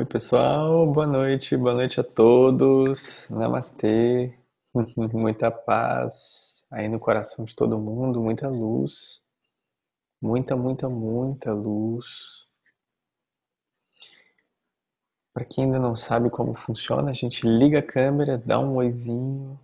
[0.00, 3.28] Oi, pessoal, boa noite, boa noite a todos.
[3.28, 4.34] Namastê,
[5.12, 9.22] muita paz aí no coração de todo mundo, muita luz,
[10.18, 12.46] muita, muita, muita luz.
[15.34, 19.60] Para quem ainda não sabe como funciona, a gente liga a câmera, dá um oizinho,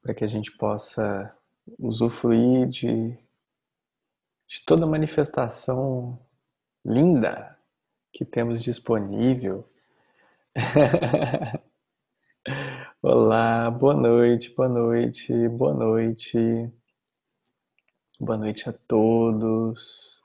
[0.00, 1.36] para que a gente possa
[1.80, 3.18] usufruir de,
[4.46, 6.16] de toda a manifestação
[6.84, 7.57] linda
[8.12, 9.68] que temos disponível.
[13.02, 16.38] Olá, boa noite, boa noite, boa noite.
[18.20, 20.20] Boa noite a todos.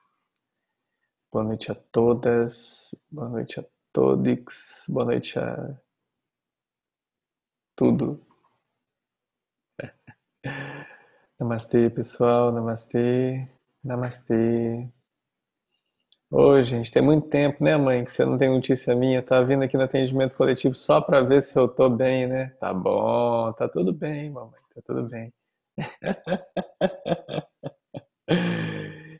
[1.32, 2.96] Boa noite a todas.
[3.12, 4.86] Boa noite a todos.
[4.90, 5.80] Boa noite a
[7.76, 8.26] tudo.
[11.40, 12.52] Namastê, pessoal.
[12.52, 13.48] Namastê.
[13.84, 14.90] Namastê.
[16.36, 19.22] Ô, gente, tem muito tempo, né, mãe, que você não tem notícia minha.
[19.22, 22.48] Tá vindo aqui no atendimento coletivo só para ver se eu tô bem, né?
[22.60, 25.32] Tá bom, tá tudo bem, mamãe, tá tudo bem.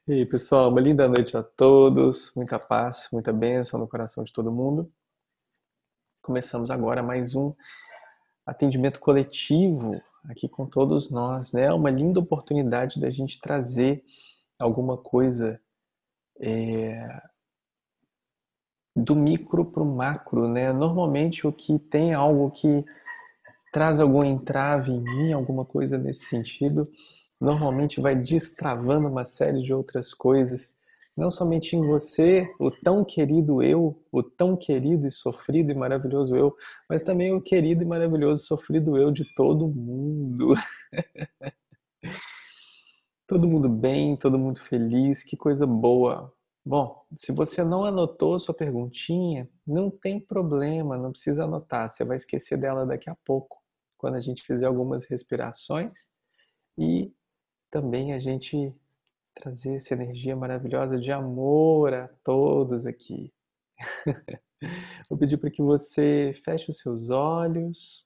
[0.08, 4.34] E aí, pessoal, uma linda noite a todos, muita paz, muita bênção no coração de
[4.34, 4.92] todo mundo.
[6.22, 7.54] Começamos agora mais um
[8.46, 11.72] atendimento coletivo aqui com todos nós, né?
[11.72, 14.04] Uma linda oportunidade da gente trazer
[14.60, 15.62] alguma coisa
[16.44, 17.22] é,
[18.96, 20.74] do micro para o macro, né?
[20.74, 22.86] Normalmente o que tem algo que
[23.72, 26.88] traz algum entrave em mim, alguma coisa nesse sentido,
[27.42, 30.78] normalmente vai destravando uma série de outras coisas,
[31.16, 36.36] não somente em você, o tão querido eu, o tão querido e sofrido e maravilhoso
[36.36, 36.56] eu,
[36.90, 40.54] mas também o querido e maravilhoso sofrido eu de todo mundo.
[43.28, 46.34] Todo mundo bem, todo mundo feliz, que coisa boa.
[46.66, 52.18] Bom, se você não anotou sua perguntinha, não tem problema, não precisa anotar, você vai
[52.18, 53.62] esquecer dela daqui a pouco,
[53.98, 56.10] quando a gente fizer algumas respirações
[56.78, 57.14] e
[57.72, 58.74] também a gente
[59.34, 63.34] trazer essa energia maravilhosa de amor a todos aqui.
[65.10, 68.06] Vou pedir para que você feche os seus olhos.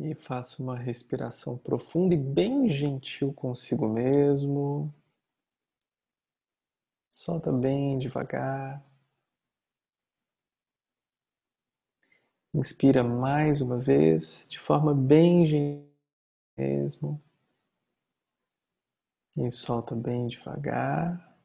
[0.00, 4.94] E faça uma respiração profunda e bem gentil consigo mesmo.
[7.10, 8.80] Solta bem devagar.
[12.54, 15.90] Inspira mais uma vez, de forma bem gentil
[16.56, 17.20] mesmo.
[19.36, 21.36] E solta bem devagar.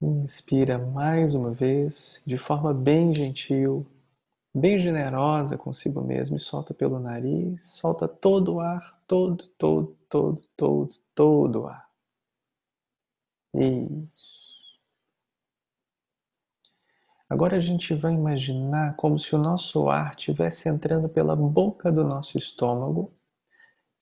[0.00, 3.86] Inspira mais uma vez, de forma bem gentil
[4.58, 10.42] bem generosa consigo mesmo e solta pelo nariz, solta todo o ar, todo, todo, todo,
[10.56, 11.88] todo, todo o ar.
[13.54, 14.38] Isso.
[17.28, 22.02] Agora a gente vai imaginar como se o nosso ar estivesse entrando pela boca do
[22.02, 23.12] nosso estômago.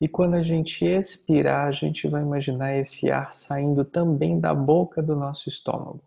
[0.00, 5.03] E quando a gente expirar, a gente vai imaginar esse ar saindo também da boca
[5.03, 6.03] do nosso estômago.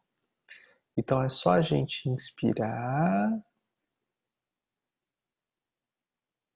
[0.95, 3.31] Então é só a gente inspirar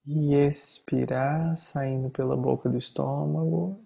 [0.05, 3.79] e expirar, saindo pela boca do estômago.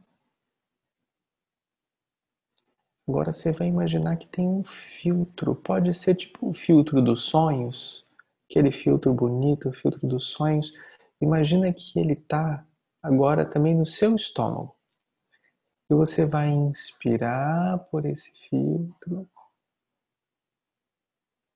[3.07, 8.05] Agora você vai imaginar que tem um filtro, pode ser tipo o filtro dos sonhos,
[8.49, 10.73] aquele filtro bonito, o filtro dos sonhos.
[11.21, 12.65] Imagina que ele está
[13.01, 14.75] agora também no seu estômago.
[15.89, 19.29] E você vai inspirar por esse filtro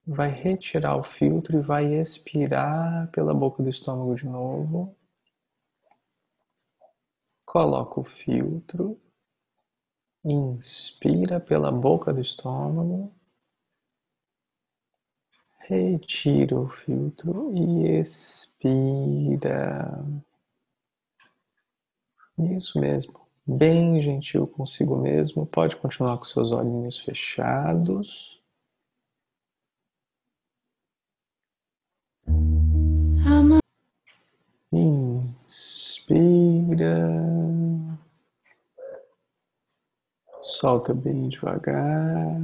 [0.05, 4.95] vai retirar o filtro e vai expirar pela boca do estômago de novo.
[7.45, 8.99] Coloca o filtro,
[10.23, 13.13] inspira pela boca do estômago,
[15.59, 20.03] retira o filtro e expira.
[22.37, 25.45] Isso mesmo, bem gentil consigo mesmo.
[25.45, 28.40] Pode continuar com seus olhinhos fechados.
[34.73, 36.15] Inspira.
[40.41, 42.41] Solta bem devagar.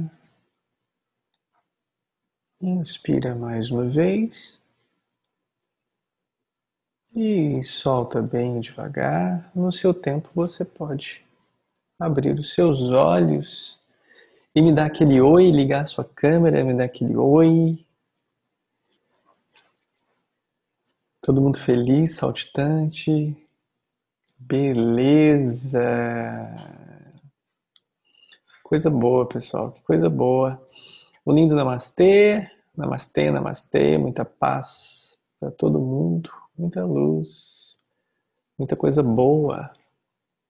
[2.60, 4.60] Inspira mais uma vez.
[7.14, 9.50] E solta bem devagar.
[9.54, 11.24] No seu tempo você pode
[11.98, 13.80] abrir os seus olhos
[14.54, 17.84] e me dar aquele oi, ligar a sua câmera, me dar aquele oi.
[21.20, 23.36] Todo mundo feliz, saltitante.
[24.38, 25.80] Beleza.
[28.62, 30.60] coisa boa, pessoal, que coisa boa.
[31.26, 37.76] Um lindo namastê, namastê, namastê, muita paz para todo mundo, muita luz,
[38.58, 39.72] muita coisa boa,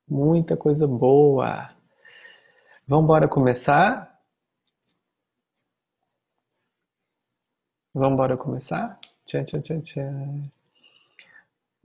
[0.09, 1.71] muita coisa boa.
[2.87, 4.21] Vamos embora começar?
[7.95, 8.99] Vamos embora começar?
[9.27, 10.58] Tchan, tchan, tchan, tchan.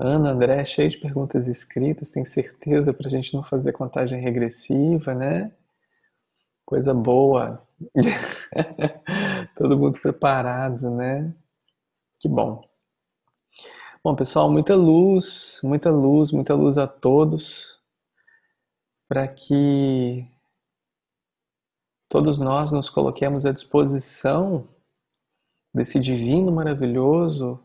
[0.05, 5.13] Ana, André, cheio de perguntas escritas, tem certeza para a gente não fazer contagem regressiva,
[5.13, 5.49] né?
[6.65, 7.65] Coisa boa.
[9.55, 11.33] Todo mundo preparado, né?
[12.19, 12.67] Que bom.
[14.03, 17.79] Bom, pessoal, muita luz, muita luz, muita luz a todos,
[19.07, 20.27] para que
[22.09, 24.67] todos nós nos coloquemos à disposição
[25.73, 27.63] desse divino maravilhoso,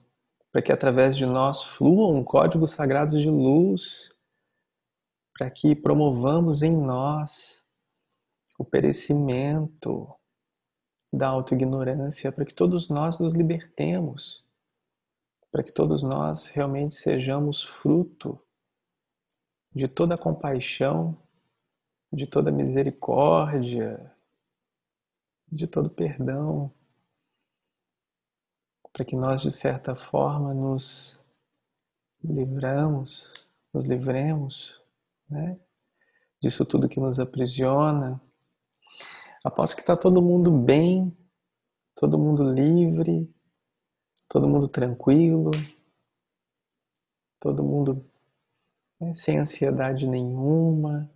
[0.53, 4.17] para que através de nós fluam códigos sagrados de luz,
[5.37, 7.67] para que promovamos em nós
[8.59, 10.13] o perecimento
[11.13, 14.45] da autoignorância, para que todos nós nos libertemos,
[15.51, 18.41] para que todos nós realmente sejamos fruto
[19.75, 21.17] de toda a compaixão,
[22.13, 24.13] de toda a misericórdia,
[25.51, 26.73] de todo perdão,
[28.99, 31.25] para que nós de certa forma nos
[32.21, 33.33] livramos,
[33.73, 34.83] nos livremos,
[35.31, 35.57] né?
[36.43, 38.21] Disso tudo que nos aprisiona,
[39.45, 41.17] Aposto que está todo mundo bem,
[41.95, 43.33] todo mundo livre,
[44.29, 45.53] todo mundo tranquilo,
[47.39, 48.05] todo mundo
[49.01, 51.09] né, sem ansiedade nenhuma,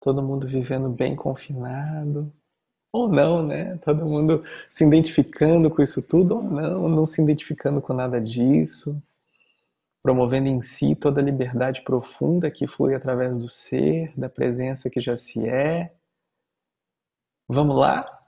[0.00, 2.32] todo mundo vivendo bem confinado.
[2.92, 3.76] Ou não, né?
[3.78, 9.00] Todo mundo se identificando com isso tudo, ou não, não se identificando com nada disso,
[10.02, 15.00] promovendo em si toda a liberdade profunda que flui através do ser, da presença que
[15.00, 15.92] já se é
[17.48, 18.26] Vamos lá?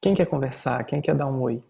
[0.00, 0.84] Quem quer conversar?
[0.84, 1.60] Quem quer dar um oi?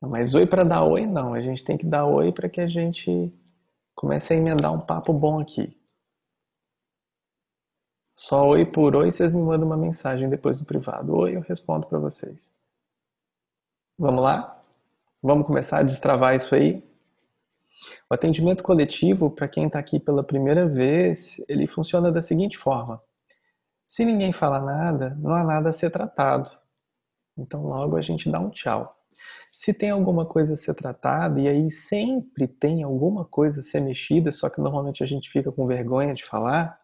[0.00, 2.68] Mas oi para dar oi não, a gente tem que dar oi para que a
[2.68, 3.32] gente
[3.94, 5.74] comece a emendar um papo bom aqui.
[8.22, 11.16] Só oi por oi, vocês me mandam uma mensagem depois do privado.
[11.16, 12.52] Oi, eu respondo para vocês.
[13.98, 14.60] Vamos lá?
[15.22, 16.84] Vamos começar a destravar isso aí?
[18.10, 23.02] O atendimento coletivo, para quem está aqui pela primeira vez, ele funciona da seguinte forma.
[23.88, 26.50] Se ninguém fala nada, não há nada a ser tratado.
[27.38, 28.98] Então, logo a gente dá um tchau.
[29.50, 33.80] Se tem alguma coisa a ser tratada, e aí sempre tem alguma coisa a ser
[33.80, 36.79] mexida, só que normalmente a gente fica com vergonha de falar,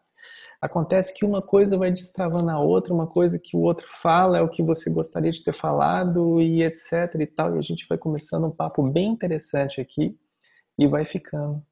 [0.61, 4.41] acontece que uma coisa vai destravando a outra, uma coisa que o outro fala é
[4.41, 7.97] o que você gostaria de ter falado e etc e tal, e a gente vai
[7.97, 10.17] começando um papo bem interessante aqui
[10.77, 11.63] e vai ficando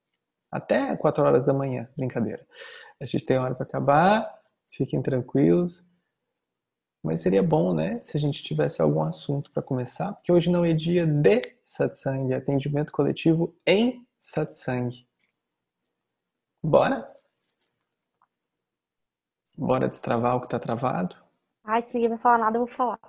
[0.52, 2.46] até 4 horas da manhã, brincadeira.
[3.00, 4.42] A gente tem hora para acabar,
[4.74, 5.88] fiquem tranquilos.
[7.04, 10.66] Mas seria bom, né, se a gente tivesse algum assunto para começar, porque hoje não
[10.66, 15.06] é dia de satsang, é atendimento coletivo em satsang.
[16.64, 17.15] Bora?
[19.58, 21.16] Bora destravar o que está travado?
[21.64, 23.00] Ai, se ninguém vai falar nada, eu vou falar.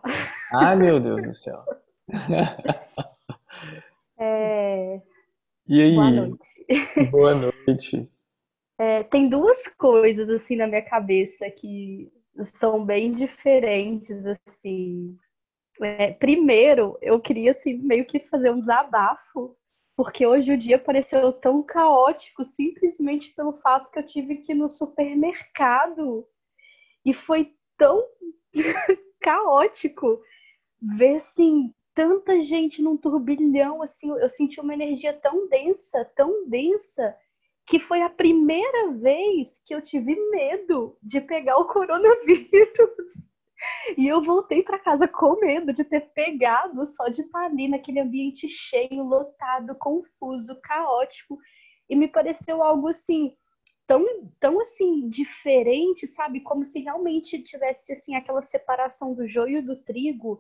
[0.55, 1.65] Ai, meu Deus do céu.
[4.19, 5.03] É...
[5.69, 5.95] E aí?
[5.95, 7.11] Boa noite.
[7.11, 8.11] Boa noite.
[8.79, 12.12] É, tem duas coisas assim na minha cabeça que
[12.43, 15.17] são bem diferentes assim.
[15.81, 19.57] É, primeiro, eu queria assim meio que fazer um desabafo,
[19.97, 24.57] porque hoje o dia pareceu tão caótico simplesmente pelo fato que eu tive que ir
[24.57, 26.29] no supermercado
[27.07, 28.05] e foi tão
[29.23, 30.21] caótico
[30.83, 37.17] ver assim tanta gente num turbilhão assim, eu senti uma energia tão densa, tão densa
[37.65, 43.15] que foi a primeira vez que eu tive medo de pegar o coronavírus.
[43.97, 48.01] E eu voltei para casa com medo de ter pegado só de estar ali naquele
[48.01, 51.39] ambiente cheio, lotado, confuso, caótico.
[51.89, 53.35] E me pareceu algo assim
[53.87, 54.05] tão,
[54.40, 56.40] tão assim diferente, sabe?
[56.40, 60.38] Como se realmente tivesse assim aquela separação do joio do trigo.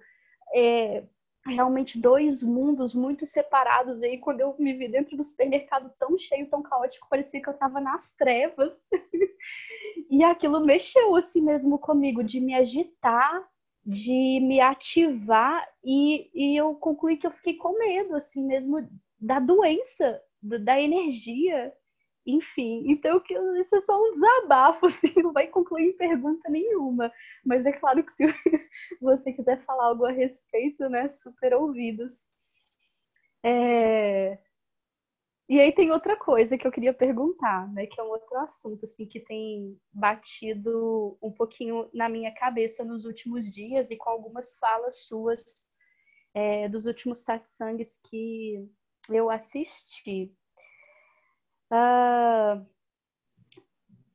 [0.54, 1.04] É,
[1.46, 4.02] realmente dois mundos muito separados.
[4.02, 7.54] aí, quando eu me vi dentro do supermercado tão cheio, tão caótico, parecia que eu
[7.54, 8.74] estava nas trevas.
[10.10, 13.46] e aquilo mexeu assim mesmo comigo, de me agitar,
[13.84, 18.86] de me ativar, e, e eu concluí que eu fiquei com medo, assim mesmo,
[19.18, 21.72] da doença, da energia.
[22.26, 23.22] Enfim, então
[23.60, 27.12] isso é só um desabafo, assim, não vai concluir em pergunta nenhuma.
[27.44, 28.24] Mas é claro que se
[29.00, 32.28] você quiser falar algo a respeito, né, super ouvidos.
[33.44, 34.38] É...
[35.48, 37.86] E aí tem outra coisa que eu queria perguntar, né?
[37.86, 43.04] Que é um outro assunto, assim, que tem batido um pouquinho na minha cabeça nos
[43.04, 45.64] últimos dias e com algumas falas suas
[46.34, 48.68] é, dos últimos satsangs que
[49.08, 50.34] eu assisti.
[51.70, 52.64] Uh,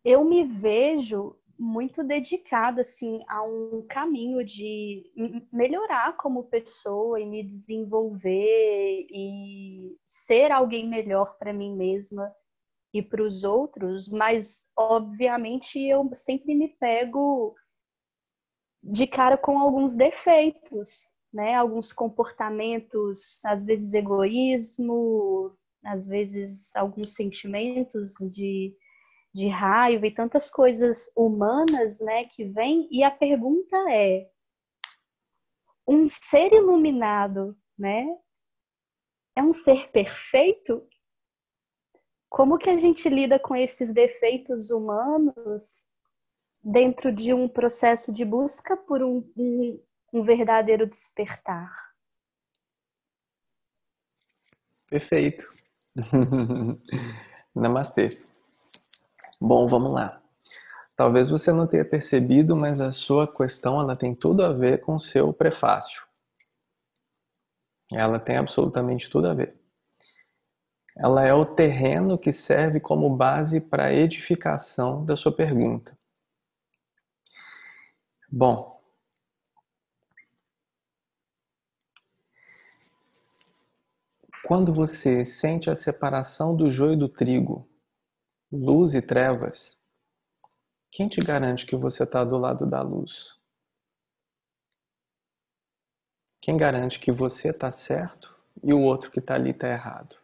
[0.03, 5.11] eu me vejo muito dedicada assim a um caminho de
[5.53, 12.33] melhorar como pessoa e me desenvolver e ser alguém melhor para mim mesma
[12.91, 17.55] e para os outros, mas obviamente eu sempre me pego
[18.83, 21.55] de cara com alguns defeitos, né?
[21.55, 28.75] Alguns comportamentos, às vezes egoísmo, às vezes alguns sentimentos de
[29.33, 32.87] de raiva e tantas coisas humanas, né, que vêm.
[32.91, 34.29] E a pergunta é:
[35.87, 38.05] um ser iluminado, né,
[39.35, 40.87] é um ser perfeito?
[42.29, 45.89] Como que a gente lida com esses defeitos humanos
[46.63, 49.83] dentro de um processo de busca por um, um,
[50.13, 51.91] um verdadeiro despertar?
[54.89, 55.45] Perfeito.
[57.55, 58.19] Namastê.
[59.39, 60.21] Bom, vamos lá.
[60.95, 64.95] Talvez você não tenha percebido, mas a sua questão ela tem tudo a ver com
[64.95, 66.05] o seu prefácio.
[67.91, 69.59] Ela tem absolutamente tudo a ver.
[70.95, 75.97] Ela é o terreno que serve como base para a edificação da sua pergunta.
[78.29, 78.80] Bom,
[84.51, 87.65] quando você sente a separação do joio do trigo,
[88.51, 89.79] luz e trevas,
[90.91, 93.39] quem te garante que você está do lado da luz?
[96.41, 100.17] Quem garante que você está certo e o outro que está ali está errado?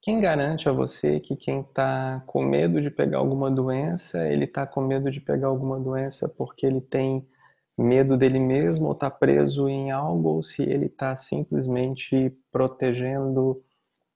[0.00, 4.66] Quem garante a você que quem está com medo de pegar alguma doença, ele está
[4.66, 7.28] com medo de pegar alguma doença porque ele tem
[7.82, 13.62] medo dele mesmo ou está preso em algo, ou se ele está simplesmente protegendo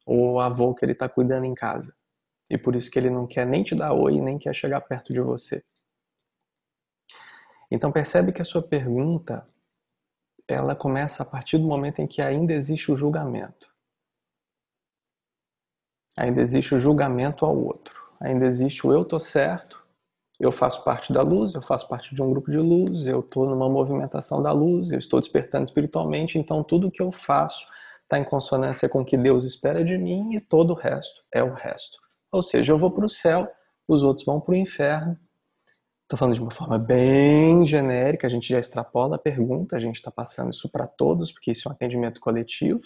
[0.07, 1.95] o avô que ele está cuidando em casa?
[2.51, 5.13] E por isso que ele não quer nem te dar oi, nem quer chegar perto
[5.13, 5.65] de você.
[7.71, 9.45] Então percebe que a sua pergunta
[10.47, 13.73] ela começa a partir do momento em que ainda existe o julgamento.
[16.19, 18.03] Ainda existe o julgamento ao outro.
[18.21, 19.82] Ainda existe o eu tô certo,
[20.43, 23.47] eu faço parte da luz, eu faço parte de um grupo de luz, eu estou
[23.47, 27.65] numa movimentação da luz, eu estou despertando espiritualmente, então tudo que eu faço
[28.03, 31.45] está em consonância com o que Deus espera de mim e todo o resto é
[31.45, 31.97] o resto.
[32.33, 33.49] Ou seja, eu vou para o céu,
[33.87, 35.17] os outros vão para o inferno.
[36.03, 39.97] Estou falando de uma forma bem genérica, a gente já extrapola a pergunta, a gente
[39.97, 42.83] está passando isso para todos, porque isso é um atendimento coletivo,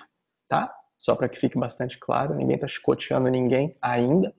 [0.47, 0.71] tá?
[0.99, 4.35] Só para que fique bastante claro, ninguém está chicoteando ninguém ainda.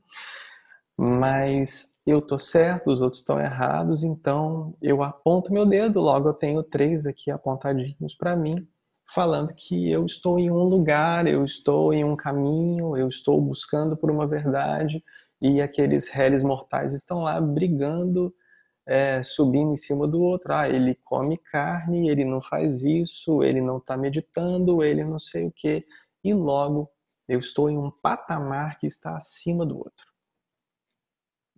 [0.95, 6.33] Mas eu tô certo, os outros estão errados, então eu aponto meu dedo, logo eu
[6.33, 8.65] tenho três aqui apontadinhos para mim,
[9.13, 13.97] falando que eu estou em um lugar, eu estou em um caminho, eu estou buscando
[13.97, 15.03] por uma verdade
[15.41, 18.33] e aqueles réis mortais estão lá brigando,
[18.85, 20.53] é, subindo em cima do outro.
[20.53, 25.47] Ah, ele come carne, ele não faz isso, ele não está meditando, ele não sei
[25.47, 25.85] o que.
[26.23, 26.89] E logo
[27.27, 30.16] eu estou em um patamar que está acima do outro.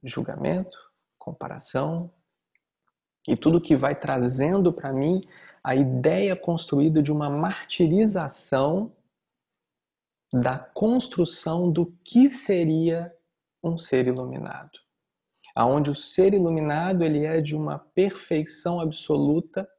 [0.03, 0.77] Julgamento,
[1.17, 2.11] comparação
[3.27, 5.21] e tudo que vai trazendo para mim
[5.63, 8.91] a ideia construída de uma martirização
[10.31, 13.13] da construção do que seria
[13.63, 14.79] um ser iluminado.
[15.55, 19.69] Aonde o ser iluminado ele é de uma perfeição absoluta,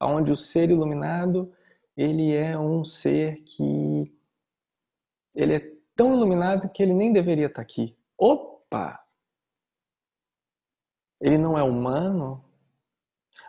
[0.00, 1.52] aonde o ser iluminado
[1.96, 4.12] ele é um ser que
[5.34, 7.96] ele é tão iluminado que ele nem deveria estar aqui.
[8.18, 9.03] Opa!
[11.24, 12.44] Ele não é humano,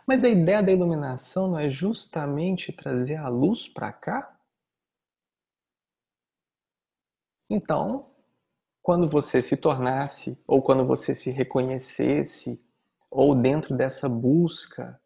[0.06, 4.34] mas a ideia da iluminação não é justamente trazer a luz para cá?
[7.50, 8.08] Então,
[8.80, 12.58] quando você se tornasse, ou quando você se reconhecesse,
[13.10, 14.98] ou dentro dessa busca,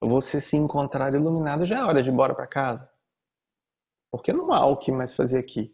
[0.00, 2.92] você se encontrar iluminado, já é hora de ir embora para casa.
[4.10, 5.72] Porque não há o que mais fazer aqui.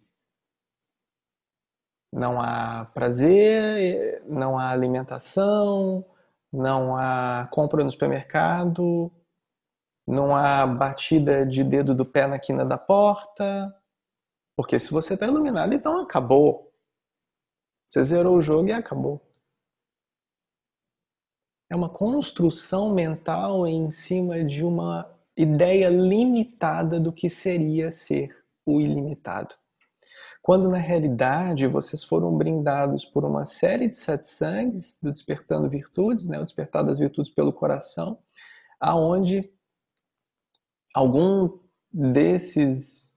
[2.13, 6.05] Não há prazer, não há alimentação,
[6.53, 9.13] não há compra no supermercado,
[10.07, 13.75] não há batida de dedo do pé na quina da porta.
[14.57, 16.73] Porque se você está iluminado, então acabou.
[17.87, 19.21] Você zerou o jogo e acabou.
[21.71, 28.81] É uma construção mental em cima de uma ideia limitada do que seria ser o
[28.81, 29.55] ilimitado.
[30.47, 36.29] Quando na realidade vocês foram brindados por uma série de sete sangues do despertando virtudes,
[36.29, 38.21] né, o despertar das virtudes pelo coração,
[38.79, 39.51] aonde
[40.95, 41.59] algum
[41.93, 43.11] desses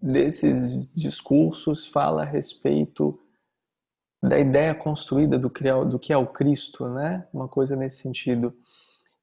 [0.00, 3.18] desses discursos fala a respeito
[4.22, 7.26] da ideia construída do, que é o Cristo, né?
[7.34, 8.56] Uma coisa nesse sentido.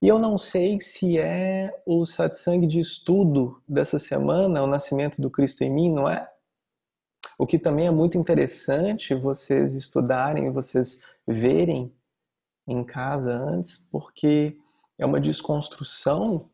[0.02, 5.30] E eu não sei se é o satsang de estudo dessa semana, o nascimento do
[5.30, 6.30] Cristo em mim, não é?
[7.38, 11.94] O que também é muito interessante vocês estudarem, vocês verem
[12.68, 14.58] em casa antes, porque
[14.98, 16.50] é uma desconstrução,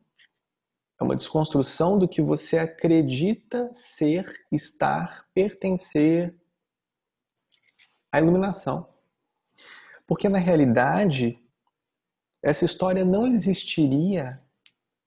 [1.00, 6.36] é uma desconstrução do que você acredita ser, estar, pertencer
[8.12, 8.90] à iluminação.
[10.08, 11.40] Porque na realidade,
[12.44, 14.42] essa história não existiria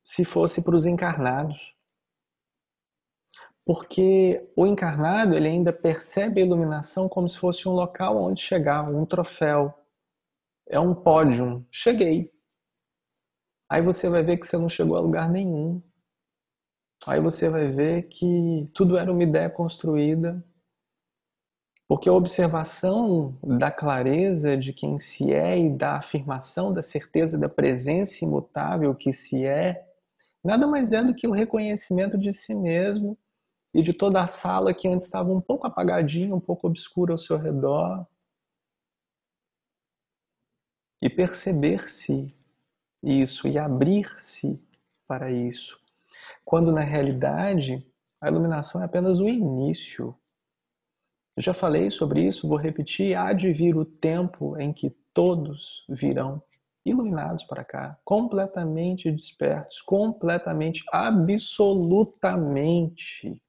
[0.02, 1.74] se fosse para os encarnados.
[3.64, 8.82] Porque o encarnado ele ainda percebe a iluminação como se fosse um local onde chegar,
[8.82, 9.72] um troféu.
[10.68, 11.66] É um pódio.
[11.70, 12.30] Cheguei.
[13.68, 15.82] Aí você vai ver que você não chegou a lugar nenhum.
[17.06, 20.44] Aí você vai ver que tudo era uma ideia construída.
[21.86, 27.48] Porque a observação da clareza de quem se é e da afirmação da certeza da
[27.48, 29.86] presença imutável que se é,
[30.42, 33.18] nada mais é do que o reconhecimento de si mesmo
[33.74, 37.18] e de toda a sala que antes estava um pouco apagadinha, um pouco obscura ao
[37.18, 38.06] seu redor.
[41.02, 42.28] E perceber-se
[43.02, 44.62] isso e abrir-se
[45.08, 45.82] para isso.
[46.44, 47.84] Quando na realidade
[48.20, 50.16] a iluminação é apenas o início.
[51.36, 56.40] Já falei sobre isso, vou repetir: há de vir o tempo em que todos virão
[56.86, 63.42] iluminados para cá, completamente despertos, completamente, absolutamente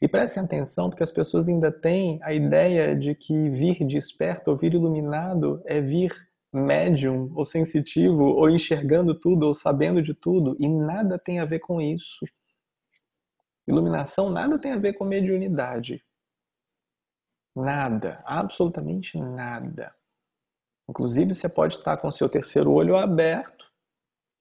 [0.00, 4.56] e prestem atenção, porque as pessoas ainda têm a ideia de que vir desperto ou
[4.56, 6.12] vir iluminado é vir
[6.52, 11.60] médium ou sensitivo ou enxergando tudo ou sabendo de tudo, e nada tem a ver
[11.60, 12.24] com isso.
[13.66, 16.02] Iluminação nada tem a ver com mediunidade.
[17.54, 19.94] Nada, absolutamente nada.
[20.88, 23.66] Inclusive, você pode estar com seu terceiro olho aberto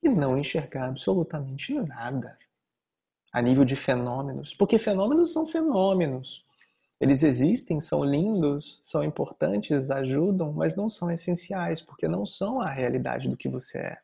[0.03, 2.37] e não enxergar absolutamente nada
[3.35, 6.45] a nível de fenômenos, porque fenômenos são fenômenos.
[7.01, 12.69] Eles existem, são lindos, são importantes, ajudam, mas não são essenciais, porque não são a
[12.69, 13.97] realidade do que você é.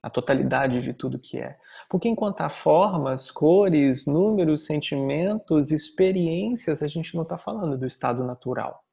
[0.00, 1.58] A totalidade de tudo que é.
[1.88, 8.22] Porque enquanto há formas, cores, números, sentimentos, experiências, a gente não está falando do estado
[8.22, 8.84] natural.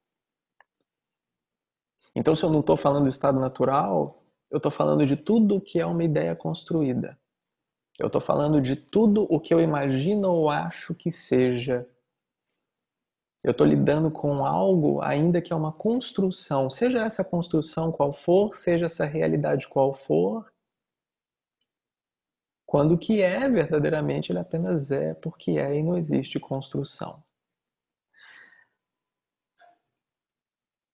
[2.12, 4.20] Então, se eu não estou falando do estado natural,
[4.50, 7.16] eu estou falando de tudo que é uma ideia construída.
[7.98, 11.88] Eu estou falando de tudo o que eu imagino ou acho que seja.
[13.42, 18.54] Eu estou lidando com algo, ainda que é uma construção, seja essa construção qual for,
[18.54, 20.52] seja essa realidade qual for,
[22.66, 27.22] quando o que é verdadeiramente ele apenas é porque é e não existe construção.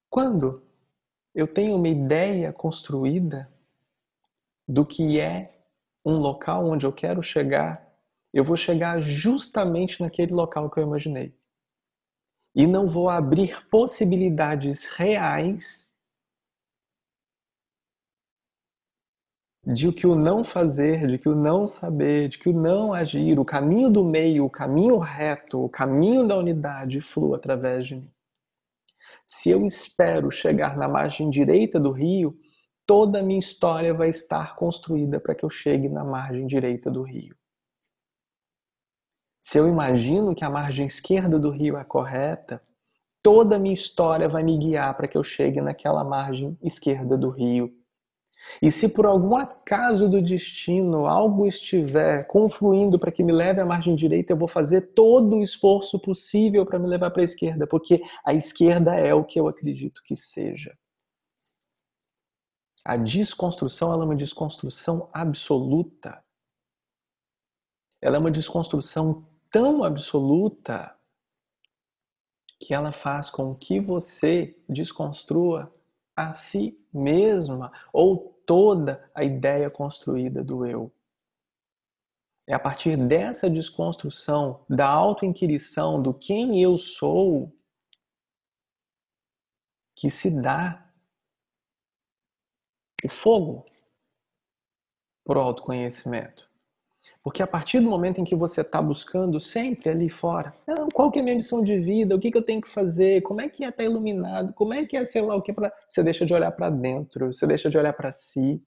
[0.08, 0.62] Quando
[1.34, 3.52] eu tenho uma ideia construída
[4.68, 5.53] do que é
[6.04, 7.84] um local onde eu quero chegar,
[8.32, 11.34] eu vou chegar justamente naquele local que eu imaginei.
[12.54, 15.92] E não vou abrir possibilidades reais
[19.66, 23.38] de que o não fazer, de que o não saber, de que o não agir,
[23.38, 28.10] o caminho do meio, o caminho reto, o caminho da unidade flua através de mim.
[29.24, 32.38] Se eu espero chegar na margem direita do rio,
[32.86, 37.02] toda a minha história vai estar construída para que eu chegue na margem direita do
[37.02, 37.36] rio.
[39.40, 42.62] Se eu imagino que a margem esquerda do rio é correta,
[43.22, 47.30] toda a minha história vai me guiar para que eu chegue naquela margem esquerda do
[47.30, 47.72] rio.
[48.60, 53.66] E se por algum acaso do destino algo estiver confluindo para que me leve à
[53.66, 57.66] margem direita, eu vou fazer todo o esforço possível para me levar para a esquerda,
[57.66, 60.76] porque a esquerda é o que eu acredito que seja.
[62.84, 66.22] A desconstrução ela é uma desconstrução absoluta.
[68.00, 70.94] Ela é uma desconstrução tão absoluta
[72.60, 75.74] que ela faz com que você desconstrua
[76.14, 80.92] a si mesma ou toda a ideia construída do eu.
[82.46, 87.50] É a partir dessa desconstrução, da autoinquirição do quem eu sou,
[89.94, 90.83] que se dá
[93.04, 93.64] o fogo
[95.26, 96.48] o autoconhecimento.
[97.22, 100.54] Porque a partir do momento em que você está buscando sempre ali fora,
[100.92, 103.22] qual que é a minha missão de vida, o que, que eu tenho que fazer,
[103.22, 105.72] como é que é estar iluminado, como é que é, sei lá, o que pra...
[105.86, 108.62] você deixa de olhar para dentro, você deixa de olhar para si,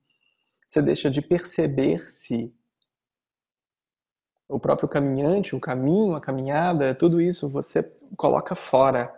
[0.66, 2.54] você deixa de perceber-se.
[4.50, 7.84] O próprio caminhante, o caminho, a caminhada, tudo isso você
[8.16, 9.14] coloca fora.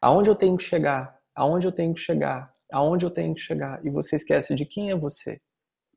[0.00, 1.18] Aonde eu tenho que chegar?
[1.34, 2.52] Aonde eu tenho que chegar?
[2.72, 3.84] Aonde eu tenho que chegar?
[3.84, 5.40] E você esquece de quem é você.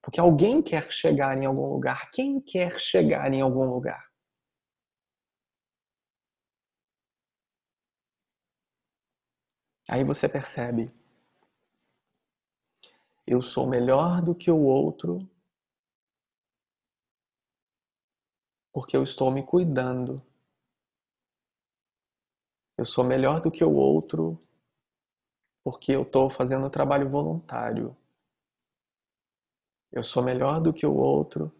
[0.01, 2.09] Porque alguém quer chegar em algum lugar.
[2.11, 4.03] Quem quer chegar em algum lugar?
[9.89, 10.91] Aí você percebe:
[13.25, 15.19] eu sou melhor do que o outro
[18.71, 20.21] porque eu estou me cuidando.
[22.77, 24.41] Eu sou melhor do que o outro
[25.71, 27.95] porque eu estou fazendo trabalho voluntário
[29.91, 31.51] eu sou melhor do que o outro.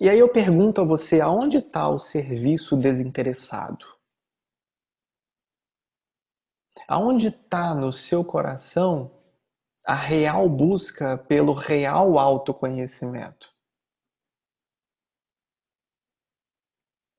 [0.00, 3.96] E aí eu pergunto a você, aonde está o serviço desinteressado?
[6.86, 9.10] Aonde está no seu coração
[9.84, 13.52] a real busca pelo real autoconhecimento?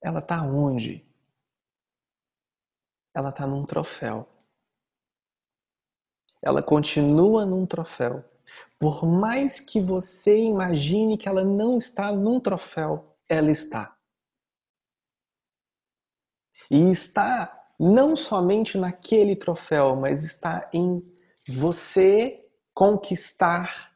[0.02, 1.06] Ela está onde?
[3.14, 4.37] Ela está num troféu.
[6.42, 8.24] Ela continua num troféu.
[8.80, 13.96] Por mais que você imagine que ela não está num troféu, ela está.
[16.70, 21.04] E está não somente naquele troféu, mas está em
[21.48, 23.94] você conquistar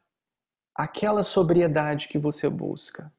[0.74, 3.12] aquela sobriedade que você busca.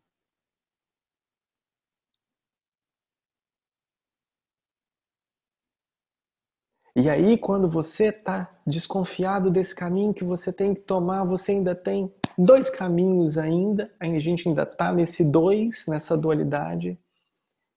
[6.94, 11.74] E aí, quando você está desconfiado desse caminho que você tem que tomar, você ainda
[11.74, 16.98] tem dois caminhos ainda, a gente ainda está nesse dois, nessa dualidade,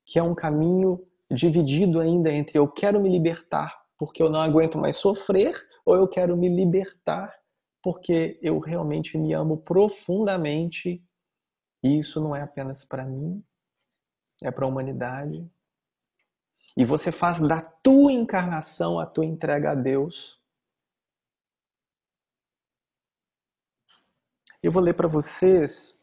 [0.05, 1.01] que é um caminho
[1.31, 6.07] dividido ainda entre eu quero me libertar porque eu não aguento mais sofrer, ou eu
[6.07, 7.33] quero me libertar
[7.81, 11.03] porque eu realmente me amo profundamente.
[11.83, 13.43] E isso não é apenas para mim,
[14.41, 15.47] é para a humanidade,
[16.77, 20.41] e você faz da tua encarnação a tua entrega a Deus.
[24.61, 25.97] Eu vou ler para vocês,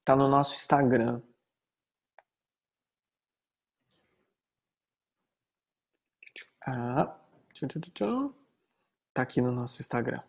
[0.00, 1.22] está no nosso Instagram.
[6.68, 7.16] Ah,
[9.14, 10.22] tá aqui no nosso Instagram.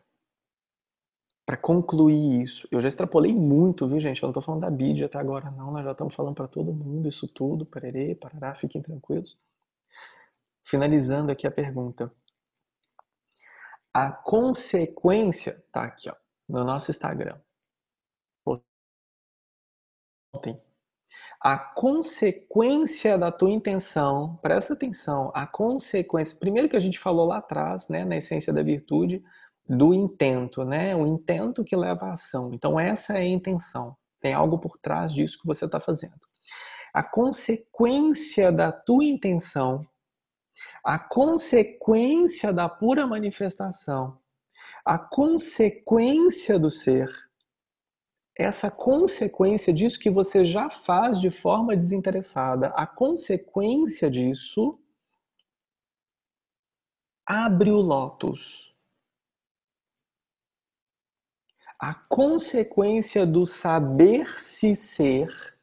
[1.48, 4.22] Para concluir isso, eu já extrapolei muito, viu, gente?
[4.22, 5.72] Eu não tô falando da BID até agora, não.
[5.72, 7.66] Nós já estamos falando para todo mundo isso tudo.
[7.66, 9.40] Pererê, parará, fiquem tranquilos.
[10.62, 12.12] Finalizando aqui a pergunta.
[13.94, 16.16] A consequência tá aqui, ó,
[16.50, 17.40] no nosso Instagram.
[20.36, 20.62] Ontem.
[21.40, 27.38] A consequência da tua intenção, presta atenção, a consequência, primeiro que a gente falou lá
[27.38, 29.24] atrás, né, na essência da virtude,
[29.68, 30.96] do intento, né?
[30.96, 32.54] O intento que leva à ação.
[32.54, 33.96] Então essa é a intenção.
[34.20, 36.20] Tem algo por trás disso que você está fazendo.
[36.94, 39.82] A consequência da tua intenção
[40.84, 44.18] a consequência da pura manifestação,
[44.86, 47.10] a consequência do ser,
[48.38, 54.80] essa consequência disso que você já faz de forma desinteressada, a consequência disso
[57.26, 58.67] abre o lótus.
[61.80, 65.58] A consequência do saber se ser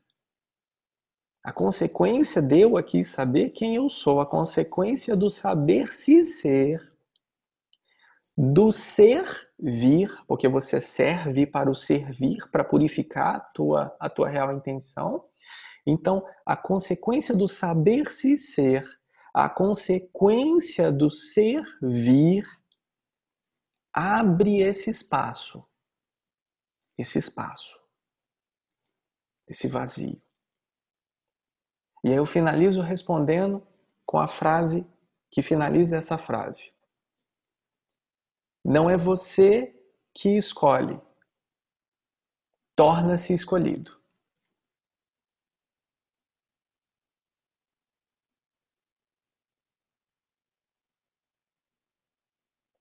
[1.45, 6.91] a consequência de eu aqui saber quem eu sou, a consequência do saber se ser,
[8.35, 14.27] do ser vir, porque você serve para o servir, para purificar a tua, a tua
[14.27, 15.23] real intenção.
[15.87, 18.83] Então, a consequência do saber se ser,
[19.35, 22.47] a consequência do servir,
[23.93, 25.63] abre esse espaço.
[26.97, 27.79] Esse espaço.
[29.47, 30.21] Esse vazio.
[32.05, 33.67] E aí eu finalizo respondendo
[34.05, 34.87] com a frase
[35.31, 36.73] que finaliza essa frase.
[38.65, 39.75] Não é você
[40.15, 41.01] que escolhe,
[42.77, 44.01] torna-se escolhido.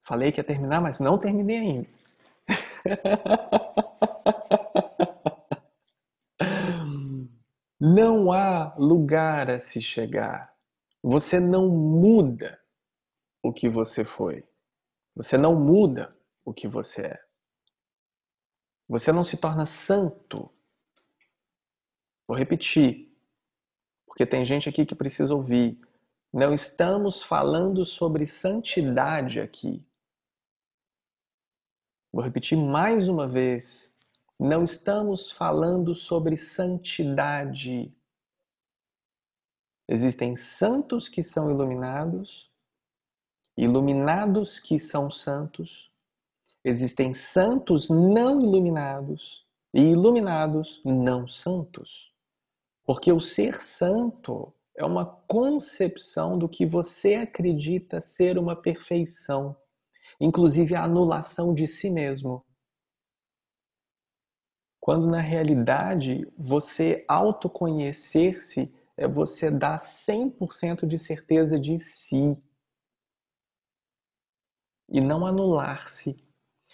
[0.05, 2.12] Falei que ia terminar, mas não terminei ainda.
[7.85, 10.55] Não há lugar a se chegar.
[11.03, 12.57] Você não muda
[13.43, 14.47] o que você foi.
[15.13, 17.19] Você não muda o que você é.
[18.87, 20.49] Você não se torna santo.
[22.25, 23.13] Vou repetir,
[24.07, 25.77] porque tem gente aqui que precisa ouvir.
[26.31, 29.85] Não estamos falando sobre santidade aqui.
[32.13, 33.91] Vou repetir mais uma vez.
[34.39, 37.91] Não estamos falando sobre santidade.
[39.87, 42.51] Existem santos que são iluminados,
[43.57, 45.91] iluminados que são santos.
[46.63, 52.13] Existem santos não iluminados e iluminados não santos.
[52.85, 59.55] Porque o ser santo é uma concepção do que você acredita ser uma perfeição,
[60.19, 62.45] inclusive a anulação de si mesmo.
[64.79, 72.43] Quando na realidade você autoconhecer-se é você dar 100% de certeza de si
[74.89, 76.21] e não anular-se.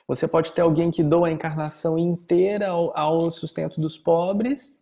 [0.07, 4.79] Você pode ter alguém que doa a encarnação inteira ao, ao sustento dos pobres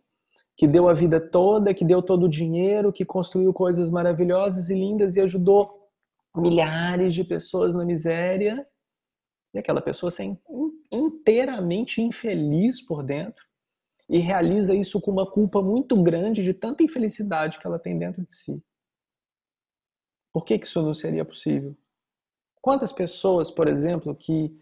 [0.58, 4.74] que deu a vida toda, que deu todo o dinheiro, que construiu coisas maravilhosas e
[4.74, 5.77] lindas e ajudou
[6.40, 8.66] milhares de pessoas na miséria,
[9.52, 10.38] e aquela pessoa ser
[10.90, 13.46] inteiramente infeliz por dentro
[14.08, 18.24] e realiza isso com uma culpa muito grande de tanta infelicidade que ela tem dentro
[18.24, 18.62] de si.
[20.32, 21.76] Por que, que isso não seria possível?
[22.60, 24.56] Quantas pessoas, por exemplo, que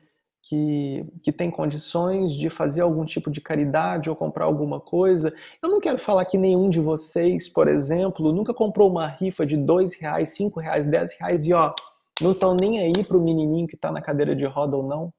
[0.49, 5.35] que, que tem condições de fazer algum tipo de caridade ou comprar alguma coisa.
[5.61, 9.57] Eu não quero falar que nenhum de vocês, por exemplo, nunca comprou uma rifa de
[9.57, 11.75] dois reais, cinco reais, dez reais e ó,
[12.23, 15.13] não estão nem aí para o menininho que está na cadeira de roda ou não.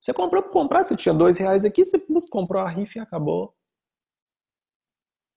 [0.00, 3.54] Você comprou para comprar, você tinha dois reais aqui, você comprou a rifa e acabou.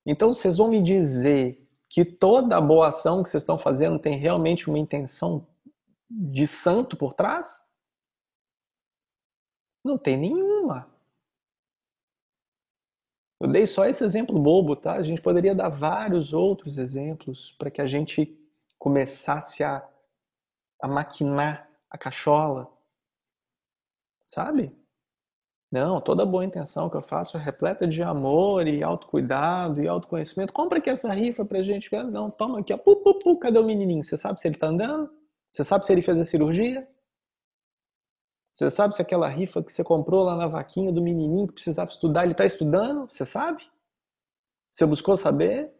[0.07, 4.15] Então vocês vão me dizer que toda a boa ação que vocês estão fazendo tem
[4.15, 5.45] realmente uma intenção
[6.09, 7.61] de santo por trás?
[9.83, 10.87] Não tem nenhuma.
[13.39, 14.93] Eu dei só esse exemplo bobo, tá?
[14.93, 18.39] A gente poderia dar vários outros exemplos para que a gente
[18.79, 19.85] começasse a,
[20.81, 22.71] a maquinar a cachola.
[24.25, 24.73] Sabe?
[25.69, 30.53] Não, toda boa intenção que eu faço é repleta de amor e autocuidado e autoconhecimento.
[30.53, 31.89] Compra aqui essa rifa pra gente.
[32.11, 32.77] Não, toma aqui, ó.
[32.77, 34.03] Pu, pu, pu, cadê o menininho?
[34.03, 35.11] Você sabe se ele tá andando?
[35.51, 36.87] Você sabe se ele fez a cirurgia?
[38.53, 41.89] Você sabe se aquela rifa que você comprou lá na vaquinha do menininho que precisava
[41.89, 43.09] estudar, ele está estudando?
[43.09, 43.63] Você sabe?
[44.71, 45.73] Você buscou saber?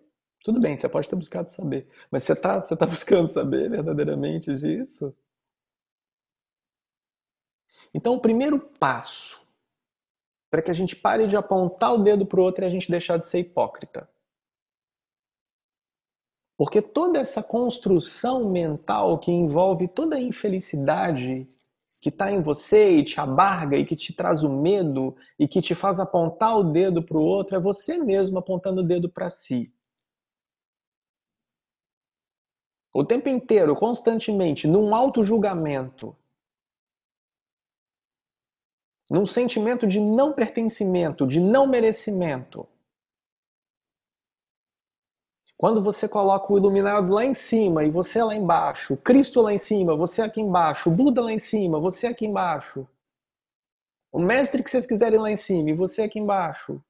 [0.43, 1.87] Tudo bem, você pode ter buscado saber.
[2.09, 5.15] Mas você está você tá buscando saber verdadeiramente disso?
[7.93, 9.47] Então, o primeiro passo
[10.49, 12.89] para que a gente pare de apontar o dedo para o outro é a gente
[12.89, 14.09] deixar de ser hipócrita.
[16.57, 21.47] Porque toda essa construção mental que envolve toda a infelicidade
[22.03, 25.61] que está em você e te abarga e que te traz o medo e que
[25.61, 29.29] te faz apontar o dedo para o outro, é você mesmo apontando o dedo para
[29.29, 29.73] si.
[32.93, 36.13] O tempo inteiro, constantemente, num auto-julgamento,
[39.09, 42.67] num sentimento de não pertencimento, de não merecimento.
[45.63, 49.57] Quando você coloca o iluminado lá em cima e você lá embaixo, Cristo lá em
[49.57, 52.85] cima, você aqui embaixo, Buda lá em cima, você aqui embaixo,
[54.11, 56.83] o mestre que vocês quiserem lá em cima e você aqui embaixo,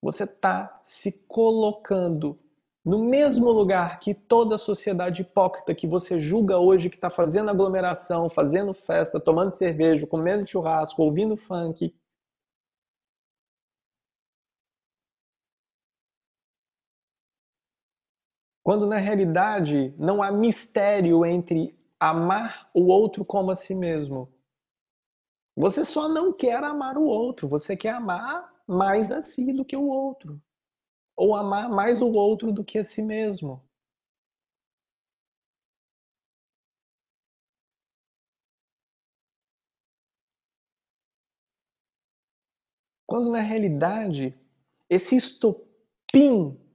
[0.00, 2.40] você está se colocando
[2.82, 7.50] no mesmo lugar que toda a sociedade hipócrita que você julga hoje que está fazendo
[7.50, 11.94] aglomeração, fazendo festa, tomando cerveja, comendo churrasco, ouvindo funk,
[18.66, 24.28] Quando na realidade não há mistério entre amar o outro como a si mesmo.
[25.56, 29.76] Você só não quer amar o outro, você quer amar mais a si do que
[29.76, 30.42] o outro.
[31.16, 33.62] Ou amar mais o outro do que a si mesmo.
[43.06, 44.36] Quando na realidade
[44.90, 46.65] esse estopim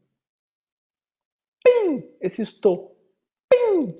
[1.63, 2.97] pim, esse estou,
[3.49, 3.93] pim,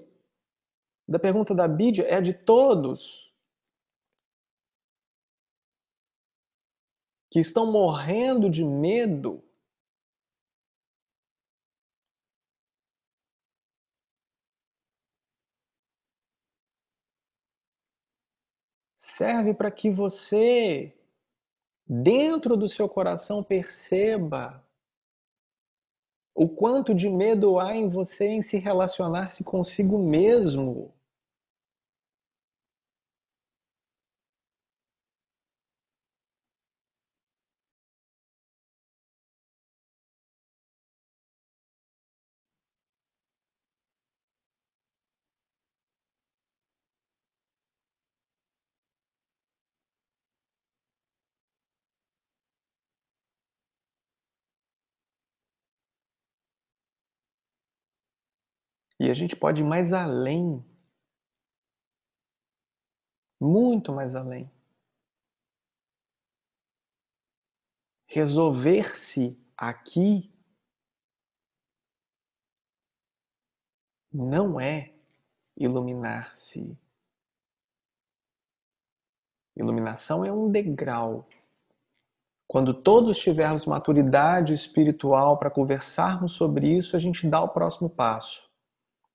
[1.08, 3.34] da pergunta da Bídia é de todos
[7.30, 9.44] que estão morrendo de medo
[19.22, 20.98] serve para que você,
[21.88, 24.66] dentro do seu coração, perceba
[26.34, 30.94] o quanto de medo há em você em se relacionar-se consigo mesmo.
[59.02, 60.58] E a gente pode ir mais além.
[63.40, 64.48] Muito mais além.
[68.06, 70.32] Resolver-se aqui
[74.14, 74.94] não é
[75.58, 76.78] iluminar-se.
[79.56, 81.28] Iluminação é um degrau.
[82.48, 88.51] Quando todos tivermos maturidade espiritual para conversarmos sobre isso, a gente dá o próximo passo.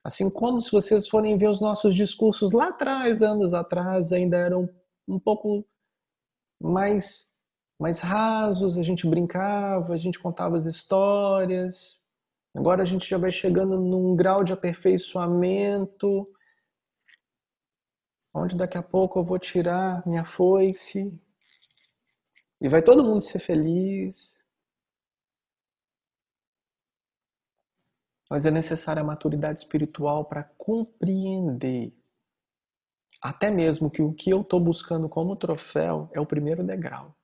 [0.07, 4.71] Assim como se vocês forem ver os nossos discursos lá atrás, anos atrás, ainda eram
[5.09, 5.67] um pouco
[6.63, 7.35] mais
[7.77, 12.01] mais rasos, a gente brincava, a gente contava as histórias.
[12.55, 16.33] Agora a gente já vai chegando num grau de aperfeiçoamento,
[18.33, 21.13] onde daqui a pouco eu vou tirar minha foice
[22.61, 24.36] e vai todo mundo ser feliz.
[28.29, 31.93] Mas é necessária a maturidade espiritual para compreender
[33.21, 37.17] até mesmo que o que eu estou buscando como troféu é o primeiro degrau.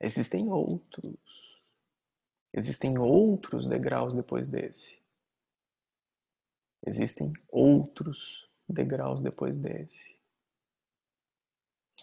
[0.00, 1.60] Existem outros.
[2.52, 5.02] Existem outros degraus depois desse.
[6.86, 10.17] Existem outros degraus depois desse.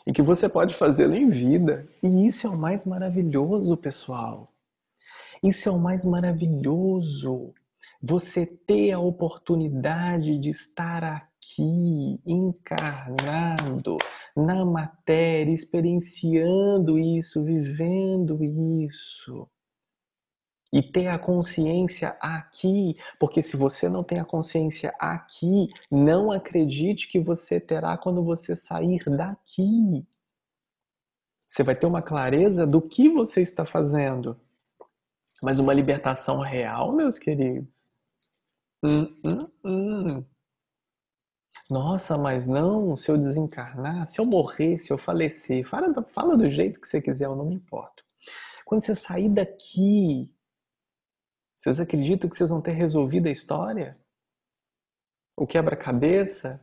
[0.06, 1.88] E que você pode fazê-lo em vida.
[2.04, 4.52] E isso é o mais maravilhoso, pessoal.
[5.44, 7.54] Isso é o mais maravilhoso.
[8.02, 13.98] Você ter a oportunidade de estar aqui, encarnado,
[14.36, 19.48] na matéria, experienciando isso, vivendo isso.
[20.76, 27.08] E ter a consciência aqui, porque se você não tem a consciência aqui, não acredite
[27.08, 30.06] que você terá quando você sair daqui.
[31.48, 34.38] Você vai ter uma clareza do que você está fazendo.
[35.42, 37.90] Mas uma libertação real, meus queridos.
[38.84, 40.26] Hum, hum, hum.
[41.70, 46.50] Nossa, mas não, se eu desencarnar, se eu morrer, se eu falecer, fala, fala do
[46.50, 48.04] jeito que você quiser, eu não me importo.
[48.66, 50.35] Quando você sair daqui,
[51.66, 53.98] vocês acreditam que vocês vão ter resolvido a história?
[55.36, 56.62] O quebra-cabeça?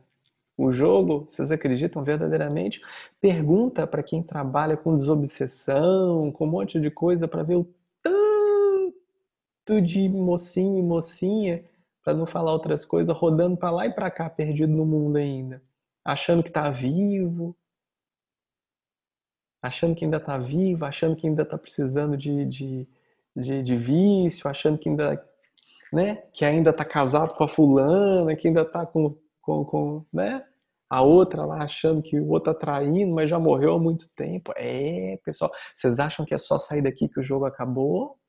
[0.57, 1.25] O jogo?
[1.27, 2.81] Vocês acreditam verdadeiramente?
[3.19, 7.67] Pergunta para quem trabalha com desobsessão, com um monte de coisa, para ver o
[8.01, 11.65] tanto de mocinho e mocinha
[12.01, 15.61] para não falar outras coisas, rodando para lá e para cá, perdido no mundo ainda,
[16.05, 17.53] achando que está vivo,
[19.61, 22.87] achando que ainda está vivo, achando que ainda está precisando de, de,
[23.35, 25.23] de, de, vício, achando que ainda,
[25.91, 30.45] né, que ainda está casado com a fulana, que ainda está com, com, com, né,
[30.89, 34.53] a outra lá achando que o outro está traindo, mas já morreu há muito tempo.
[34.55, 38.19] É, pessoal, vocês acham que é só sair daqui que o jogo acabou?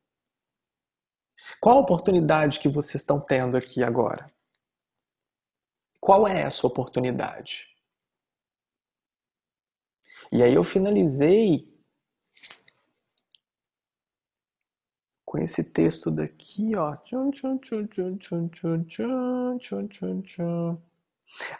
[1.61, 4.25] Qual a oportunidade que vocês estão tendo aqui agora?
[5.99, 7.67] Qual é essa oportunidade?
[10.31, 11.74] E aí eu finalizei
[15.25, 16.95] com esse texto daqui, ó.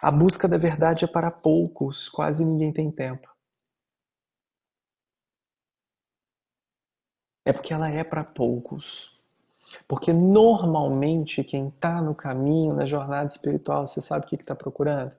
[0.01, 3.33] A busca da verdade é para poucos, quase ninguém tem tempo.
[7.43, 9.15] É porque ela é para poucos.
[9.87, 15.15] Porque normalmente quem está no caminho, na jornada espiritual, você sabe o que está procurando?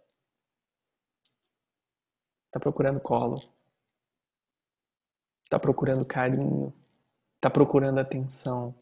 [2.46, 3.36] Está procurando colo.
[5.44, 6.72] Está procurando carinho.
[7.36, 8.74] Está procurando atenção.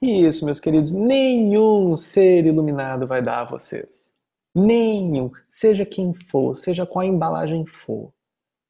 [0.00, 4.12] E isso, meus queridos, nenhum ser iluminado vai dar a vocês.
[4.54, 5.30] Nenhum.
[5.48, 8.12] Seja quem for, seja qual a embalagem for.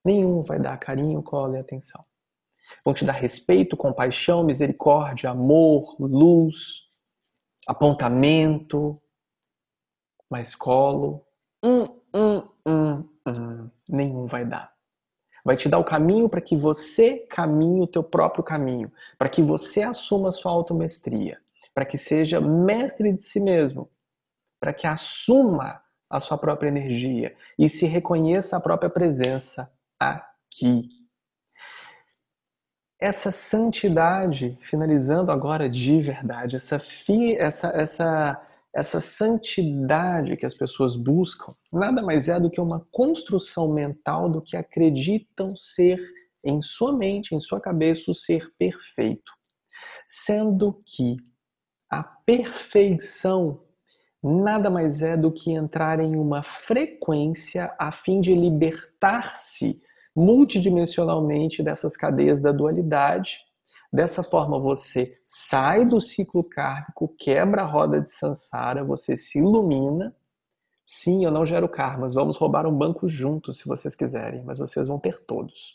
[0.05, 2.05] Nenhum vai dar carinho, colo e atenção.
[2.85, 6.89] Vão te dar respeito, compaixão, misericórdia, amor, luz,
[7.67, 9.01] apontamento,
[10.31, 11.25] mais colo.
[11.63, 13.71] Hum, hum, hum, hum.
[13.89, 14.72] Nenhum vai dar.
[15.45, 19.43] Vai te dar o caminho para que você caminhe o teu próprio caminho, para que
[19.43, 21.41] você assuma a sua automestria,
[21.75, 23.91] para que seja mestre de si mesmo,
[24.61, 30.89] para que assuma a sua própria energia e se reconheça a própria presença aqui.
[33.01, 38.41] Essa santidade, finalizando agora de verdade, essa, fi, essa, essa,
[38.75, 44.41] essa santidade que as pessoas buscam, nada mais é do que uma construção mental do
[44.41, 46.01] que acreditam ser
[46.45, 49.33] em sua mente, em sua cabeça, o ser perfeito.
[50.07, 51.17] Sendo que
[51.91, 53.63] a perfeição
[54.23, 59.83] nada mais é do que entrar em uma frequência a fim de libertar-se
[60.15, 63.39] multidimensionalmente dessas cadeias da dualidade,
[63.93, 70.17] Dessa forma, você sai do ciclo kármico, quebra a roda de Sansara, você se ilumina.
[70.85, 74.89] Sim, eu não gero karmas, vamos roubar um banco juntos se vocês quiserem, mas vocês
[74.89, 75.75] vão ter todos.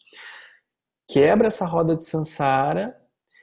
[1.07, 2.99] Quebra essa roda de Sansara,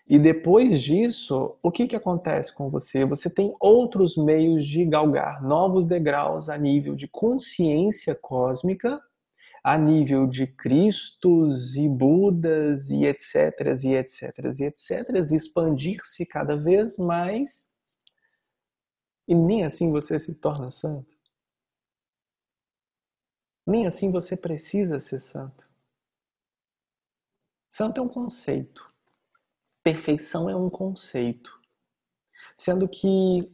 [0.07, 3.07] e depois disso, o que, que acontece com você?
[3.07, 9.01] Você tem outros meios de galgar novos degraus a nível de consciência cósmica,
[9.65, 16.99] a nível de Cristos e Budas e etc, e etc, e etc, expandir-se cada vez
[16.99, 17.73] mais.
[19.27, 21.17] E nem assim você se torna santo.
[23.67, 25.67] Nem assim você precisa ser santo.
[27.71, 28.93] Santo é um conceito.
[29.83, 31.59] Perfeição é um conceito.
[32.55, 33.51] Sendo que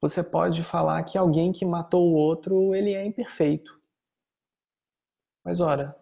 [0.00, 3.80] você pode falar que alguém que matou o outro, ele é imperfeito.
[5.46, 5.96] Mas ora,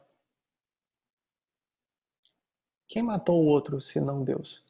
[2.88, 4.64] quem matou o outro se não Deus?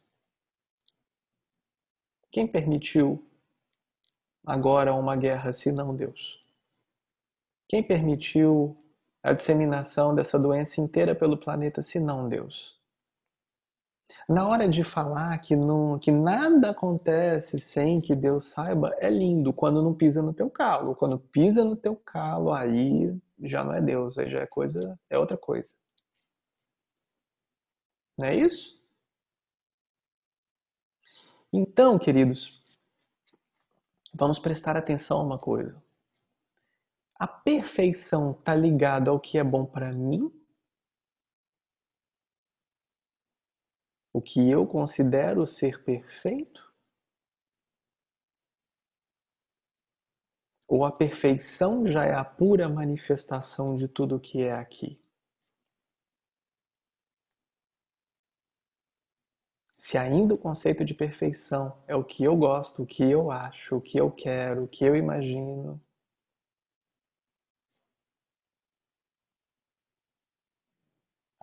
[2.29, 3.25] Quem permitiu
[4.45, 6.45] agora uma guerra se não Deus?
[7.69, 8.77] Quem permitiu
[9.23, 12.77] a disseminação dessa doença inteira pelo planeta se não Deus?
[14.29, 19.53] Na hora de falar que, não, que nada acontece sem que Deus saiba, é lindo
[19.53, 20.97] quando não pisa no teu calo.
[20.97, 25.19] Quando pisa no teu calo, aí já não é Deus, aí já é coisa, é
[25.19, 25.75] outra coisa.
[28.17, 28.81] Não é isso?
[31.53, 32.63] Então, queridos,
[34.13, 35.83] vamos prestar atenção a uma coisa.
[37.17, 40.33] A perfeição está ligada ao que é bom para mim
[44.15, 46.64] o que eu considero ser perfeito?
[50.67, 55.01] Ou a perfeição já é a pura manifestação de tudo o que é aqui?
[59.79, 63.77] Se ainda o conceito de perfeição é o que eu gosto, o que eu acho,
[63.77, 65.81] o que eu quero, o que eu imagino,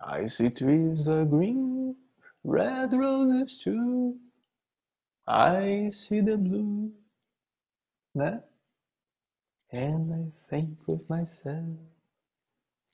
[0.00, 1.96] I see trees are green
[2.44, 4.18] Red roses too.
[5.26, 6.92] I see the blue.
[8.14, 8.42] Né?
[9.72, 11.78] And I think with myself,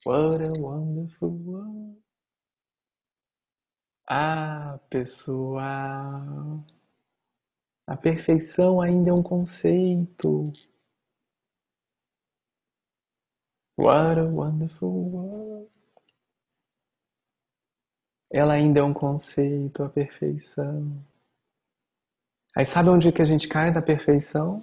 [0.04, 1.96] what a wonderful world.
[4.08, 6.64] Ah, pessoal.
[7.84, 10.52] A perfeição ainda é um conceito.
[13.76, 15.70] What a wonderful world.
[18.30, 21.04] Ela ainda é um conceito, a perfeição.
[22.54, 24.62] Aí sabe onde que a gente cai na perfeição?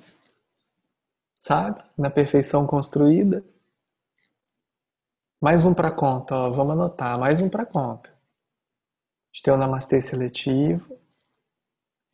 [1.45, 1.83] Sabe?
[1.95, 3.45] Na perfeição construída?
[5.39, 8.09] Mais um para conta, ó, vamos anotar, mais um para conta.
[8.09, 8.15] A
[9.31, 10.99] gente tem o namastê seletivo,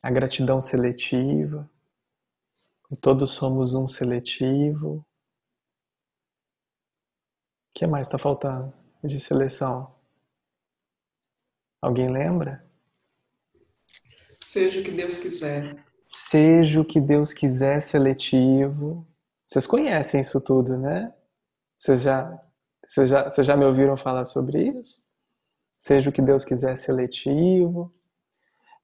[0.03, 1.71] a gratidão seletiva,
[2.99, 4.97] todos somos um seletivo.
[4.97, 5.05] O
[7.73, 9.95] que mais está faltando de seleção?
[11.81, 12.69] Alguém lembra?
[14.43, 15.85] Seja o que Deus quiser.
[16.05, 19.07] Seja o que Deus quiser seletivo.
[19.51, 21.13] Vocês conhecem isso tudo, né?
[21.75, 22.41] Vocês já,
[22.87, 25.05] vocês já, vocês já me ouviram falar sobre isso?
[25.75, 27.93] Seja o que Deus quiser seletivo.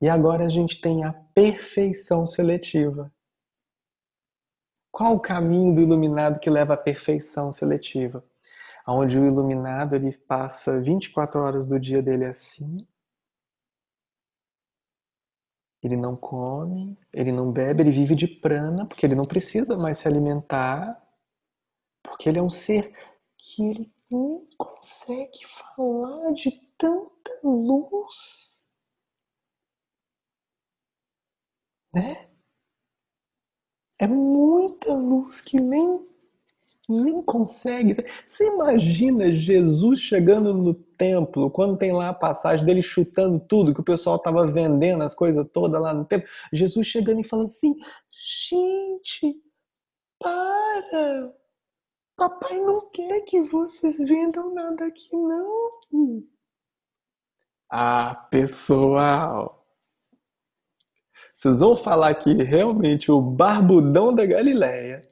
[0.01, 3.09] E agora a gente tem a perfeição seletiva.
[4.91, 8.22] Qual o caminho do iluminado que leva à perfeição seletiva?
[8.86, 12.86] onde o iluminado ele passa 24 horas do dia dele assim.
[15.82, 19.99] Ele não come, ele não bebe, ele vive de prana, porque ele não precisa mais
[19.99, 21.01] se alimentar,
[22.03, 22.93] porque ele é um ser
[23.38, 28.67] que ele não consegue falar de tanta luz.
[31.93, 32.28] Né?
[33.99, 36.05] É muita luz que nem
[36.89, 37.93] nem consegue.
[38.23, 43.81] Você imagina Jesus chegando no templo, quando tem lá a passagem dele chutando tudo, que
[43.81, 46.27] o pessoal estava vendendo as coisas todas lá no templo.
[46.51, 47.75] Jesus chegando e falando assim:
[48.11, 49.35] gente,
[50.19, 51.33] para!
[52.15, 55.69] Papai não quer que vocês vendam nada aqui, não.
[57.69, 59.65] Ah, pessoal!
[61.33, 65.03] Vocês vão falar que realmente o barbudão da Galileia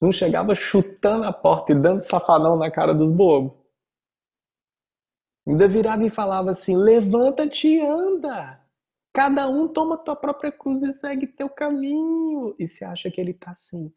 [0.00, 3.59] não chegava chutando a porta e dando safadão na cara dos bobos.
[5.50, 8.64] Ainda virava e falava assim: levanta-te e anda.
[9.12, 12.54] Cada um toma tua própria cruz e segue teu caminho.
[12.56, 13.92] E você acha que ele tá assim: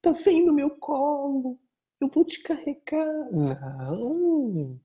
[0.00, 1.60] tá vem no meu colo,
[2.00, 3.30] eu vou te carregar.
[3.32, 4.80] Não.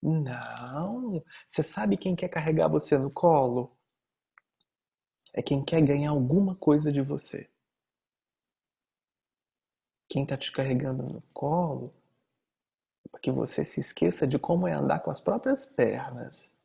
[0.00, 1.24] Não.
[1.44, 3.76] Você sabe quem quer carregar você no colo?
[5.34, 7.50] É quem quer ganhar alguma coisa de você.
[10.08, 11.97] Quem está te carregando no colo
[13.10, 16.58] para que você se esqueça de como é andar com as próprias pernas.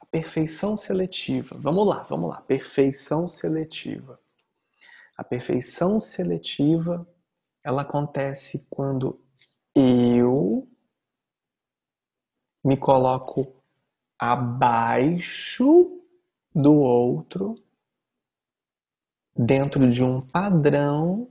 [0.00, 1.56] A perfeição seletiva.
[1.58, 2.40] Vamos lá, vamos lá.
[2.42, 4.20] Perfeição seletiva.
[5.16, 7.06] A perfeição seletiva,
[7.62, 9.20] ela acontece quando
[9.74, 10.68] eu
[12.64, 13.62] me coloco
[14.18, 16.02] abaixo
[16.54, 17.62] do outro,
[19.36, 21.30] dentro de um padrão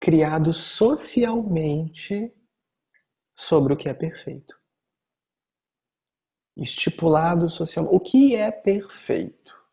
[0.00, 2.32] criado socialmente
[3.34, 4.60] sobre o que é perfeito.
[6.56, 7.96] Estipulado socialmente.
[7.96, 9.64] O que é perfeito?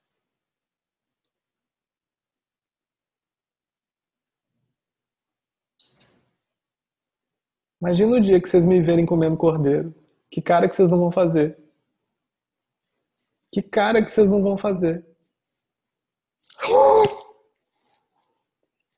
[7.81, 9.93] Imagina o dia que vocês me verem comendo cordeiro.
[10.29, 11.57] Que cara que vocês não vão fazer?
[13.51, 15.10] Que cara que vocês não vão fazer?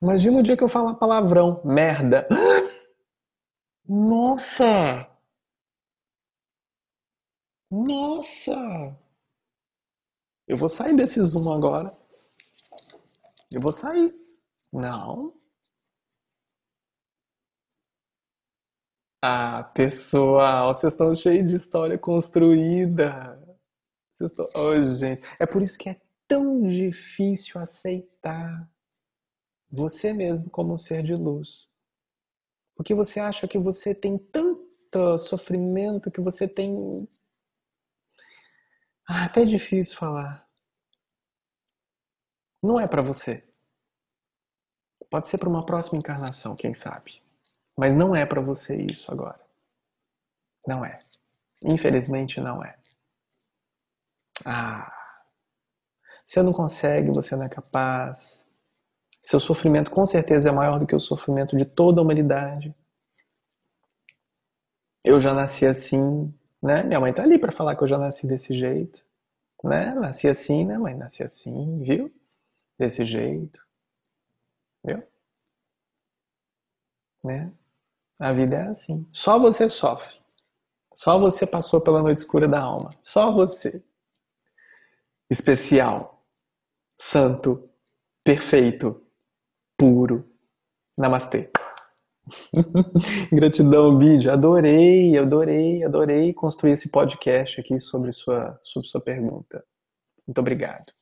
[0.03, 2.27] Imagina o dia que eu falar palavrão, merda.
[3.87, 5.09] Nossa!
[7.71, 8.99] Nossa!
[10.45, 11.97] Eu vou sair desse zoom agora.
[13.49, 14.13] Eu vou sair.
[14.73, 15.33] Não.
[19.21, 23.41] Ah, pessoal, vocês estão cheios de história construída.
[24.11, 24.49] Vocês estão...
[24.53, 25.21] Oh, gente.
[25.39, 28.69] É por isso que é tão difícil aceitar
[29.73, 31.67] você mesmo como um ser de luz.
[32.75, 37.07] Porque você acha que você tem tanto sofrimento, que você tem.
[39.07, 40.47] Ah, até é difícil falar.
[42.61, 43.43] Não é para você.
[45.09, 47.23] Pode ser para uma próxima encarnação, quem sabe.
[47.75, 49.41] Mas não é para você isso agora.
[50.67, 50.99] Não é.
[51.65, 52.77] Infelizmente não é.
[54.45, 54.91] Ah.
[56.25, 58.42] Você não consegue, você não é capaz.
[59.23, 62.75] Seu sofrimento com certeza é maior do que o sofrimento de toda a humanidade.
[65.01, 66.83] Eu já nasci assim, né?
[66.83, 69.03] Minha mãe tá ali para falar que eu já nasci desse jeito,
[69.63, 69.93] né?
[69.95, 70.93] Nasci assim, né, mãe?
[70.93, 72.13] Nasci assim, viu?
[72.77, 73.65] Desse jeito.
[74.83, 75.01] Viu?
[77.23, 77.49] Né?
[78.19, 79.07] A vida é assim.
[79.13, 80.15] Só você sofre.
[80.93, 82.89] Só você passou pela noite escura da alma.
[83.01, 83.81] Só você.
[85.29, 86.23] Especial.
[86.97, 87.69] Santo.
[88.23, 89.02] Perfeito.
[89.77, 90.29] Puro.
[90.97, 91.49] Namastê.
[93.31, 94.29] Gratidão, Bid.
[94.29, 99.63] Adorei, adorei, adorei construir esse podcast aqui sobre sua, sobre sua pergunta.
[100.27, 100.93] Muito obrigado.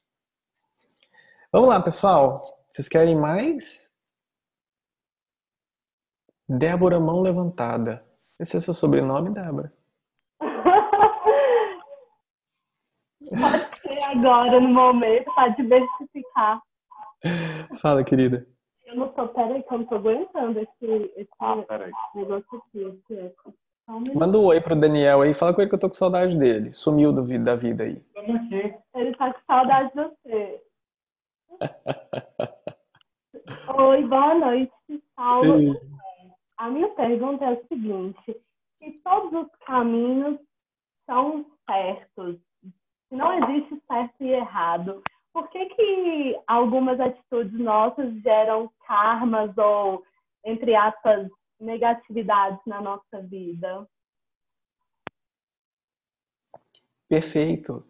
[1.52, 2.42] Vamos lá, pessoal.
[2.70, 3.92] Vocês querem mais?
[6.48, 8.06] Débora Mão Levantada.
[8.40, 9.72] Esse é seu sobrenome, Débora?
[13.30, 16.62] Pode ser agora, no momento, para diversificar.
[17.78, 18.48] Fala, querida.
[18.92, 20.86] Eu não tô, peraí, que eu não tô aguentando esse,
[21.16, 21.56] esse ah,
[22.14, 23.54] negócio aqui, esse eco.
[24.14, 26.74] Manda um oi pro Daniel aí, fala com ele que eu tô com saudade dele.
[26.74, 28.04] Sumiu do, da vida aí.
[28.94, 30.62] Ele tá com saudade de você.
[33.78, 34.74] oi, boa noite,
[35.16, 35.80] Paulo.
[36.58, 38.36] A minha pergunta é a seguinte:
[38.78, 40.38] se todos os caminhos
[41.06, 42.38] são certos,
[43.08, 45.02] se não existe certo e errado,
[45.34, 50.04] por que, que algumas atitudes nossas geram karmas ou,
[50.46, 51.30] entre aspas,
[51.60, 53.88] negatividades na nossa vida?
[57.08, 57.86] Perfeito.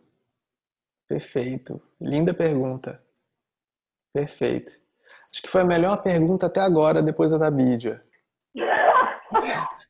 [1.07, 1.81] Perfeito.
[1.99, 3.03] Linda pergunta.
[4.13, 4.71] Perfeito.
[5.31, 8.03] Acho que foi a melhor pergunta até agora, depois da da Bídia.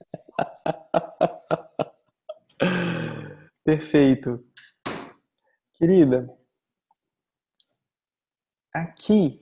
[3.63, 4.43] Perfeito.
[5.77, 6.27] Querida,
[8.73, 9.41] aqui,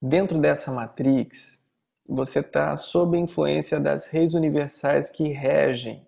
[0.00, 1.58] dentro dessa matrix,
[2.06, 6.06] você está sob a influência das reis universais que regem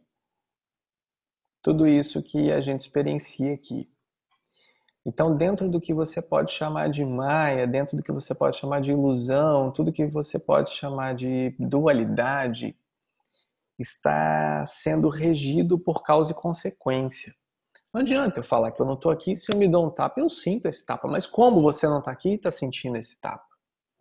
[1.63, 3.91] tudo isso que a gente experiencia aqui.
[5.05, 8.81] Então, dentro do que você pode chamar de maia, dentro do que você pode chamar
[8.81, 12.77] de ilusão, tudo que você pode chamar de dualidade,
[13.79, 17.35] está sendo regido por causa e consequência.
[17.93, 20.21] Não adianta eu falar que eu não estou aqui, se eu me dou um tapa,
[20.21, 21.09] eu sinto esse tapa.
[21.09, 23.47] Mas como você não está aqui e está sentindo esse tapa?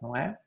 [0.01, 0.37] Não é?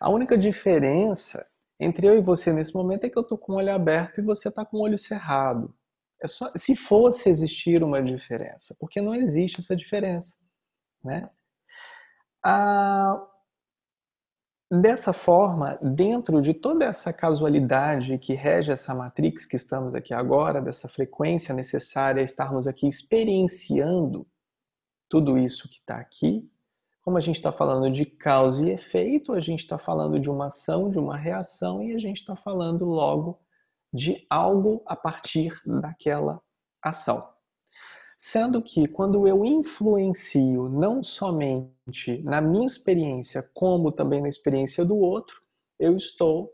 [0.00, 1.46] A única diferença
[1.80, 4.24] entre eu e você nesse momento é que eu estou com o olho aberto e
[4.24, 5.74] você está com o olho cerrado.
[6.22, 10.36] É só, se fosse existir uma diferença, porque não existe essa diferença,
[11.02, 11.28] né?
[12.42, 13.26] A,
[14.70, 20.60] dessa forma, dentro de toda essa casualidade que rege essa matrix que estamos aqui agora,
[20.60, 24.26] dessa frequência necessária estarmos aqui experienciando
[25.08, 26.50] tudo isso que está aqui,
[27.02, 30.46] como a gente está falando de causa e efeito, a gente está falando de uma
[30.46, 33.38] ação, de uma reação, e a gente está falando logo
[33.92, 36.40] de algo a partir daquela
[36.82, 37.33] ação.
[38.16, 44.96] Sendo que quando eu influencio não somente na minha experiência, como também na experiência do
[44.96, 45.42] outro,
[45.78, 46.52] eu estou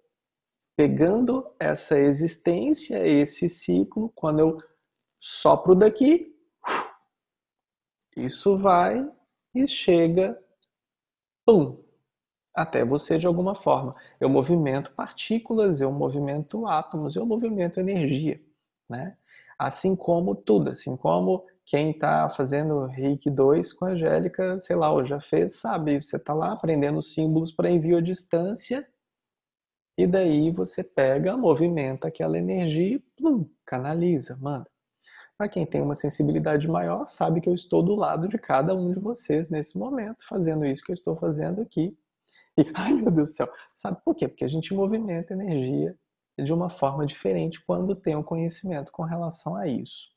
[0.77, 4.59] pegando essa existência, esse ciclo, quando eu
[5.21, 6.35] sopro daqui,
[8.17, 9.07] isso vai
[9.55, 10.43] e chega,
[11.45, 11.83] pum,
[12.55, 13.91] até você de alguma forma.
[14.19, 18.41] Eu movimento partículas, eu movimento átomos, eu movimento energia,
[18.89, 19.17] né?
[19.61, 24.91] Assim como tudo, assim como quem está fazendo Reiki 2 com a Angélica, sei lá,
[24.91, 28.89] ou já fez, sabe, você está lá aprendendo símbolos para envio à distância,
[29.99, 34.67] e daí você pega, movimenta aquela energia e plum, canaliza, manda.
[35.37, 38.91] Para quem tem uma sensibilidade maior, sabe que eu estou do lado de cada um
[38.91, 41.95] de vocês nesse momento, fazendo isso que eu estou fazendo aqui.
[42.57, 44.27] E, ai meu Deus do céu, sabe por quê?
[44.27, 45.95] Porque a gente movimenta energia
[46.43, 50.09] de uma forma diferente quando tem o conhecimento com relação a isso.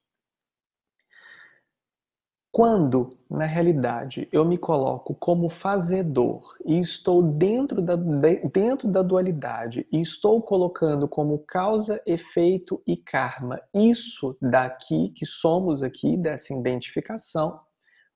[2.55, 9.88] Quando, na realidade, eu me coloco como fazedor e estou dentro da, dentro da dualidade
[9.91, 17.59] e estou colocando como causa, efeito e karma isso daqui, que somos aqui, dessa identificação,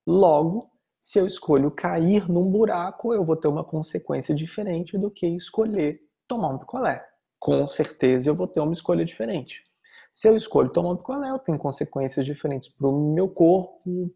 [0.06, 0.70] logo,
[1.02, 6.00] se eu escolho cair num buraco, eu vou ter uma consequência diferente do que escolher
[6.28, 7.04] tomar um picolé.
[7.40, 9.64] Com certeza eu vou ter uma escolha diferente.
[10.12, 14.12] Se eu escolho tomar um picolé, eu tenho consequências diferentes para o meu corpo,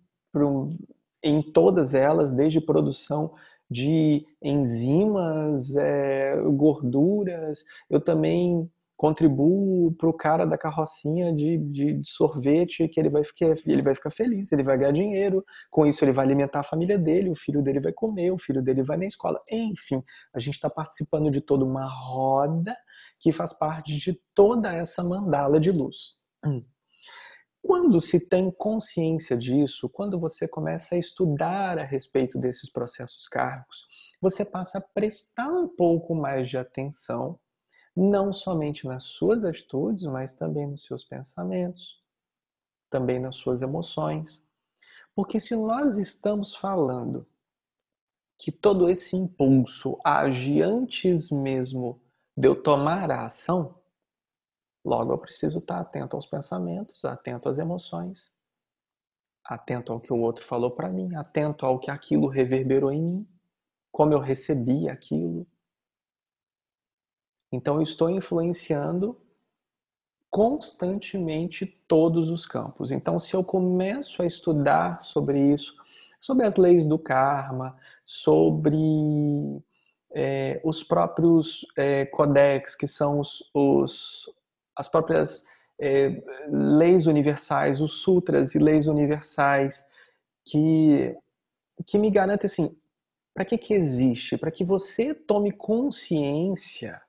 [1.24, 3.34] em todas elas, desde produção
[3.70, 7.64] de enzimas, é, gorduras.
[7.90, 13.24] Eu também contribuo para o cara da carrocinha de, de, de, sorvete que ele vai,
[13.24, 16.64] ficar, ele vai ficar feliz, ele vai ganhar dinheiro, com isso ele vai alimentar a
[16.64, 19.40] família dele, o filho dele vai comer, o filho dele vai na escola.
[19.50, 20.04] Enfim,
[20.34, 22.78] a gente está participando de toda uma roda
[23.22, 26.18] que faz parte de toda essa mandala de luz.
[27.62, 33.86] Quando se tem consciência disso, quando você começa a estudar a respeito desses processos kármicos,
[34.20, 37.40] você passa a prestar um pouco mais de atenção,
[37.96, 42.02] não somente nas suas atitudes, mas também nos seus pensamentos,
[42.90, 44.44] também nas suas emoções.
[45.14, 47.28] Porque se nós estamos falando
[48.40, 52.01] que todo esse impulso age antes mesmo
[52.36, 53.82] de eu tomar a ação,
[54.84, 58.32] Logo, eu preciso estar atento aos pensamentos, atento às emoções,
[59.46, 63.28] atento ao que o outro falou para mim, atento ao que aquilo reverberou em mim,
[63.92, 65.46] como eu recebi aquilo.
[67.52, 69.20] Então, eu estou influenciando
[70.32, 72.90] constantemente todos os campos.
[72.90, 75.76] Então, se eu começo a estudar sobre isso,
[76.20, 78.78] sobre as leis do karma, sobre
[80.14, 84.30] é, os próprios é, codex, que são os, os,
[84.76, 85.46] as próprias
[85.80, 89.86] é, leis universais, os sutras e leis universais
[90.46, 91.12] que,
[91.86, 92.78] que me garantem assim,
[93.34, 94.38] para que, que existe?
[94.38, 97.02] Para que você tome consciência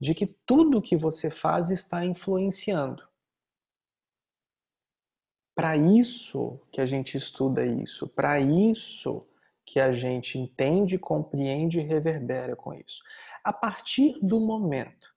[0.00, 3.06] de que tudo que você faz está influenciando.
[5.54, 9.26] Para isso que a gente estuda isso, para isso
[9.66, 13.02] que a gente entende, compreende e reverbera com isso.
[13.44, 15.14] A partir do momento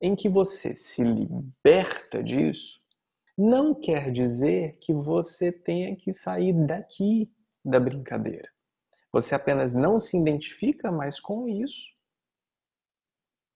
[0.00, 2.78] em que você se liberta disso,
[3.36, 7.32] não quer dizer que você tenha que sair daqui
[7.64, 8.48] da brincadeira.
[9.12, 11.96] Você apenas não se identifica mais com isso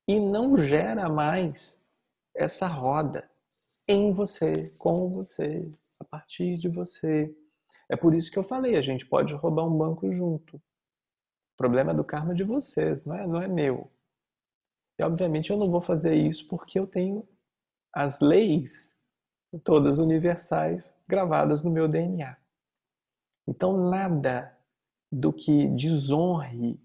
[0.08, 1.80] e não gera mais
[2.34, 3.30] essa roda
[3.86, 5.68] em você, com você,
[6.00, 7.34] a partir de você.
[7.92, 10.56] É por isso que eu falei, a gente pode roubar um banco junto.
[10.56, 13.92] O problema é do karma de vocês, não é, não é meu.
[14.98, 17.28] E obviamente eu não vou fazer isso porque eu tenho
[17.92, 18.96] as leis
[19.62, 22.34] todas universais gravadas no meu DNA.
[23.46, 24.58] Então nada
[25.12, 26.80] do que desonre,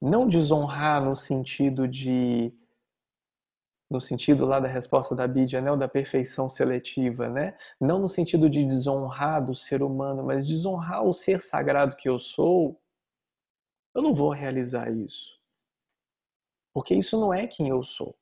[0.00, 2.50] não desonrar no sentido de
[3.90, 7.56] no sentido lá da resposta da Bíblia, né, da perfeição seletiva, né?
[7.80, 12.18] Não no sentido de desonrar do ser humano, mas desonrar o ser sagrado que eu
[12.18, 12.78] sou,
[13.94, 15.38] eu não vou realizar isso.
[16.72, 18.14] Porque isso não é quem eu sou.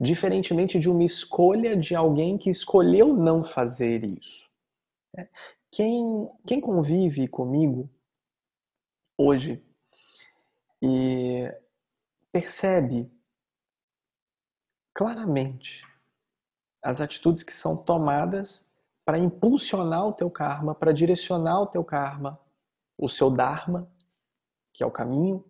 [0.00, 4.50] Diferentemente de uma escolha de alguém que escolheu não fazer isso.
[5.14, 5.28] Né?
[5.70, 7.88] Quem, quem convive comigo
[9.16, 9.64] hoje
[10.82, 11.50] e
[12.32, 13.13] percebe
[14.94, 15.84] claramente
[16.82, 18.70] as atitudes que são tomadas
[19.04, 22.40] para impulsionar o teu karma, para direcionar o teu karma,
[22.96, 23.90] o seu dharma,
[24.72, 25.44] que é o caminho,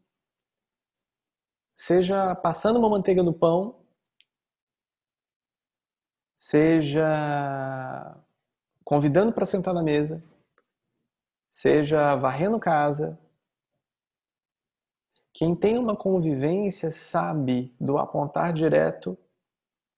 [1.76, 3.84] seja passando uma manteiga no pão,
[6.36, 8.20] seja
[8.84, 10.22] convidando para sentar na mesa,
[11.50, 13.18] seja varrendo casa.
[15.32, 19.18] Quem tem uma convivência sabe do apontar direto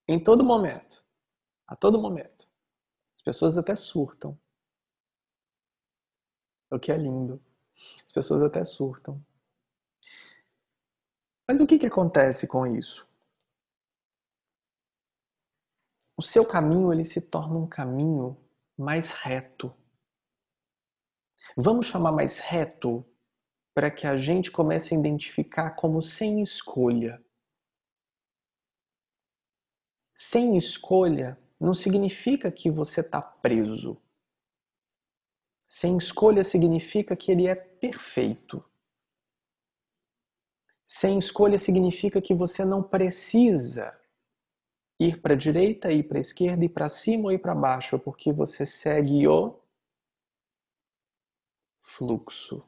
[0.09, 1.05] em todo momento,
[1.67, 2.49] a todo momento.
[3.15, 4.39] As pessoas até surtam.
[6.71, 7.43] O que é lindo.
[8.05, 9.25] As pessoas até surtam.
[11.49, 13.09] Mas o que, que acontece com isso?
[16.17, 18.37] O seu caminho ele se torna um caminho
[18.77, 19.75] mais reto.
[21.57, 23.05] Vamos chamar mais reto
[23.75, 27.23] para que a gente comece a identificar como sem escolha.
[30.19, 34.01] Sem escolha não significa que você está preso.
[35.69, 38.65] Sem escolha significa que ele é perfeito.
[40.87, 44.01] Sem escolha significa que você não precisa
[44.99, 47.99] ir para a direita, ir para a esquerda, ir para cima ou ir para baixo,
[47.99, 49.61] porque você segue o
[51.83, 52.65] fluxo.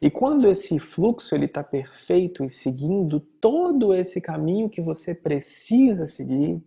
[0.00, 6.06] E quando esse fluxo ele está perfeito e seguindo todo esse caminho que você precisa
[6.06, 6.62] seguir,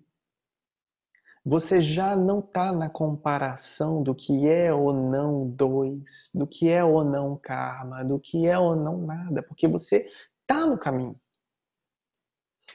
[1.45, 6.83] você já não está na comparação do que é ou não dois, do que é
[6.83, 10.09] ou não karma, do que é ou não nada, porque você
[10.41, 11.19] está no caminho.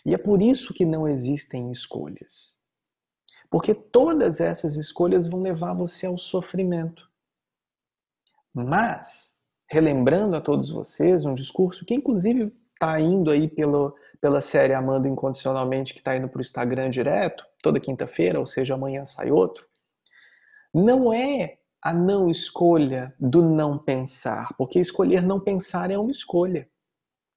[0.04, 2.58] E é por isso que não existem escolhas.
[3.50, 7.10] Porque todas essas escolhas vão levar você ao sofrimento.
[8.52, 9.37] Mas,
[9.70, 15.08] relembrando a todos vocês um discurso que inclusive está indo aí pelo, pela série Amando
[15.08, 19.66] Incondicionalmente, que está indo para o Instagram direto, toda quinta-feira, ou seja, amanhã sai outro,
[20.72, 26.68] não é a não escolha do não pensar, porque escolher não pensar é uma escolha.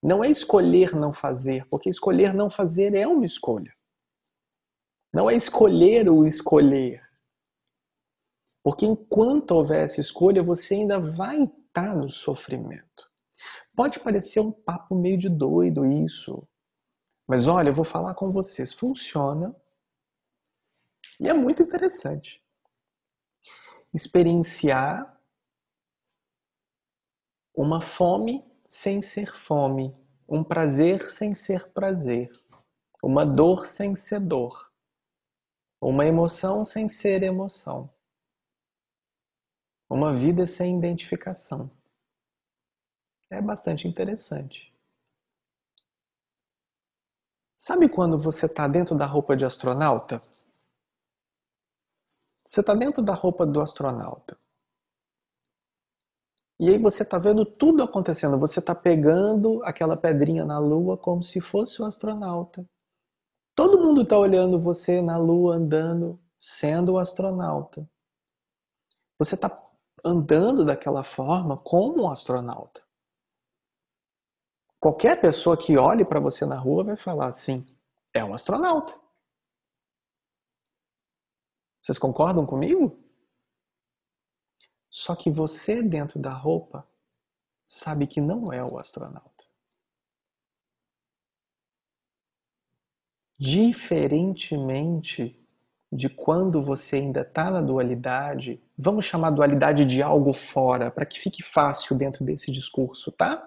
[0.02, 3.72] Não é escolher não fazer, porque escolher não fazer é uma escolha.
[5.14, 7.02] Não é escolher o escolher.
[8.62, 13.10] Porque enquanto houver essa escolha, você ainda vai estar no sofrimento.
[13.74, 16.46] Pode parecer um papo meio de doido isso.
[17.26, 18.72] Mas olha, eu vou falar com vocês.
[18.72, 19.54] Funciona.
[21.18, 22.42] E é muito interessante.
[23.92, 25.18] Experienciar
[27.54, 29.94] uma fome sem ser fome,
[30.26, 32.30] um prazer sem ser prazer,
[33.02, 34.72] uma dor sem ser dor,
[35.80, 37.92] uma emoção sem ser emoção,
[39.92, 41.70] uma vida sem identificação.
[43.30, 44.72] É bastante interessante.
[47.56, 50.18] Sabe quando você está dentro da roupa de astronauta?
[52.44, 54.36] Você está dentro da roupa do astronauta.
[56.58, 58.38] E aí você está vendo tudo acontecendo.
[58.38, 62.66] Você está pegando aquela pedrinha na Lua como se fosse um astronauta.
[63.54, 67.88] Todo mundo está olhando você na Lua andando, sendo o astronauta.
[69.18, 69.48] Você está
[70.04, 72.82] andando daquela forma como um astronauta.
[74.80, 77.64] Qualquer pessoa que olhe para você na rua vai falar assim:
[78.12, 79.00] é um astronauta.
[81.80, 82.98] Vocês concordam comigo?
[84.88, 86.88] Só que você, dentro da roupa,
[87.64, 89.32] sabe que não é o astronauta.
[93.38, 95.41] Diferentemente
[95.92, 101.20] de quando você ainda está na dualidade, vamos chamar dualidade de algo fora, para que
[101.20, 103.46] fique fácil dentro desse discurso, tá?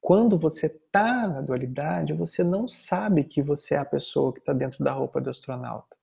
[0.00, 4.54] Quando você está na dualidade, você não sabe que você é a pessoa que está
[4.54, 5.94] dentro da roupa do astronauta.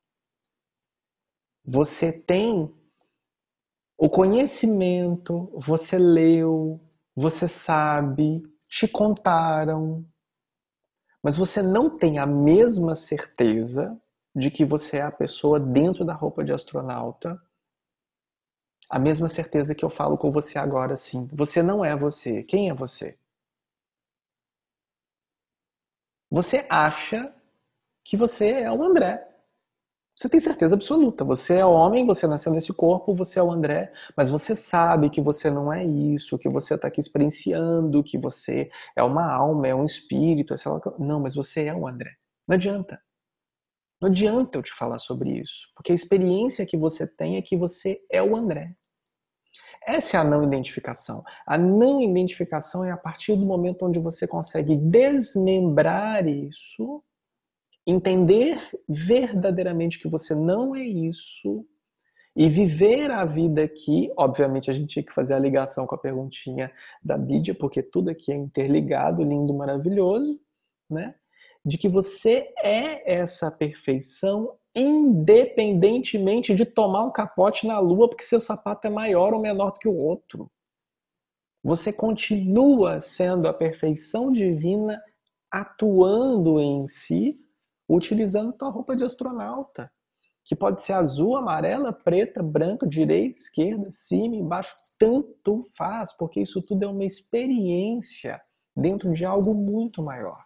[1.63, 2.71] Você tem
[3.97, 6.79] o conhecimento, você leu,
[7.15, 10.05] você sabe, te contaram,
[11.23, 13.99] mas você não tem a mesma certeza
[14.35, 17.41] de que você é a pessoa dentro da roupa de astronauta.
[18.89, 21.27] A mesma certeza que eu falo com você agora, sim.
[21.33, 22.43] Você não é você.
[22.43, 23.17] Quem é você?
[26.29, 27.33] Você acha
[28.03, 29.25] que você é o André.
[30.15, 31.23] Você tem certeza absoluta.
[31.25, 35.21] Você é homem, você nasceu nesse corpo, você é o André, mas você sabe que
[35.21, 39.75] você não é isso, que você está aqui experienciando, que você é uma alma, é
[39.75, 40.81] um espírito, é lá...
[40.99, 42.15] Não, mas você é o André.
[42.47, 43.04] Não adianta.
[44.01, 47.55] Não adianta eu te falar sobre isso, porque a experiência que você tem é que
[47.55, 48.75] você é o André.
[49.87, 51.23] Essa é a não identificação.
[51.45, 57.03] A não identificação é a partir do momento onde você consegue desmembrar isso,
[57.85, 61.65] entender verdadeiramente que você não é isso
[62.35, 64.11] e viver a vida aqui.
[64.17, 66.71] Obviamente, a gente tinha que fazer a ligação com a perguntinha
[67.01, 70.39] da Bíblia, porque tudo aqui é interligado, lindo, maravilhoso,
[70.89, 71.15] né?
[71.65, 78.41] De que você é essa perfeição independentemente de tomar um capote na lua porque seu
[78.41, 80.51] sapato é maior ou menor do que o outro.
[81.63, 85.01] Você continua sendo a perfeição divina
[85.49, 87.39] atuando em si,
[87.87, 89.91] utilizando tua roupa de astronauta,
[90.43, 96.61] que pode ser azul, amarela, preta, branca, direita, esquerda, cima, embaixo, tanto faz, porque isso
[96.61, 98.39] tudo é uma experiência
[98.75, 100.44] dentro de algo muito maior.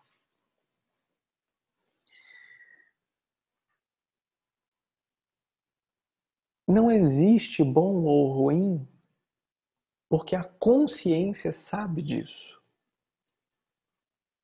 [6.71, 8.87] Não existe bom ou ruim,
[10.07, 12.61] porque a consciência sabe disso.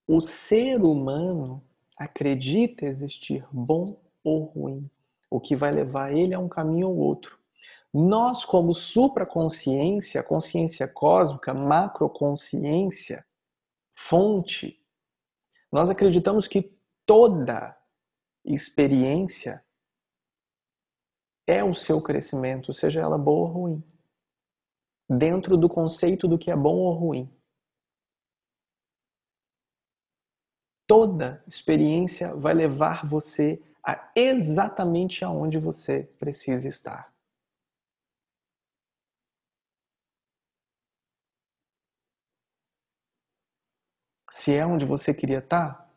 [0.07, 1.63] O ser humano
[1.95, 4.89] acredita existir bom ou ruim,
[5.29, 7.37] o que vai levar ele a um caminho ou outro.
[7.93, 13.23] Nós, como supraconsciência, consciência cósmica, macroconsciência,
[13.91, 14.83] fonte,
[15.71, 17.77] nós acreditamos que toda
[18.43, 19.63] experiência
[21.47, 23.83] é o seu crescimento, seja ela boa ou ruim.
[25.09, 27.31] Dentro do conceito do que é bom ou ruim.
[30.87, 37.13] Toda experiência vai levar você a exatamente aonde você precisa estar.
[44.31, 45.89] Se é onde você queria estar,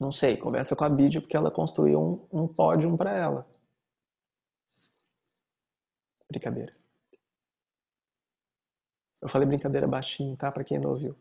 [0.00, 3.57] não sei, conversa com a Bídia porque ela construiu um, um pódio para ela.
[6.30, 6.72] Brincadeira.
[9.20, 10.50] Eu falei brincadeira baixinho, tá?
[10.52, 11.16] Pra quem não ouviu.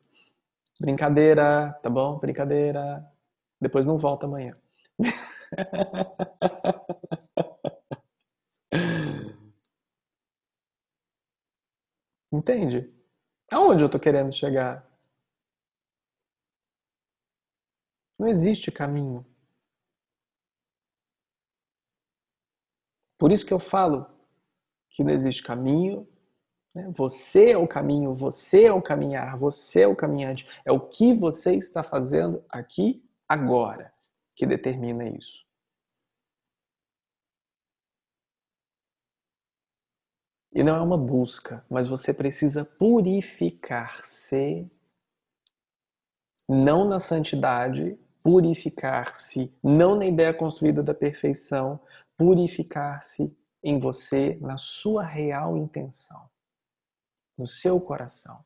[0.80, 2.20] Brincadeira, tá bom?
[2.20, 3.06] Brincadeira.
[3.60, 4.58] Depois não volta amanhã.
[12.32, 12.94] Entende?
[13.52, 14.86] Aonde eu tô querendo chegar?
[18.20, 19.26] Não existe caminho.
[23.18, 24.06] Por isso que eu falo,
[24.90, 26.08] que não existe caminho.
[26.74, 26.92] Né?
[26.96, 30.48] Você é o caminho, você é o caminhar, você é o caminhante.
[30.66, 33.94] É o que você está fazendo aqui agora
[34.36, 35.48] que determina isso.
[40.58, 44.68] E não é uma busca, mas você precisa purificar-se,
[46.50, 51.80] não na santidade, purificar-se, não na ideia construída da perfeição,
[52.18, 56.30] purificar-se em você, na sua real intenção,
[57.38, 58.44] no seu coração,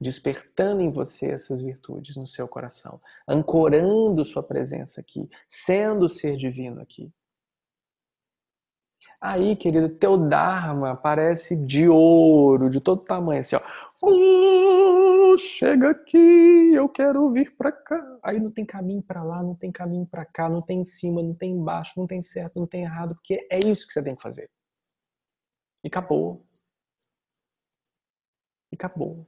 [0.00, 6.36] despertando em você essas virtudes no seu coração, ancorando sua presença aqui, sendo o ser
[6.36, 7.12] divino aqui.
[9.20, 13.60] Aí, querido, teu Dharma parece de ouro, de todo tamanho, assim, ó.
[15.36, 16.16] Chega aqui,
[16.74, 18.18] eu quero vir para cá.
[18.22, 21.22] Aí não tem caminho para lá, não tem caminho para cá, não tem em cima,
[21.22, 24.14] não tem embaixo, não tem certo, não tem errado, porque é isso que você tem
[24.14, 24.50] que fazer.
[25.84, 26.44] E acabou.
[28.72, 29.26] E acabou.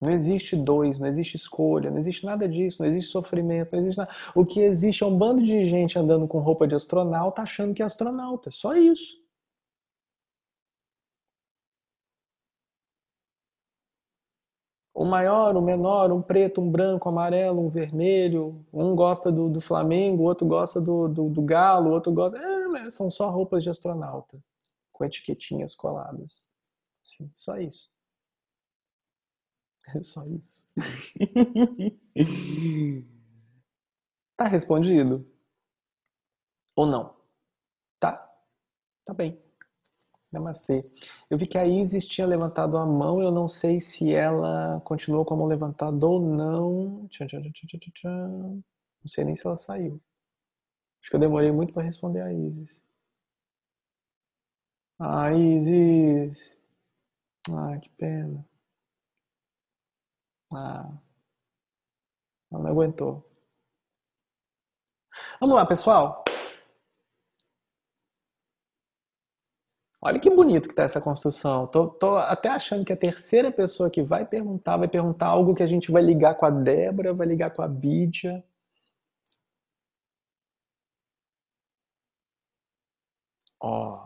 [0.00, 3.98] Não existe dois, não existe escolha, não existe nada disso, não existe sofrimento, não existe
[3.98, 4.14] nada.
[4.34, 7.82] O que existe é um bando de gente andando com roupa de astronauta achando que
[7.82, 8.50] é astronauta.
[8.50, 9.23] Só isso.
[14.94, 18.64] O maior, o menor, um preto, um branco, um amarelo, um vermelho.
[18.72, 22.38] Um gosta do, do Flamengo, outro gosta do, do, do Galo, outro gosta.
[22.38, 24.40] É, são só roupas de astronauta
[24.92, 26.48] com etiquetinhas coladas.
[27.02, 27.90] Sim, só isso.
[29.94, 30.66] É só isso.
[34.36, 35.26] tá respondido?
[36.76, 37.16] Ou não?
[37.98, 38.32] Tá?
[39.04, 39.43] Tá bem.
[40.34, 40.84] Namastê.
[41.30, 45.24] Eu vi que a Isis tinha levantado a mão, eu não sei se ela continuou
[45.24, 47.06] com a mão levantada ou não.
[47.08, 48.62] Tchan, tchan, tchan, Não
[49.06, 50.00] sei nem se ela saiu.
[51.00, 52.82] Acho que eu demorei muito para responder a Isis.
[54.98, 56.56] Ah, Isis.
[57.50, 58.44] Ah, que pena.
[60.52, 60.90] Ah,
[62.50, 63.22] não aguentou.
[65.40, 66.24] Vamos lá, pessoal.
[70.04, 71.66] Olha que bonito que tá essa construção.
[71.66, 75.62] Tô, tô, até achando que a terceira pessoa que vai perguntar vai perguntar algo que
[75.62, 78.44] a gente vai ligar com a Débora, vai ligar com a Bídia.
[83.60, 84.03] Ó.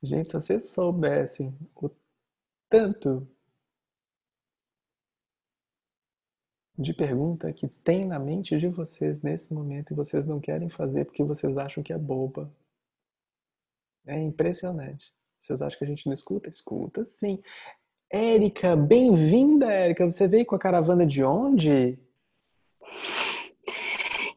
[0.00, 1.90] Gente, se vocês soubessem o
[2.68, 3.26] tanto
[6.78, 11.04] de pergunta que tem na mente de vocês nesse momento e vocês não querem fazer
[11.04, 12.48] porque vocês acham que é boba.
[14.06, 15.12] É impressionante.
[15.36, 16.48] Vocês acham que a gente não escuta?
[16.48, 17.42] Escuta sim.
[18.08, 20.08] Érica, bem-vinda, Érica.
[20.08, 21.98] Você veio com a caravana de onde?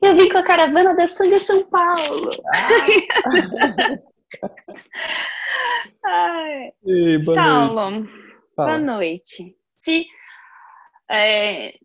[0.02, 2.32] Eu vim com a caravana da Sangue São Paulo.
[2.48, 2.82] Ah.
[6.04, 6.72] Ai.
[6.86, 8.12] Ei, boa Saulo, noite.
[8.56, 9.56] boa noite.
[9.78, 10.06] Se
[11.10, 11.76] é,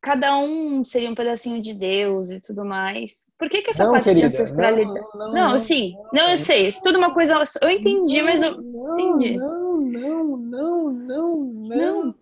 [0.00, 3.30] cada um seria um pedacinho de Deus e tudo mais.
[3.38, 5.00] Por que, que essa não, parte querida, de ancestralidade?
[5.14, 6.66] Não, não, não, não sim, não, eu sei.
[6.66, 7.42] Isso tudo uma coisa.
[7.60, 8.60] Eu entendi, mas eu
[8.98, 9.36] entendi.
[9.36, 12.14] Não, não, não, não, não.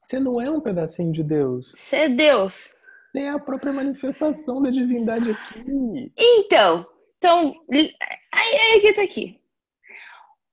[0.00, 1.72] Você não é um pedacinho de Deus.
[1.74, 2.72] Você é Deus.
[3.10, 6.12] Você é a própria manifestação da divindade aqui.
[6.16, 6.86] Então,
[7.18, 7.92] então, aí,
[8.32, 9.40] aí que tá aqui.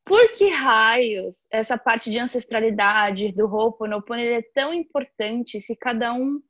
[0.05, 6.41] Por que raios essa parte de ancestralidade do Ho'oponopono é tão importante se cada um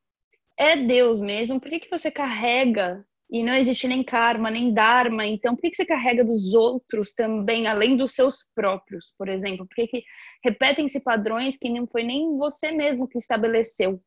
[0.58, 1.60] é Deus mesmo?
[1.60, 5.26] Por que, que você carrega e não existe nem karma, nem dharma?
[5.26, 9.68] Então, por que, que você carrega dos outros também, além dos seus próprios, por exemplo?
[9.68, 10.04] Por que, que
[10.44, 14.02] repetem-se padrões que não foi nem você mesmo que estabeleceu?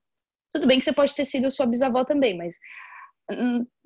[0.50, 2.56] Tudo bem que você pode ter sido sua bisavó também, mas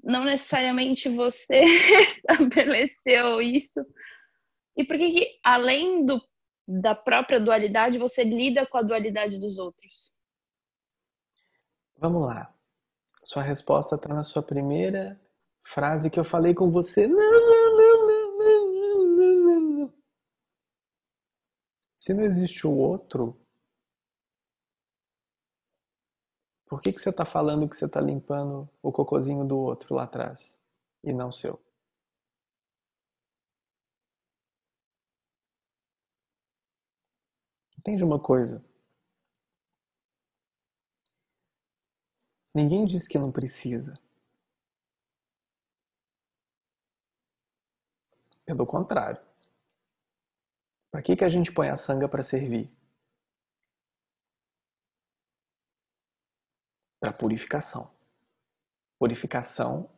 [0.02, 1.62] não necessariamente você
[2.00, 3.80] estabeleceu isso
[4.80, 6.20] e por que, que além do,
[6.66, 10.10] da própria dualidade, você lida com a dualidade dos outros?
[11.98, 12.54] Vamos lá.
[13.22, 15.20] Sua resposta está na sua primeira
[15.62, 17.06] frase que eu falei com você.
[17.06, 19.94] Não, não, não, não, não, não, não.
[21.94, 23.38] Se não existe o outro,
[26.66, 30.04] por que, que você está falando que você está limpando o cocozinho do outro lá
[30.04, 30.58] atrás
[31.04, 31.60] e não seu?
[37.80, 38.62] Entende uma coisa?
[42.54, 43.98] Ninguém diz que não precisa.
[48.44, 49.18] Pelo contrário.
[50.90, 52.70] Para que, que a gente põe a sanga para servir?
[57.00, 57.90] Para purificação.
[58.98, 59.90] Purificação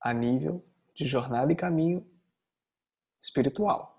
[0.00, 0.60] a nível
[0.92, 2.04] de jornada e caminho
[3.22, 3.95] espiritual.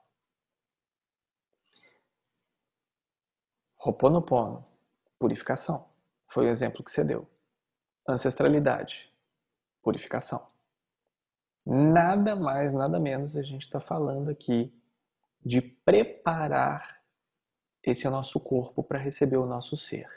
[3.88, 4.68] Ho'oponopono,
[5.18, 5.90] purificação.
[6.28, 7.26] Foi o exemplo que você deu.
[8.06, 9.10] Ancestralidade,
[9.82, 10.46] purificação.
[11.66, 14.78] Nada mais, nada menos a gente está falando aqui
[15.40, 17.02] de preparar
[17.82, 20.10] esse nosso corpo para receber o nosso ser.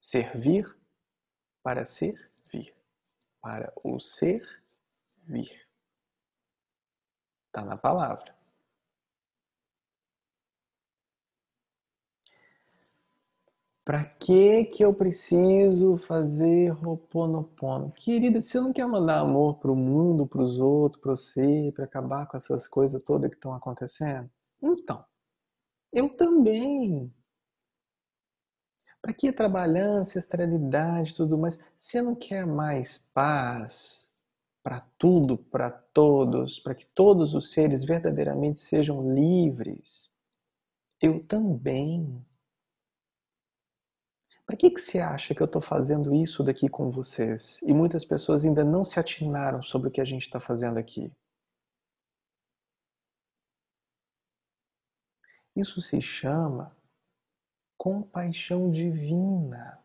[0.00, 0.76] Servir
[1.62, 2.74] para servir.
[3.40, 4.64] Para o ser
[5.22, 5.64] vir.
[7.46, 8.34] Está na palavra.
[13.84, 17.92] Para que que eu preciso fazer Ho'oponopono?
[17.92, 21.70] Querida, se eu não quer mandar amor para o mundo, para os outros, para você,
[21.76, 24.30] para acabar com essas coisas todas que estão acontecendo,
[24.62, 25.04] então,
[25.92, 27.12] eu também.
[29.02, 31.60] Para que trabalhar ancestralidade tudo mais?
[31.76, 34.10] Se eu não quer mais paz
[34.62, 40.10] para tudo, para todos, para que todos os seres verdadeiramente sejam livres,
[41.02, 42.24] eu também
[44.46, 47.60] para que, que você acha que eu estou fazendo isso daqui com vocês?
[47.62, 51.10] E muitas pessoas ainda não se atinaram sobre o que a gente está fazendo aqui.
[55.56, 56.76] Isso se chama
[57.78, 59.82] compaixão divina.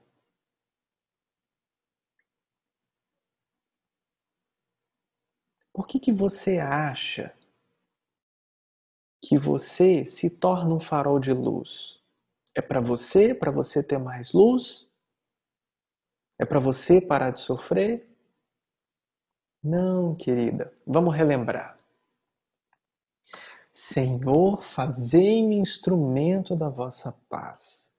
[5.71, 7.33] Por que, que você acha
[9.21, 11.98] que você se torna um farol de luz?
[12.59, 14.85] É para você, para você ter mais luz?
[16.37, 18.05] É para você parar de sofrer?
[19.63, 20.77] Não, querida.
[20.85, 21.79] Vamos relembrar.
[23.71, 27.95] Senhor, fazei-me instrumento da vossa paz.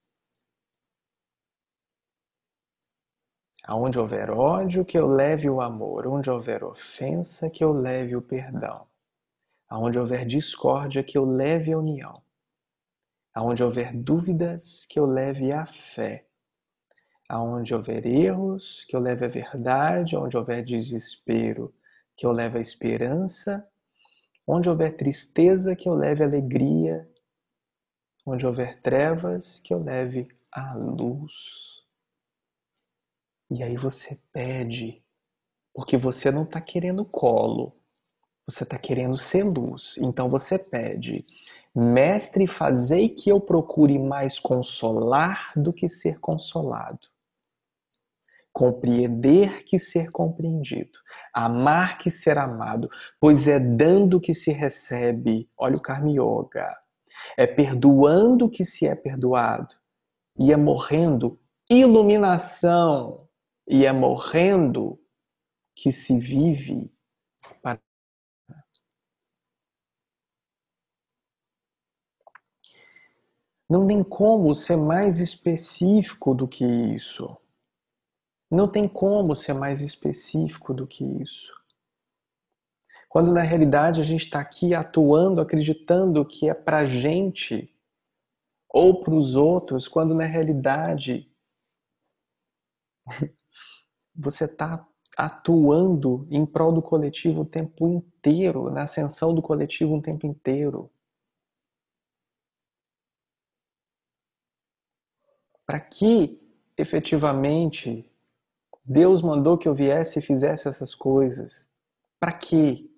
[3.65, 6.07] Aonde houver ódio, que eu leve o amor.
[6.07, 8.87] Onde houver ofensa, que eu leve o perdão.
[9.71, 12.23] Aonde houver discórdia, que eu leve a união.
[13.35, 16.27] Aonde houver dúvidas, que eu leve a fé.
[17.29, 20.17] Aonde houver erros, que eu leve a verdade.
[20.17, 21.75] Onde houver desespero,
[22.17, 23.67] que eu leve a esperança.
[24.47, 27.09] Onde houver tristeza, que eu leve alegria.
[28.27, 31.81] Onde houver trevas, que eu leve a luz.
[33.51, 35.03] E aí você pede,
[35.75, 37.77] porque você não está querendo colo,
[38.47, 39.97] Você está querendo ser luz.
[39.99, 41.25] Então você pede,
[41.75, 47.09] mestre, fazei que eu procure mais consolar do que ser consolado.
[48.53, 50.99] Compreender que ser compreendido,
[51.33, 52.91] amar que ser amado,
[53.21, 55.49] pois é dando que se recebe.
[55.57, 56.77] Olha o Karma Yoga.
[57.37, 59.75] É perdoando que se é perdoado.
[60.37, 61.39] E é morrendo
[61.71, 63.29] iluminação.
[63.69, 64.99] E é morrendo
[65.77, 66.93] que se vive
[67.63, 67.81] para
[73.71, 77.37] Não tem como ser mais específico do que isso.
[78.51, 81.53] Não tem como ser mais específico do que isso.
[83.09, 87.73] Quando na realidade a gente está aqui atuando, acreditando que é para gente
[88.69, 91.33] ou para os outros, quando na realidade
[94.13, 94.85] você está
[95.17, 100.91] atuando em prol do coletivo o tempo inteiro, na ascensão do coletivo o tempo inteiro.
[105.71, 106.37] Para que
[106.77, 108.05] efetivamente
[108.85, 111.69] Deus mandou que eu viesse e fizesse essas coisas?
[112.19, 112.91] Para quê?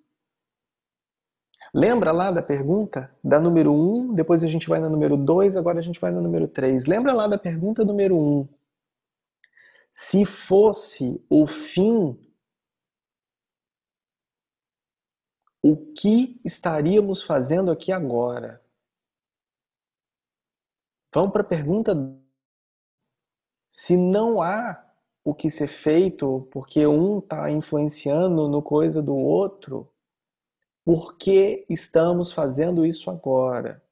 [1.71, 5.55] Lembra lá da pergunta da número 1, um, depois a gente vai na número 2,
[5.55, 6.87] agora a gente vai na número 3.
[6.87, 8.39] Lembra lá da pergunta número 1.
[8.39, 8.49] Um.
[9.91, 12.19] Se fosse o fim,
[15.61, 18.65] o que estaríamos fazendo aqui agora?
[21.13, 22.22] Vamos para a pergunta
[23.75, 24.85] se não há
[25.23, 29.91] o que ser feito porque um está influenciando no coisa do outro,
[30.85, 33.83] por que estamos fazendo isso agora?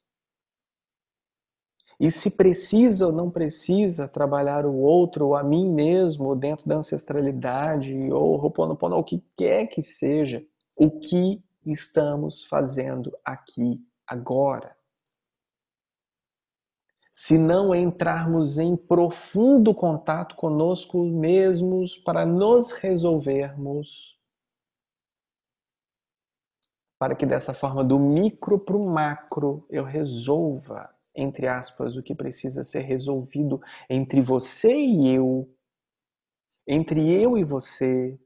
[2.00, 6.76] E se precisa ou não precisa trabalhar o outro, ou a mim mesmo, dentro da
[6.76, 14.78] ancestralidade, ou Ho'oponopono, o que quer que seja, o que estamos fazendo aqui agora?
[17.12, 24.18] Se não entrarmos em profundo contato conosco mesmos para nos resolvermos,
[26.98, 32.16] para que dessa forma, do micro para o macro, eu resolva, entre aspas, o que
[32.16, 33.60] precisa ser resolvido
[33.90, 35.54] entre você e eu,
[36.66, 38.18] entre eu e você,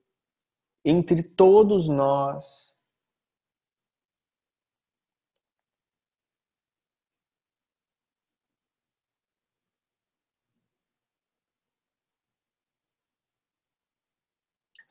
[0.84, 2.75] entre todos nós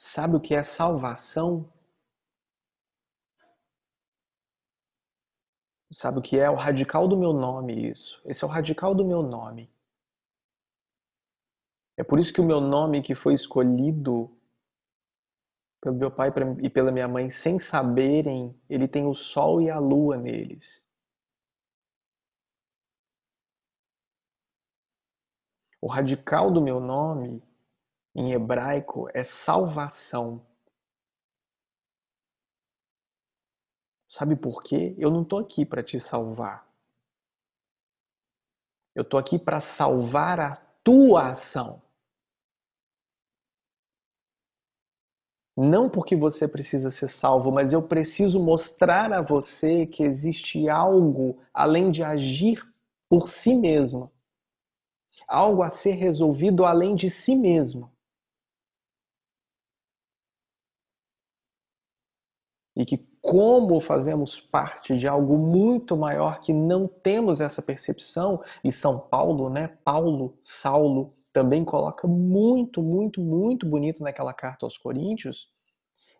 [0.07, 1.73] Sabe o que é salvação?
[5.91, 8.21] Sabe o que é o radical do meu nome isso?
[8.27, 9.73] Esse é o radical do meu nome.
[11.97, 14.31] É por isso que o meu nome que foi escolhido
[15.81, 16.31] pelo meu pai
[16.63, 20.87] e pela minha mãe sem saberem, ele tem o sol e a lua neles.
[25.81, 27.43] O radical do meu nome
[28.15, 30.45] em hebraico é salvação.
[34.07, 34.95] Sabe por quê?
[34.97, 36.69] Eu não estou aqui para te salvar.
[38.95, 40.55] Eu estou aqui para salvar a
[40.85, 41.82] tua ação.
[45.57, 51.39] Não porque você precisa ser salvo, mas eu preciso mostrar a você que existe algo
[51.53, 52.61] além de agir
[53.09, 54.11] por si mesmo.
[55.28, 57.94] Algo a ser resolvido além de si mesmo.
[62.77, 68.71] E que como fazemos parte de algo muito maior que não temos essa percepção, e
[68.71, 75.51] São Paulo, né, Paulo, Saulo, também coloca muito, muito, muito bonito naquela carta aos Coríntios,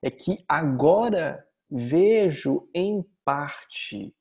[0.03, 4.15] é que agora vejo em parte.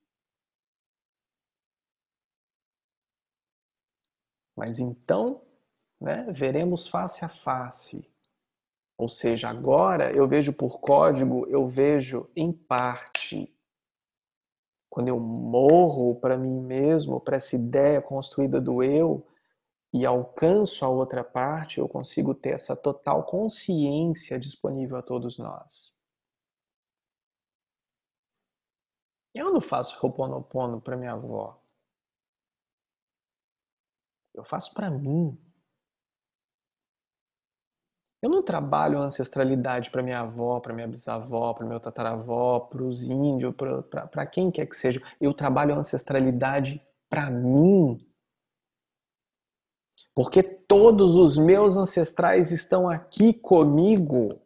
[4.56, 5.42] Mas então,
[6.00, 8.08] né, veremos face a face.
[8.96, 13.52] Ou seja, agora eu vejo por código, eu vejo em parte.
[14.88, 19.26] Quando eu morro para mim mesmo, para essa ideia construída do eu,
[19.92, 25.94] e alcanço a outra parte, eu consigo ter essa total consciência disponível a todos nós.
[29.32, 31.60] Eu não faço Ho'oponopono para minha avó.
[34.32, 35.36] Eu faço para mim.
[38.24, 43.02] Eu não trabalho ancestralidade para minha avó, para minha bisavó, para meu tataravó, para os
[43.02, 43.54] índios,
[44.10, 44.98] para quem quer que seja.
[45.20, 48.02] Eu trabalho ancestralidade para mim.
[50.14, 54.40] Porque todos os meus ancestrais estão aqui comigo.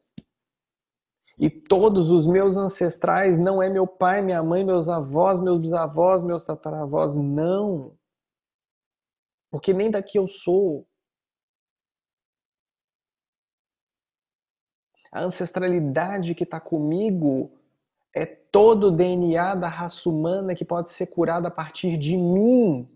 [1.39, 6.21] E todos os meus ancestrais não é meu pai, minha mãe, meus avós, meus bisavós,
[6.25, 7.97] meus tataravós, não.
[9.53, 10.88] Porque nem daqui eu sou.
[15.11, 17.51] A ancestralidade que está comigo
[18.15, 22.89] é todo o DNA da raça humana que pode ser curado a partir de mim.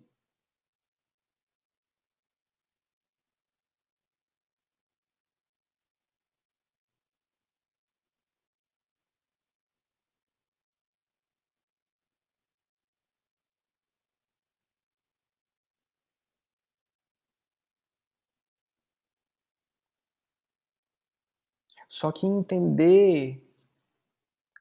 [21.92, 23.46] Só que entender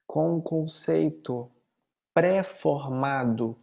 [0.06, 1.50] com um conceito
[2.12, 3.58] pré-formado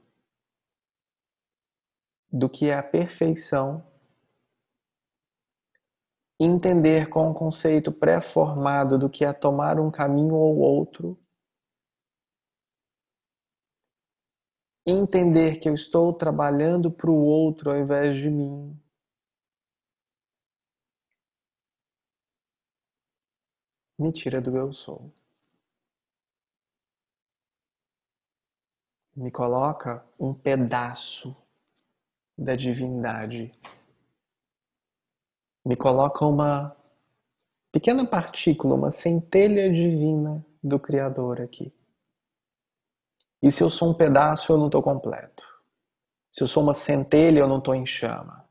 [2.31, 3.85] do que é a perfeição,
[6.39, 11.15] entender com um conceito pré-formado do que é tomar um caminho ou outro,
[14.83, 18.88] entender que eu estou trabalhando para o outro ao invés de mim.
[23.99, 25.11] Me tira do eu sou.
[29.19, 31.35] me coloca um pedaço
[32.37, 33.51] da divindade.
[35.65, 36.73] Me coloca uma
[37.69, 41.73] pequena partícula, uma centelha divina do Criador aqui.
[43.41, 45.45] E se eu sou um pedaço, eu não estou completo.
[46.31, 48.48] Se eu sou uma centelha, eu não estou em chama.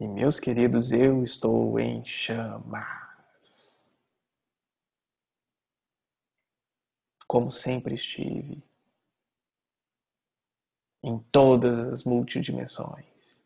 [0.00, 3.06] E meus queridos, eu estou em chama.
[7.26, 8.62] como sempre estive,
[11.02, 13.42] em todas as multidimensões.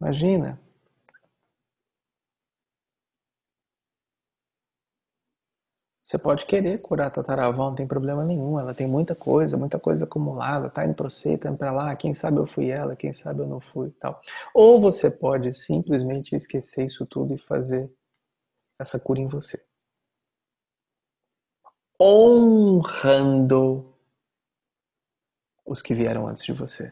[0.00, 0.60] Imagina
[6.08, 8.58] Você pode querer curar a tataravó, não tem problema nenhum.
[8.58, 11.94] Ela tem muita coisa, muita coisa acumulada, tá indo para você, tá indo para lá.
[11.94, 14.22] Quem sabe eu fui ela, quem sabe eu não fui, tal.
[14.54, 17.92] Ou você pode simplesmente esquecer isso tudo e fazer
[18.78, 19.62] essa cura em você,
[22.00, 23.94] honrando
[25.66, 26.90] os que vieram antes de você.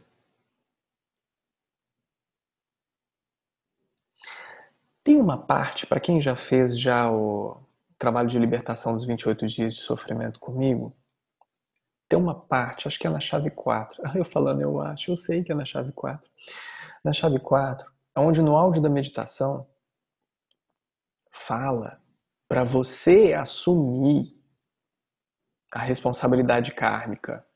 [5.02, 7.65] Tem uma parte para quem já fez já o
[7.98, 10.96] trabalho de libertação dos 28 dias de sofrimento comigo,
[12.08, 14.02] tem uma parte, acho que é na chave 4.
[14.16, 16.28] Eu falando, eu acho, eu sei que é na chave 4.
[17.04, 19.68] Na chave 4, onde no áudio da meditação
[21.30, 22.00] fala
[22.48, 24.36] para você assumir
[25.72, 27.46] a responsabilidade kármica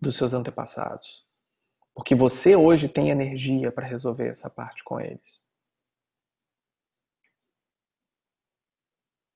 [0.00, 1.24] dos seus antepassados.
[1.94, 5.41] Porque você hoje tem energia para resolver essa parte com eles.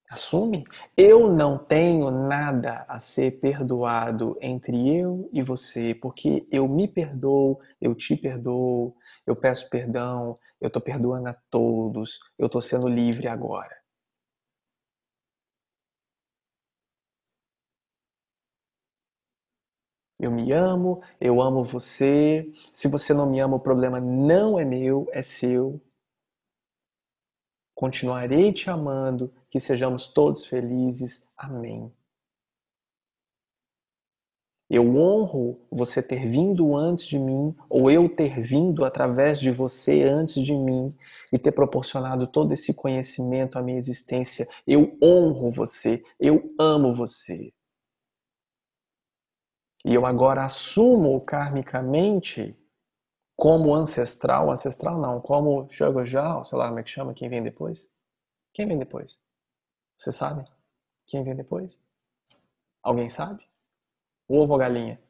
[0.09, 0.65] Assume.
[0.97, 7.59] Eu não tenho nada a ser perdoado entre eu e você, porque eu me perdoo,
[7.81, 8.95] eu te perdoo,
[9.27, 13.77] eu peço perdão, eu estou perdoando a todos, eu estou sendo livre agora.
[20.19, 22.51] Eu me amo, eu amo você.
[22.73, 25.81] Se você não me ama, o problema não é meu, é seu.
[27.77, 31.29] Continuarei te amando, que sejamos todos felizes.
[31.37, 31.93] Amém.
[34.69, 40.05] Eu honro você ter vindo antes de mim, ou eu ter vindo através de você
[40.05, 40.97] antes de mim
[41.31, 44.49] e ter proporcionado todo esse conhecimento à minha existência.
[44.67, 47.53] Eu honro você, eu amo você.
[49.85, 52.57] E eu agora assumo karmicamente
[53.37, 57.89] como ancestral, ancestral não, como Shogojal, sei lá como é que chama, quem vem depois?
[58.53, 59.21] Quem vem depois?
[59.97, 60.45] Você sabe?
[61.07, 61.79] Quem vem depois?
[62.83, 63.47] Alguém sabe?
[64.27, 65.01] Ovo ou galinha?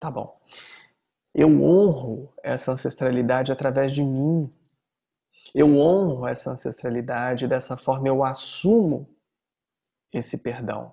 [0.00, 0.38] Tá bom.
[1.32, 4.52] Eu honro essa ancestralidade através de mim.
[5.54, 9.08] Eu honro essa ancestralidade, dessa forma eu assumo
[10.12, 10.92] esse perdão.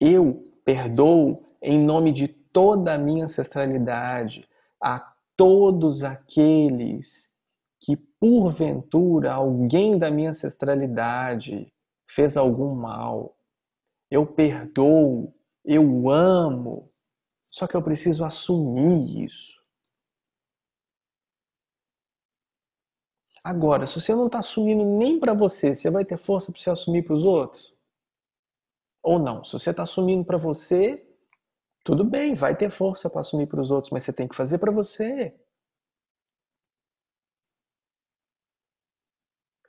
[0.00, 4.48] Eu perdoo em nome de toda a minha ancestralidade,
[4.82, 4.98] a
[5.36, 7.36] todos aqueles
[7.78, 11.70] que porventura alguém da minha ancestralidade
[12.08, 13.36] fez algum mal.
[14.10, 15.34] Eu perdoo,
[15.66, 16.90] eu amo,
[17.50, 19.62] só que eu preciso assumir isso.
[23.44, 26.70] Agora, se você não está assumindo nem para você, você vai ter força para você
[26.70, 27.76] assumir para os outros?
[29.04, 29.44] Ou não?
[29.44, 31.06] Se você está assumindo para você,
[31.86, 34.58] tudo bem, vai ter força para assumir para os outros, mas você tem que fazer
[34.58, 35.32] para você.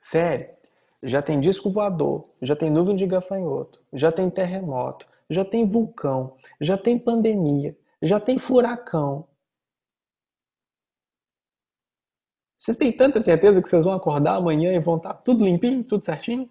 [0.00, 0.48] Sério,
[1.02, 6.36] já tem disco voador, já tem nuvem de gafanhoto, já tem terremoto, já tem vulcão,
[6.60, 9.28] já tem pandemia, já tem furacão.
[12.56, 16.04] Vocês têm tanta certeza que vocês vão acordar amanhã e vão estar tudo limpinho, tudo
[16.04, 16.48] certinho?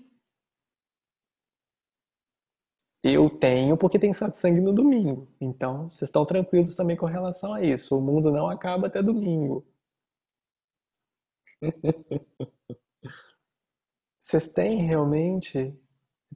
[3.09, 5.29] Eu tenho porque tem satsang no domingo.
[5.39, 7.97] Então, vocês estão tranquilos também com relação a isso.
[7.97, 9.65] O mundo não acaba até domingo.
[14.19, 15.73] Vocês têm realmente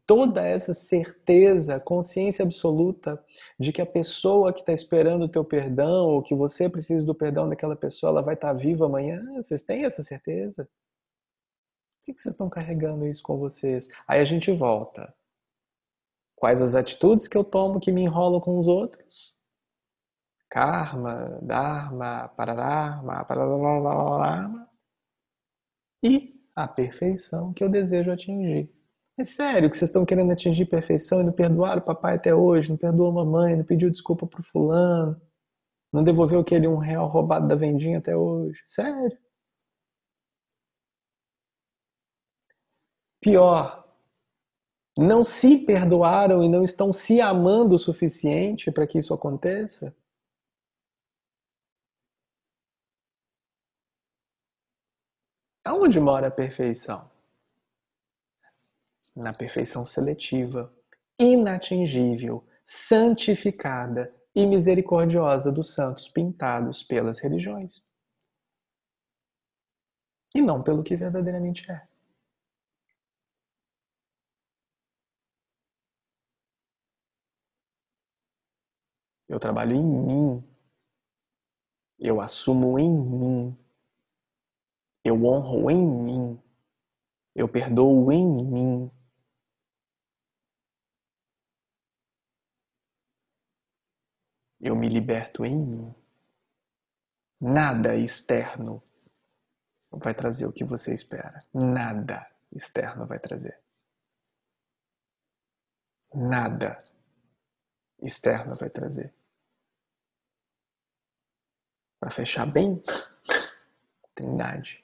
[0.08, 3.22] toda essa certeza, consciência absoluta
[3.60, 7.14] de que a pessoa que está esperando o teu perdão ou que você precisa do
[7.14, 9.22] perdão daquela pessoa, ela vai estar tá viva amanhã?
[9.36, 10.64] Vocês têm essa certeza?
[10.64, 13.90] Por que vocês estão carregando isso com vocês?
[14.08, 15.14] Aí a gente volta.
[16.42, 19.38] Quais as atitudes que eu tomo que me enrolam com os outros?
[20.50, 24.68] Karma, Dharma, Pararama, Pararama.
[26.04, 28.74] E a perfeição que eu desejo atingir.
[29.20, 32.72] É sério que vocês estão querendo atingir perfeição e não perdoaram o papai até hoje,
[32.72, 35.22] não perdoou a mamãe, não pediu desculpa pro fulano,
[35.94, 38.60] não devolveu aquele um real roubado da vendinha até hoje.
[38.64, 39.16] Sério.
[43.22, 43.81] Pior,
[45.02, 49.96] não se perdoaram e não estão se amando o suficiente para que isso aconteça?
[55.64, 57.10] Aonde mora a perfeição?
[59.16, 60.74] Na perfeição seletiva,
[61.20, 67.88] inatingível, santificada e misericordiosa dos santos pintados pelas religiões.
[70.34, 71.91] E não pelo que verdadeiramente é.
[79.32, 80.44] Eu trabalho em mim.
[81.98, 83.58] Eu assumo em mim.
[85.06, 86.44] Eu honro em mim.
[87.34, 88.92] Eu perdoo em mim.
[94.60, 95.96] Eu me liberto em mim.
[97.40, 98.84] Nada externo
[99.92, 101.40] vai trazer o que você espera.
[101.54, 103.58] Nada externo vai trazer.
[106.14, 106.78] Nada
[108.02, 109.21] externo vai trazer.
[112.02, 112.84] Para fechar bem,
[114.16, 114.84] Trindade.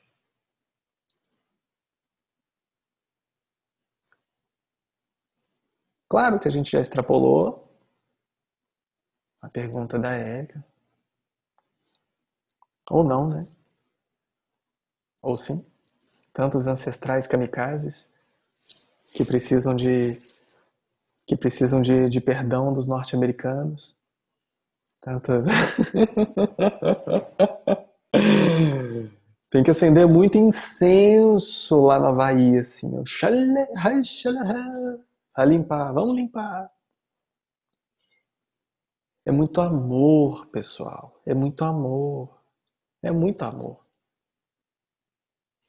[6.08, 7.68] Claro que a gente já extrapolou
[9.42, 10.64] a pergunta da Érica.
[12.92, 13.42] Ou não, né?
[15.24, 15.66] Ou sim.
[16.32, 18.12] Tantos ancestrais kamikazes
[19.08, 20.22] que precisam de
[21.26, 23.97] que precisam de, de perdão dos norte-americanos.
[29.50, 33.02] Tem que acender muito incenso lá na Havaí, assim.
[35.34, 36.70] A limpar, vamos limpar.
[39.26, 41.22] É muito amor, pessoal.
[41.26, 42.38] É muito amor.
[43.02, 43.86] É muito amor.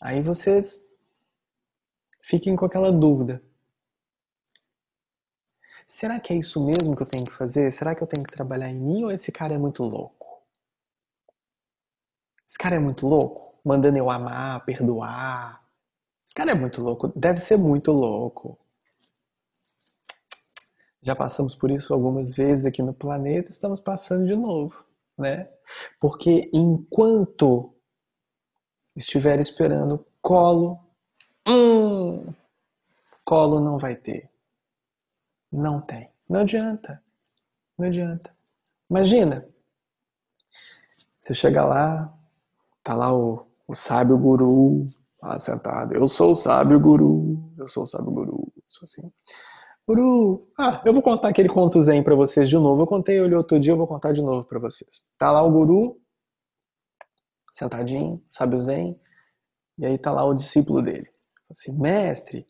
[0.00, 0.84] Aí vocês
[2.22, 3.42] fiquem com aquela dúvida.
[5.88, 7.72] Será que é isso mesmo que eu tenho que fazer?
[7.72, 10.42] Será que eu tenho que trabalhar em mim ou esse cara é muito louco?
[12.46, 13.58] Esse cara é muito louco?
[13.64, 15.64] Mandando eu amar, perdoar.
[16.26, 17.10] Esse cara é muito louco.
[17.16, 18.58] Deve ser muito louco.
[21.02, 24.84] Já passamos por isso algumas vezes aqui no planeta, estamos passando de novo,
[25.16, 25.48] né?
[25.98, 27.72] Porque enquanto
[28.94, 30.78] estiver esperando colo,
[31.46, 32.26] hum,
[33.24, 34.28] colo não vai ter.
[35.50, 36.10] Não tem.
[36.28, 37.02] Não adianta.
[37.78, 38.34] Não adianta.
[38.90, 39.46] Imagina.
[41.18, 42.12] Você chega lá,
[42.82, 44.88] tá lá o, o sábio guru
[45.22, 45.94] lá sentado.
[45.94, 47.52] Eu sou o sábio guru.
[47.58, 48.52] Eu sou o sábio guru.
[48.66, 49.12] Sou assim.
[49.86, 52.82] Guru, ah, eu vou contar aquele conto zen pra vocês de novo.
[52.82, 55.00] Eu contei ele outro dia, eu vou contar de novo pra vocês.
[55.16, 55.98] Tá lá o guru,
[57.50, 59.00] sentadinho, sábio zen,
[59.78, 61.08] e aí tá lá o discípulo dele.
[61.50, 62.46] Assim, mestre,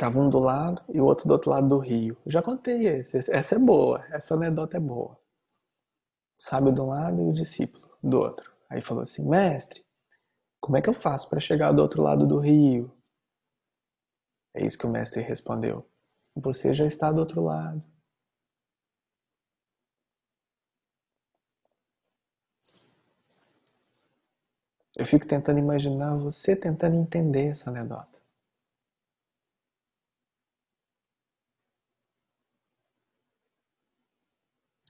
[0.00, 2.16] Tava um do lado e o outro do outro lado do rio.
[2.24, 3.18] Eu já contei esse.
[3.18, 4.02] Essa é boa.
[4.10, 5.20] Essa anedota é boa.
[6.38, 8.50] Sábio de um lado e o discípulo do outro.
[8.70, 9.84] Aí falou assim: Mestre,
[10.58, 12.90] como é que eu faço para chegar do outro lado do rio?
[14.54, 15.86] É isso que o mestre respondeu.
[16.34, 17.84] Você já está do outro lado.
[24.96, 28.19] Eu fico tentando imaginar você tentando entender essa anedota.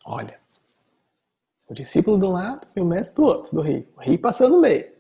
[0.04, 0.40] Olha,
[1.68, 3.88] o discípulo do lado e o mestre do outro, do rio.
[3.96, 4.90] O rio passando no meio.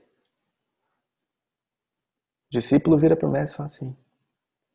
[2.46, 3.96] O discípulo vira para o mestre e fala assim: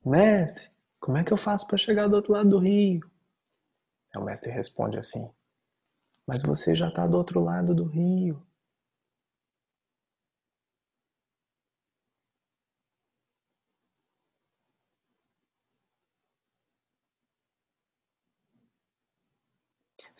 [0.06, 0.70] Mestre,
[1.00, 3.10] como é que eu faço para chegar do outro lado do rio?
[4.14, 5.30] Aí o mestre responde assim:
[6.28, 8.46] Mas você já está do outro lado do rio.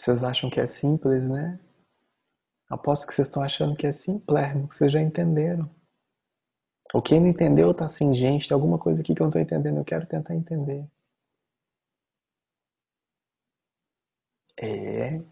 [0.06, 1.60] Vocês acham que é simples, né?
[2.70, 5.68] Aposto que vocês estão achando que é simplérrimo, que vocês já entenderam.
[6.94, 9.42] Ou quem não entendeu tá assim, gente, tem alguma coisa aqui que eu não estou
[9.42, 10.88] entendendo, eu quero tentar entender.
[14.62, 15.24] É.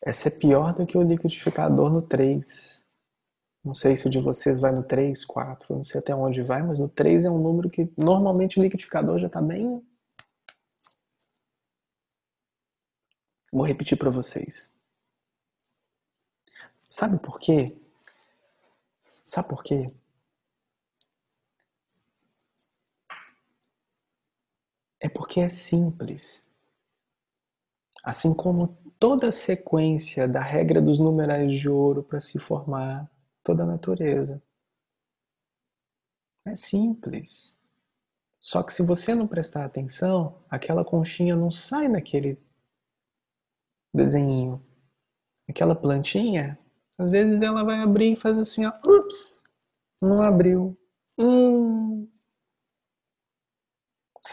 [0.00, 2.86] Essa é pior do que o liquidificador no 3.
[3.64, 6.62] Não sei se o de vocês vai no 3, 4, não sei até onde vai,
[6.62, 9.84] mas no 3 é um número que normalmente o liquidificador já está bem
[13.52, 14.70] Vou repetir para vocês.
[16.88, 17.76] Sabe por quê?
[19.26, 19.92] Sabe por quê?
[25.00, 26.44] É porque é simples.
[28.02, 33.10] Assim como toda a sequência da regra dos numerais de ouro para se formar
[33.42, 34.42] toda a natureza.
[36.46, 37.58] É simples.
[38.38, 42.38] Só que se você não prestar atenção, aquela conchinha não sai naquele
[43.92, 44.64] desenho.
[45.48, 46.58] Aquela plantinha,
[46.98, 49.42] às vezes ela vai abrir e faz assim, ó, ups,
[50.00, 50.78] não abriu.
[51.18, 52.08] Hum.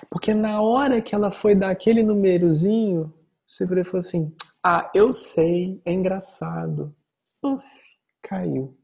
[0.09, 3.13] Porque na hora que ela foi dar aquele númerozinho,
[3.47, 6.95] você falou assim, ah, eu sei, é engraçado.
[7.41, 7.65] Uf,
[8.21, 8.77] caiu.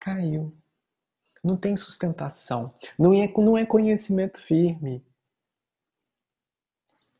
[0.00, 0.56] Caiu.
[1.42, 2.72] Não tem sustentação.
[2.98, 5.04] Não é, não é conhecimento firme.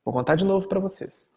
[0.05, 1.29] Vou contar de novo para vocês.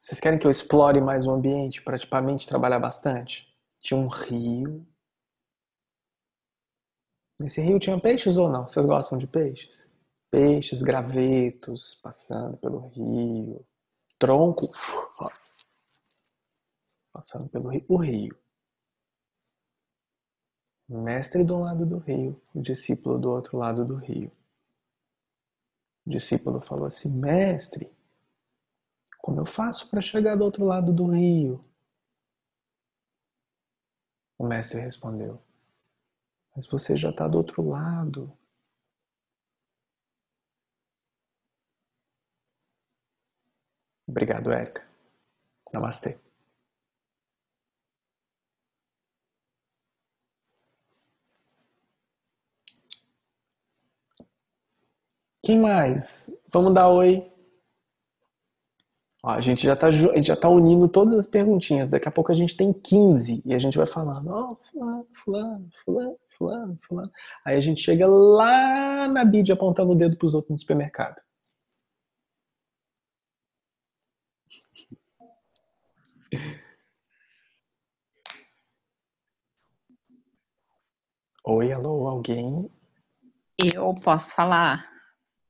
[0.00, 3.52] Vocês querem que eu explore mais o ambiente para tipo, a mente trabalhar bastante?
[3.80, 4.86] Tinha um rio.
[7.40, 8.66] Nesse rio tinha peixes ou não?
[8.66, 9.90] Vocês gostam de peixes?
[10.30, 13.64] Peixes, gravetos passando pelo rio.
[14.18, 14.70] Tronco.
[17.12, 17.84] Passando pelo rio.
[17.88, 18.36] O rio.
[20.88, 24.30] mestre do lado do rio, o discípulo do outro lado do rio.
[26.06, 27.90] O discípulo falou assim: Mestre,
[29.18, 31.64] como eu faço para chegar do outro lado do rio?
[34.38, 35.40] O mestre respondeu:
[36.54, 38.36] Mas você já está do outro lado.
[44.06, 44.86] Obrigado, Érica.
[45.72, 46.18] Namastê.
[55.44, 56.30] Quem mais?
[56.52, 57.28] Vamos dar oi.
[59.24, 59.88] Ó, a gente já está
[60.36, 61.90] tá unindo todas as perguntinhas.
[61.90, 65.04] Daqui a pouco a gente tem 15 e a gente vai falando, ó, oh, fulano,
[65.24, 67.12] fulano, fulano, fulano, fulano.
[67.44, 71.20] Aí a gente chega lá na bid apontando o dedo para os outros no supermercado.
[81.44, 82.70] Oi, alô, alguém?
[83.58, 84.91] Eu posso falar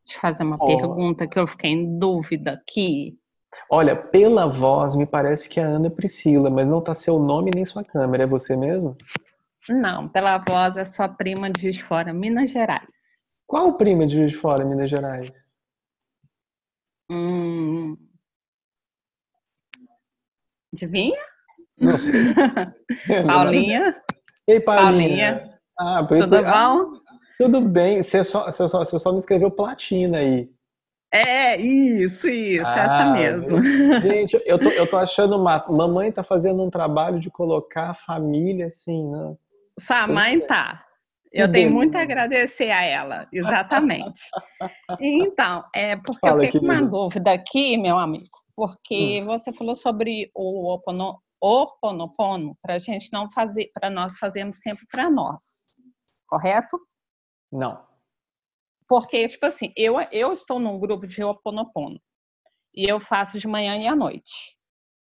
[0.05, 0.67] te fazer uma oh.
[0.67, 3.19] pergunta que eu fiquei em dúvida aqui.
[3.71, 7.51] Olha, pela voz me parece que é a Ana Priscila, mas não tá seu nome
[7.55, 8.25] nem sua câmera.
[8.25, 8.97] É você mesmo?
[9.69, 12.89] Não, pela voz é sua prima de Juiz de Fora, Minas Gerais.
[13.47, 15.45] Qual prima de Juiz de Fora, Minas Gerais?
[17.11, 17.97] Hum...
[20.75, 21.21] Adivinha?
[21.79, 22.33] Não sei.
[23.27, 24.03] Paulinha.
[24.49, 25.35] Ei, Paulinha.
[25.35, 25.59] Paulinha.
[25.79, 27.02] Ah, Tudo ah, bom?
[27.43, 30.49] Tudo bem, você só, você só, você só me escreveu platina aí.
[31.13, 33.61] É, isso, isso, ah, essa mesmo.
[34.01, 35.73] Gente, eu tô, eu tô achando massa.
[35.73, 39.35] Mamãe tá fazendo um trabalho de colocar a família assim, né?
[39.79, 40.87] Sua mãe tá.
[41.33, 44.21] Eu tenho muito a agradecer a ela, exatamente.
[45.01, 49.27] então, é porque Fala, eu fiquei com uma dúvida aqui, meu amigo, porque hum.
[49.27, 54.87] você falou sobre o opono, oponopono para a gente não fazer, para nós fazermos sempre
[54.91, 55.43] para nós,
[56.29, 56.79] correto?
[57.53, 57.87] Não.
[58.89, 62.01] Porque, tipo assim, eu, eu estou num grupo de Ho'oponopono
[62.75, 64.57] e eu faço de manhã e à noite.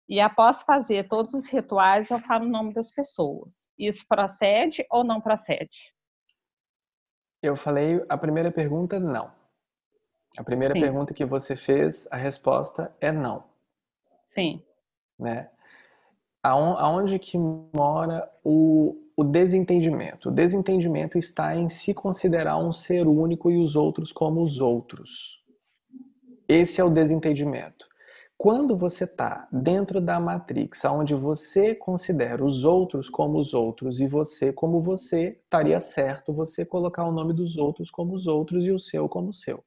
[0.08, 3.68] E após fazer todos os rituais, eu falo o nome das pessoas.
[3.78, 5.94] Isso procede ou não procede?
[7.40, 9.32] Eu falei a primeira pergunta, não.
[10.38, 10.80] A primeira Sim.
[10.80, 13.44] pergunta que você fez, a resposta é não.
[14.28, 14.62] Sim.
[15.18, 15.50] Né?
[16.42, 20.28] Aonde que mora o, o desentendimento?
[20.28, 25.42] O desentendimento está em se considerar um ser único e os outros como os outros.
[26.48, 27.86] Esse é o desentendimento.
[28.36, 34.06] Quando você está dentro da matrix, onde você considera os outros como os outros e
[34.08, 38.72] você como você, estaria certo você colocar o nome dos outros como os outros e
[38.72, 39.62] o seu como o seu.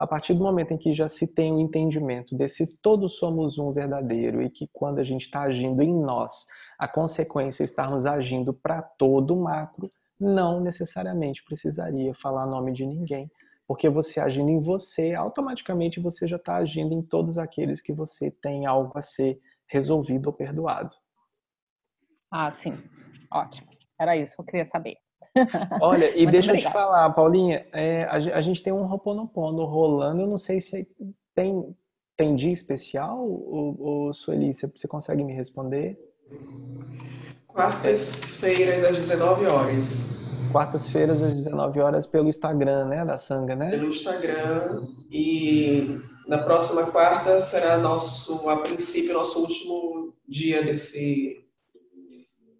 [0.00, 3.72] A partir do momento em que já se tem o entendimento desse todos somos um
[3.72, 6.46] verdadeiro e que quando a gente está agindo em nós,
[6.78, 12.86] a consequência é estarmos agindo para todo o macro, não necessariamente precisaria falar nome de
[12.86, 13.30] ninguém,
[13.66, 18.30] porque você agindo em você, automaticamente você já está agindo em todos aqueles que você
[18.30, 20.94] tem algo a ser resolvido ou perdoado.
[22.32, 22.78] Ah, sim.
[23.30, 23.68] Ótimo.
[24.00, 24.96] Era isso que eu queria saber.
[25.82, 26.56] Olha, e deixa obrigada.
[26.56, 30.60] eu te falar, Paulinha, é, a, a, gente tem um Roponopono rolando, eu não sei
[30.60, 30.88] se
[31.34, 31.76] tem,
[32.16, 35.98] tem dia especial, ou, ou Sueli, você consegue me responder?
[37.46, 39.86] Quartas-feiras às 19 horas.
[40.52, 43.70] Quartas-feiras às 19 horas pelo Instagram, né, da Sanga, né?
[43.70, 51.44] Pelo Instagram e na próxima quarta será nosso, a princípio, nosso último dia desse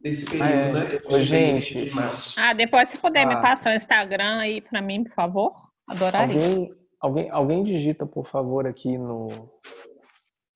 [0.00, 0.72] desse período, ah, é.
[0.72, 0.84] né?
[0.86, 1.74] Depois gente.
[1.74, 1.92] De
[2.36, 5.52] ah, depois se puder me passar o Instagram aí para mim, por favor.
[5.86, 6.34] Adoraria.
[6.34, 9.50] Alguém, alguém, alguém digita, por favor, aqui no,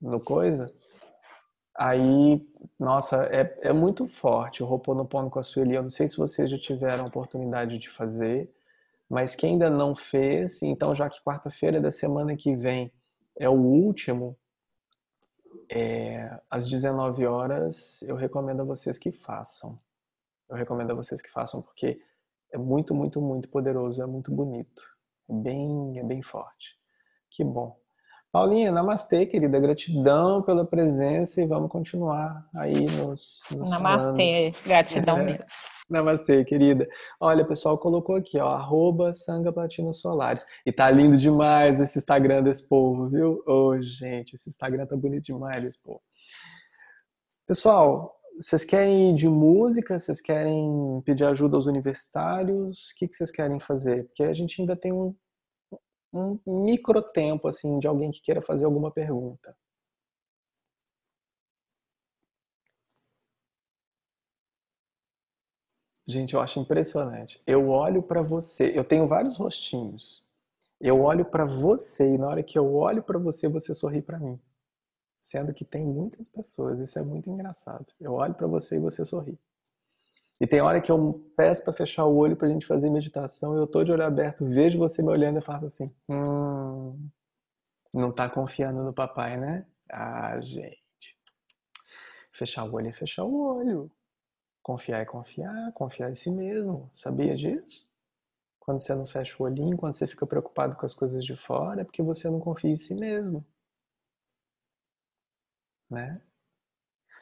[0.00, 0.72] no coisa.
[1.76, 2.40] Aí,
[2.78, 5.74] nossa, é, é muito forte o Roponopono com a Sueli.
[5.74, 8.52] Eu não sei se vocês já tiveram a oportunidade de fazer,
[9.08, 12.92] mas quem ainda não fez, então já que quarta-feira da semana que vem
[13.38, 14.36] é o último,
[15.70, 19.78] é, às 19 horas, eu recomendo a vocês que façam.
[20.48, 22.00] Eu recomendo a vocês que façam porque
[22.52, 24.82] é muito, muito, muito poderoso, é muito bonito,
[25.28, 26.78] é bem, é bem forte.
[27.30, 27.81] Que bom.
[28.32, 29.60] Paulinha, namastê, querida.
[29.60, 33.40] Gratidão pela presença e vamos continuar aí nos.
[33.54, 34.64] nos namastê, falando.
[34.64, 35.24] gratidão é.
[35.24, 35.44] mesmo.
[35.90, 36.88] Namastê, querida.
[37.20, 40.46] Olha, o pessoal colocou aqui, ó, arroba Sanga Platina Solares.
[40.64, 43.42] E tá lindo demais esse Instagram desse povo, viu?
[43.46, 46.00] Ô, oh, gente, esse Instagram tá bonito demais desse povo.
[47.46, 49.98] Pessoal, vocês querem ir de música?
[49.98, 52.92] Vocês querem pedir ajuda aos universitários?
[52.92, 54.04] O que, que vocês querem fazer?
[54.04, 55.14] Porque a gente ainda tem um,
[56.12, 59.56] um micro tempo, assim, de alguém que queira fazer alguma pergunta.
[66.06, 67.40] Gente, eu acho impressionante.
[67.46, 70.24] Eu olho para você, eu tenho vários rostinhos.
[70.80, 74.18] Eu olho para você e na hora que eu olho para você, você sorri para
[74.18, 74.38] mim.
[75.20, 77.86] Sendo que tem muitas pessoas, isso é muito engraçado.
[78.00, 79.38] Eu olho para você e você sorri.
[80.42, 83.64] E tem hora que eu peço para fechar o olho pra gente fazer meditação, eu
[83.64, 87.08] tô de olho aberto, vejo você me olhando e falo assim: "Hum,
[87.94, 90.82] não tá confiando no papai, né?" Ah, gente.
[92.32, 93.88] Fechar o olho é fechar o olho.
[94.62, 96.90] Confiar é confiar, confiar em si mesmo.
[96.92, 97.88] Sabia disso?
[98.58, 101.82] Quando você não fecha o olhinho, quando você fica preocupado com as coisas de fora,
[101.82, 103.46] é porque você não confia em si mesmo.
[105.88, 106.20] Né?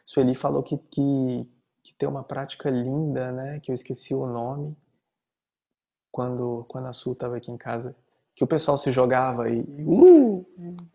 [0.06, 1.46] Sueli falou que, que,
[1.82, 3.60] que tem uma prática linda, né?
[3.60, 4.76] Que eu esqueci o nome.
[6.12, 7.96] Quando, quando a Su estava aqui em casa,
[8.34, 10.46] que o pessoal se jogava e, uh,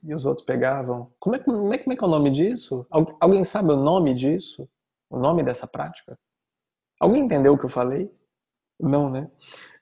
[0.04, 1.12] e os outros pegavam.
[1.20, 2.86] Como é, como, é, como é que é o nome disso?
[3.20, 4.68] Alguém sabe o nome disso?
[5.10, 6.18] O nome dessa prática?
[7.00, 8.12] Alguém entendeu o que eu falei?
[8.80, 9.30] Não, né?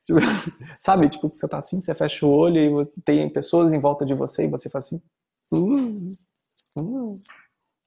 [0.04, 0.20] Tipo,
[0.80, 4.14] sabe, tipo, você tá assim, você fecha o olho e tem pessoas em volta de
[4.14, 5.02] você e você faz assim.
[5.52, 6.12] Uh,
[6.80, 7.22] uh,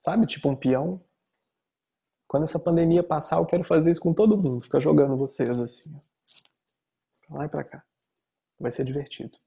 [0.01, 1.01] sabe, tipo um peão.
[2.28, 4.65] Quando essa pandemia passar, eu quero fazer isso com todo mundo.
[4.65, 5.98] Ficar jogando vocês assim.
[7.27, 7.85] Pra lá e pra cá.
[8.59, 9.39] Vai ser divertido.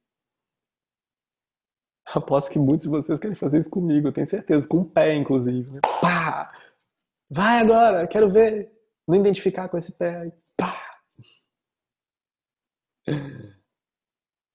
[2.14, 4.68] Aposto que muitos de vocês querem fazer isso comigo, eu tenho certeza.
[4.68, 5.74] Com o pé, inclusive.
[5.74, 5.80] Né?
[6.02, 6.52] Pá!
[7.30, 8.72] Vai agora, quero ver
[9.08, 10.18] não identificar com esse pé.
[10.18, 11.02] Aí, pá!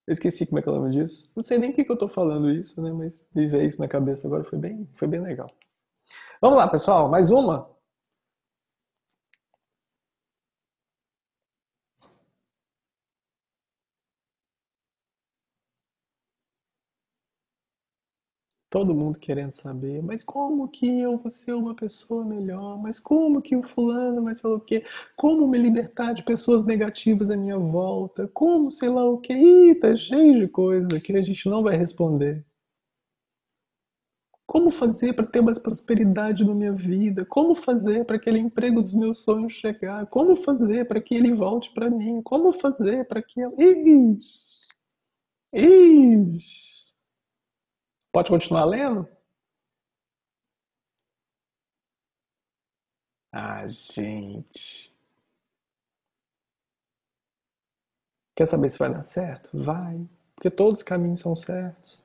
[0.07, 1.31] Eu esqueci como é que é o nome disso.
[1.35, 2.93] Não sei nem por que eu tô falando isso, né?
[2.93, 5.51] Mas veio isso na cabeça agora, foi bem, foi bem legal.
[6.41, 7.74] Vamos lá, pessoal, mais uma?
[18.75, 22.77] Todo mundo querendo saber, mas como que eu vou ser uma pessoa melhor?
[22.77, 24.85] Mas como que o fulano vai ser o quê?
[25.15, 28.27] Como me libertar de pessoas negativas à minha volta?
[28.35, 29.33] Como sei lá o quê?
[29.33, 32.45] Ih, tá cheio de coisa que a gente não vai responder.
[34.45, 37.25] Como fazer para ter mais prosperidade na minha vida?
[37.25, 40.05] Como fazer para aquele emprego dos meus sonhos chegar?
[40.09, 42.21] Como fazer para que ele volte para mim?
[42.23, 43.55] Como fazer para que ela.
[43.57, 44.65] Ixi!
[45.53, 46.74] Ixi!
[48.15, 49.09] Pode continuar lendo?
[53.32, 54.97] Ah, gente.
[58.36, 59.51] Quer saber se vai dar certo?
[59.53, 60.09] Vai.
[60.36, 62.05] Porque todos os caminhos são certos.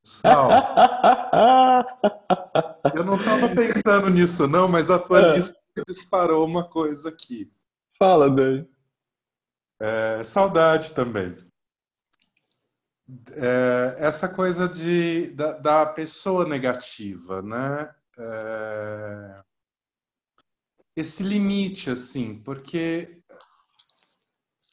[0.00, 0.50] Sal,
[2.94, 5.34] eu não estava pensando nisso, não, mas a tua é.
[5.34, 5.58] lista
[5.88, 7.52] disparou uma coisa aqui.
[7.98, 8.70] Fala, Dani.
[9.80, 11.36] É, saudade também.
[13.32, 17.94] É, essa coisa de, da, da pessoa negativa, né?
[18.18, 19.42] É,
[20.96, 23.20] esse limite, assim, porque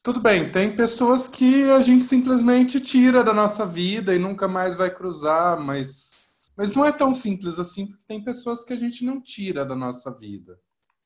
[0.07, 4.73] tudo bem, tem pessoas que a gente simplesmente tira da nossa vida e nunca mais
[4.76, 6.11] vai cruzar, mas,
[6.55, 9.76] mas não é tão simples assim, porque tem pessoas que a gente não tira da
[9.76, 10.57] nossa vida.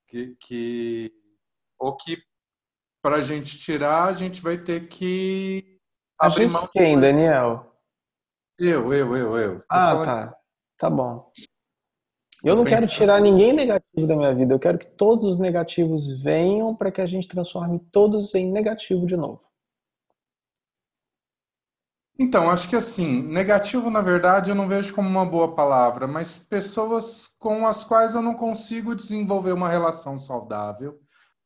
[0.08, 1.12] Que, que,
[1.80, 2.22] ou que
[3.02, 5.81] para a gente tirar, a gente vai ter que
[6.22, 6.69] abrir mão.
[6.72, 7.72] Quem, Daniel?
[8.60, 9.60] Eu, eu, eu, eu.
[9.60, 10.06] Tô ah, falando...
[10.06, 10.38] tá.
[10.77, 11.31] Tá bom.
[12.43, 14.53] Eu não quero tirar ninguém negativo da minha vida.
[14.53, 19.06] Eu quero que todos os negativos venham para que a gente transforme todos em negativo
[19.06, 19.41] de novo.
[22.19, 26.38] Então, acho que assim, negativo, na verdade, eu não vejo como uma boa palavra, mas
[26.38, 30.99] pessoas com as quais eu não consigo desenvolver uma relação saudável,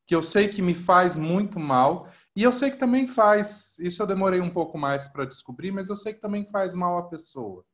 [0.05, 4.01] que eu sei que me faz muito mal, e eu sei que também faz, isso
[4.01, 7.03] eu demorei um pouco mais para descobrir, mas eu sei que também faz mal à
[7.09, 7.65] pessoa.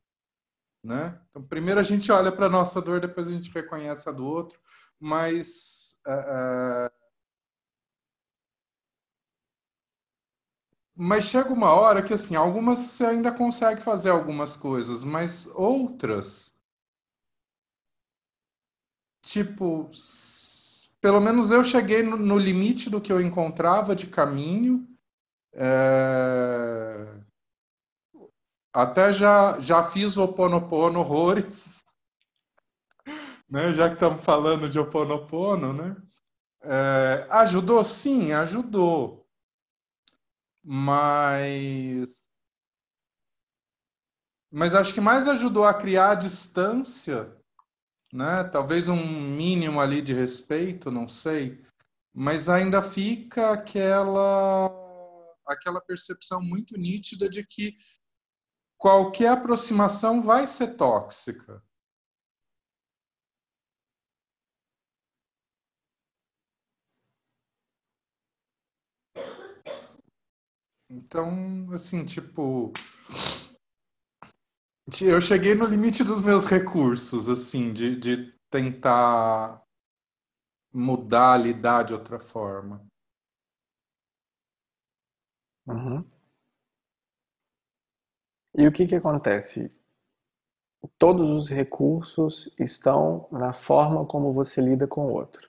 [0.82, 1.20] Né?
[1.30, 4.58] Então, primeiro a gente olha para nossa dor, depois a gente reconhece a do outro,
[4.98, 5.96] mas.
[6.06, 7.02] Uh, uh...
[10.94, 16.54] Mas chega uma hora que, assim, algumas você ainda consegue fazer algumas coisas, mas outras.
[19.22, 19.88] Tipo,
[21.02, 24.88] pelo menos eu cheguei no, no limite do que eu encontrava de caminho.
[25.52, 27.20] É
[28.72, 31.84] até já, já fiz o Oponopono horrores,
[33.48, 33.72] né?
[33.74, 35.96] já que estamos falando de Oponopono, né?
[36.62, 37.84] É, ajudou?
[37.84, 39.26] Sim, ajudou.
[40.64, 42.22] Mas.
[44.50, 47.36] Mas acho que mais ajudou a criar a distância,
[48.12, 48.44] né?
[48.44, 51.60] Talvez um mínimo ali de respeito, não sei.
[52.14, 54.70] Mas ainda fica aquela
[55.46, 57.76] aquela percepção muito nítida de que
[58.78, 61.62] qualquer aproximação vai ser tóxica.
[70.90, 72.72] Então, assim, tipo.
[75.00, 79.62] Eu cheguei no limite dos meus recursos, assim, de, de tentar
[80.72, 82.84] mudar, lidar de outra forma.
[85.66, 86.04] Uhum.
[88.54, 89.72] E o que, que acontece?
[90.98, 95.48] Todos os recursos estão na forma como você lida com o outro.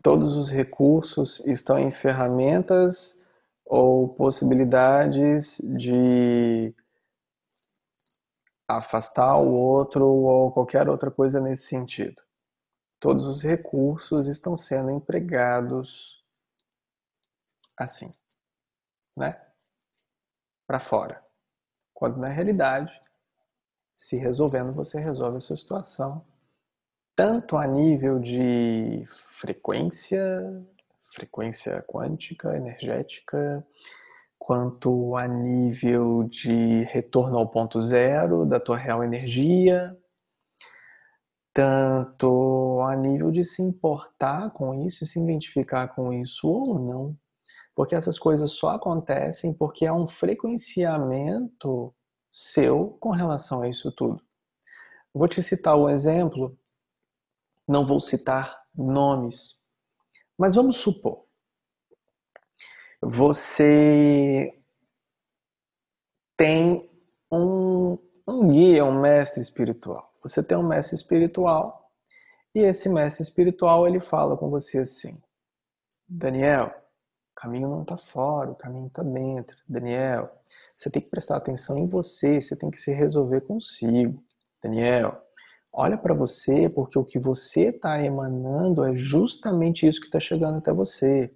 [0.00, 3.20] Todos os recursos estão em ferramentas
[3.64, 6.72] ou possibilidades de
[8.66, 12.22] afastar o outro ou qualquer outra coisa nesse sentido.
[12.98, 16.24] Todos os recursos estão sendo empregados
[17.76, 18.12] assim,
[19.16, 19.40] né?
[20.66, 21.22] Para fora.
[21.92, 22.92] Quando na realidade,
[23.94, 26.24] se resolvendo, você resolve a sua situação,
[27.14, 30.20] tanto a nível de frequência,
[31.04, 33.66] frequência quântica, energética,
[34.44, 39.96] quanto a nível de retorno ao ponto zero da tua real energia,
[41.54, 47.16] tanto a nível de se importar com isso e se identificar com isso ou não.
[47.72, 51.94] Porque essas coisas só acontecem porque há um frequenciamento
[52.28, 54.20] seu com relação a isso tudo.
[55.14, 56.58] Vou te citar um exemplo,
[57.68, 59.62] não vou citar nomes,
[60.36, 61.26] mas vamos supor.
[63.04, 64.56] Você
[66.36, 66.88] tem
[67.32, 67.98] um,
[68.28, 70.12] um guia, um mestre espiritual.
[70.22, 71.90] Você tem um mestre espiritual
[72.54, 75.20] e esse mestre espiritual ele fala com você assim:
[76.08, 79.56] Daniel, o caminho não está fora, o caminho está dentro.
[79.68, 80.30] Daniel,
[80.76, 84.22] você tem que prestar atenção em você, você tem que se resolver consigo.
[84.62, 85.20] Daniel,
[85.72, 90.58] olha para você, porque o que você está emanando é justamente isso que está chegando
[90.58, 91.34] até você.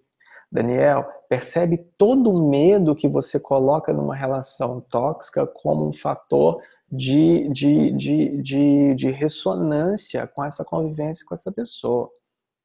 [0.57, 7.47] Daniel, percebe todo o medo que você coloca numa relação tóxica como um fator de,
[7.51, 12.11] de, de, de, de ressonância com essa convivência com essa pessoa.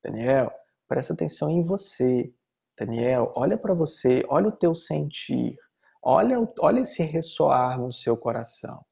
[0.02, 0.50] Daniel,
[0.88, 2.34] presta atenção em você.
[2.80, 5.58] Daniel, olha para você, olha o teu sentir,
[6.02, 8.86] olha, olha esse ressoar no seu coração.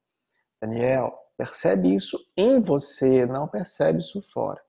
[0.61, 4.61] Daniel, percebe isso em você, não percebe isso fora.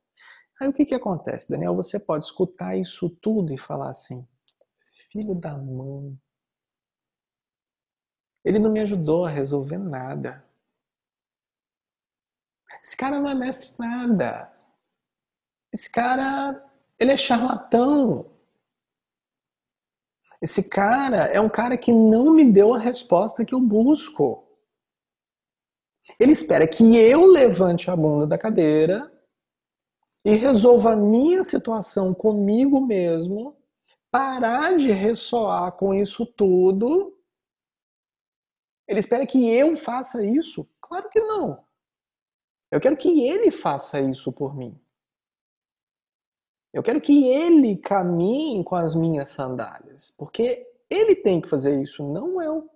[0.61, 1.75] Aí o que, que acontece, Daniel?
[1.75, 4.29] Você pode escutar isso tudo e falar assim:
[5.11, 6.21] filho da mãe,
[8.45, 10.45] ele não me ajudou a resolver nada.
[12.83, 14.55] Esse cara não é mestre nada.
[15.73, 16.63] Esse cara,
[16.99, 18.31] ele é charlatão.
[20.43, 24.47] Esse cara é um cara que não me deu a resposta que eu busco.
[26.19, 29.11] Ele espera que eu levante a bunda da cadeira
[30.25, 33.57] e resolva a minha situação comigo mesmo,
[34.11, 37.17] parar de ressoar com isso tudo.
[38.87, 40.69] Ele espera que eu faça isso?
[40.81, 41.65] Claro que não.
[42.71, 44.79] Eu quero que ele faça isso por mim.
[46.73, 52.03] Eu quero que ele caminhe com as minhas sandálias, porque ele tem que fazer isso,
[52.03, 52.69] não eu.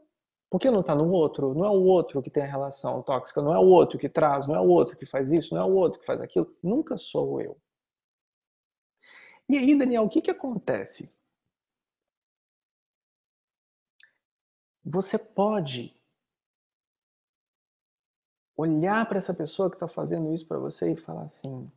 [0.54, 3.52] Porque não está no outro, não é o outro que tem a relação tóxica, não
[3.52, 5.74] é o outro que traz, não é o outro que faz isso, não é o
[5.74, 6.48] outro que faz aquilo.
[6.62, 7.60] Nunca sou eu.
[9.48, 11.12] E aí, Daniel, o que, que acontece?
[14.84, 15.92] Você pode
[18.56, 21.68] olhar para essa pessoa que está fazendo isso para você e falar assim: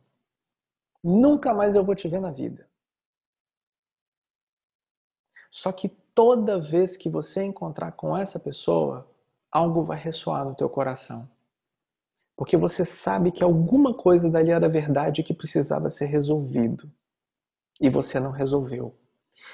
[1.02, 2.70] nunca mais eu vou te ver na vida.
[5.50, 9.08] Só que toda vez que você encontrar com essa pessoa,
[9.52, 11.30] algo vai ressoar no teu coração.
[12.36, 16.90] Porque você sabe que alguma coisa dali era verdade que precisava ser resolvido.
[17.80, 18.98] E você não resolveu.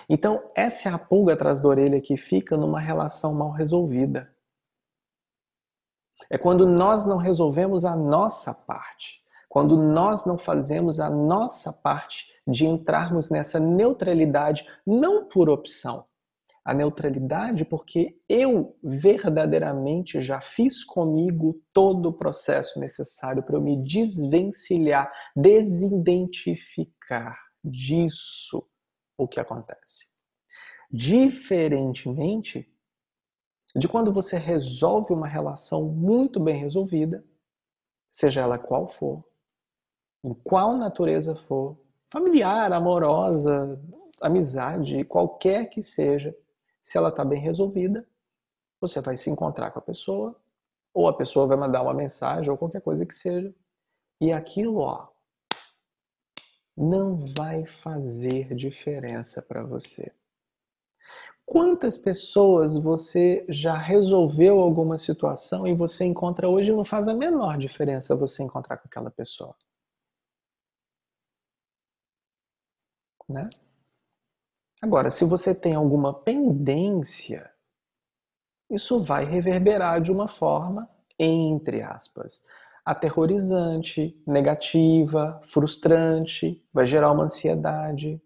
[0.09, 4.35] Então, essa é a pulga atrás da orelha que fica numa relação mal resolvida.
[6.31, 9.23] É quando nós não resolvemos a nossa parte.
[9.51, 16.07] Quando nós não fazemos a nossa parte de entrarmos nessa neutralidade, não por opção,
[16.65, 23.77] a neutralidade porque eu verdadeiramente já fiz comigo todo o processo necessário para eu me
[23.85, 28.67] desvencilhar, desidentificar disso
[29.19, 30.09] o que acontece.
[30.91, 32.71] Diferentemente
[33.77, 37.25] de quando você resolve uma relação muito bem resolvida,
[38.09, 39.17] seja ela qual for,
[40.23, 41.77] em qual natureza for,
[42.11, 43.81] familiar, amorosa,
[44.23, 46.35] amizade, qualquer que seja,
[46.85, 48.07] se ela está bem resolvida,
[48.79, 50.39] você vai se encontrar com a pessoa,
[50.93, 53.53] ou a pessoa vai mandar uma mensagem, ou qualquer coisa que seja,
[54.21, 55.09] e aquilo, ó,
[56.77, 60.13] não vai fazer diferença para você.
[61.47, 67.57] Quantas pessoas você já resolveu alguma situação e você encontra hoje não faz a menor
[67.59, 69.57] diferença você encontrar com aquela pessoa?
[73.29, 73.49] Né?
[74.83, 77.51] Agora, se você tem alguma pendência,
[78.71, 80.89] isso vai reverberar de uma forma,
[81.19, 82.45] entre aspas,
[82.85, 88.21] aterrorizante, negativa, frustrante, vai gerar uma ansiedade.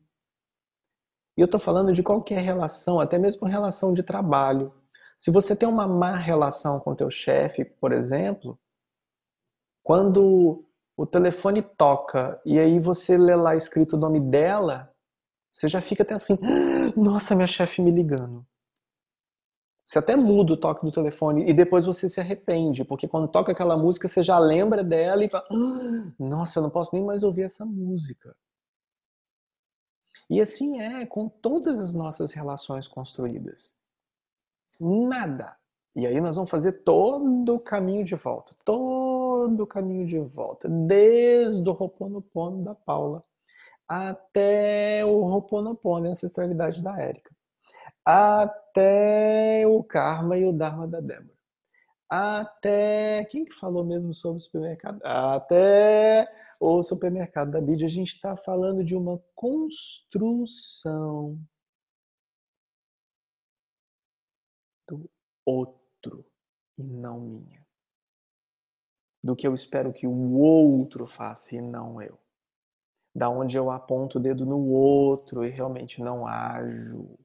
[1.37, 4.75] E eu estou falando de qualquer relação, até mesmo relação de trabalho.
[5.17, 8.59] Se você tem uma má relação com teu chefe, por exemplo,
[9.85, 10.65] quando
[10.97, 14.93] o telefone toca e aí você lê lá escrito o nome dela,
[15.51, 16.37] você já fica até assim,
[16.97, 18.47] nossa, minha chefe me ligando.
[19.85, 23.53] Você até muda o toque do telefone e depois você se arrepende, porque quando toca
[23.53, 25.47] aquela música você já lembra dela e fala:
[26.19, 28.37] Nossa, eu não posso nem mais ouvir essa música.
[30.29, 33.75] E assim é com todas as nossas relações construídas.
[34.79, 35.57] Nada.
[35.97, 40.69] E aí nós vamos fazer todo o caminho de volta, todo o caminho de volta,
[40.69, 43.23] desde o Roponopono da Paula
[43.89, 47.35] até o Roponopono e a ancestralidade da Érica,
[48.05, 51.37] até o Karma e o Dharma da Débora,
[52.09, 55.01] até quem que falou mesmo sobre o supermercado?
[55.05, 56.27] Até
[56.61, 61.39] o supermercado da Bíblia, a gente está falando de uma construção
[64.87, 65.11] do
[65.45, 66.25] outro
[66.79, 67.67] e não minha.
[69.23, 72.19] Do que eu espero que o outro faça e não eu
[73.19, 77.19] da onde eu aponto o dedo no outro e realmente não ajo,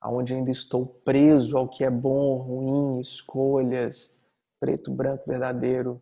[0.00, 4.16] aonde ainda estou preso ao que é bom ruim, escolhas,
[4.60, 6.00] preto, branco, verdadeiro,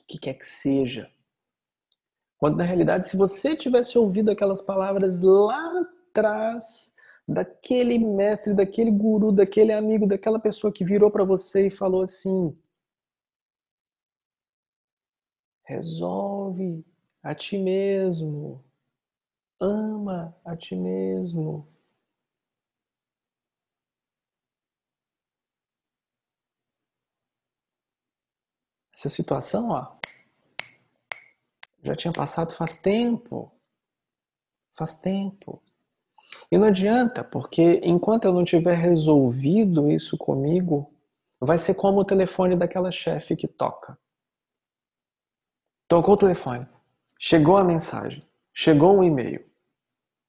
[0.00, 1.08] o que quer que seja.
[2.36, 5.80] Quando na realidade, se você tivesse ouvido aquelas palavras lá
[6.10, 6.92] atrás,
[7.26, 12.52] daquele mestre, daquele guru, daquele amigo, daquela pessoa que virou para você e falou assim:
[15.64, 16.84] resolve,
[17.26, 18.64] a ti mesmo.
[19.60, 21.66] Ama a ti mesmo.
[28.94, 29.96] Essa situação, ó,
[31.82, 33.52] Já tinha passado faz tempo.
[34.76, 35.62] Faz tempo.
[36.50, 40.92] E não adianta, porque enquanto eu não tiver resolvido isso comigo,
[41.40, 43.98] vai ser como o telefone daquela chefe que toca.
[45.88, 46.68] Tocou o telefone,
[47.18, 49.44] chegou a mensagem, chegou um e-mail,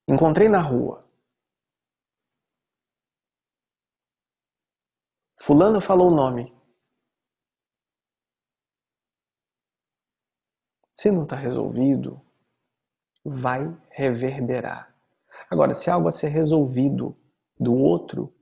[0.08, 1.08] encontrei na rua.
[5.40, 6.54] Fulano falou o nome.
[10.92, 12.20] Se não está resolvido,
[13.24, 14.94] vai reverberar.
[15.50, 17.16] Agora, se algo a ser resolvido
[17.60, 18.34] do outro,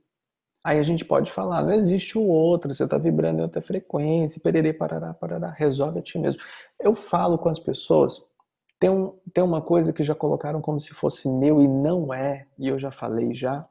[0.64, 4.40] aí a gente pode falar, não existe o outro, você está vibrando em outra frequência,
[4.42, 6.40] pererê, parará, parará, resolve a ti mesmo.
[6.80, 8.25] Eu falo com as pessoas,
[8.78, 12.46] tem, um, tem uma coisa que já colocaram como se fosse meu e não é,
[12.58, 13.68] e eu já falei já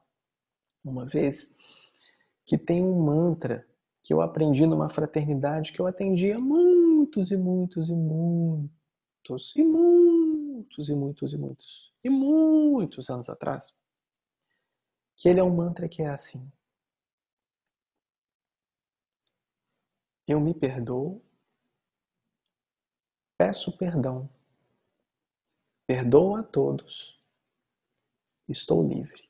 [0.84, 1.56] uma vez,
[2.44, 3.66] que tem um mantra
[4.02, 10.88] que eu aprendi numa fraternidade que eu atendia muitos e muitos e muitos e muitos
[10.88, 13.74] e muitos e muitos e muitos anos atrás.
[15.16, 16.48] Que ele é um mantra que é assim:
[20.26, 21.20] Eu me perdoo,
[23.36, 24.28] peço perdão,
[25.86, 27.22] perdoo a todos,
[28.48, 29.26] estou livre.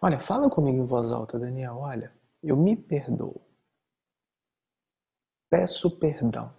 [0.00, 1.76] Olha, fala comigo em voz alta, Daniel.
[1.76, 2.12] Olha,
[2.42, 3.40] eu me perdoo.
[5.48, 6.52] Peço perdão.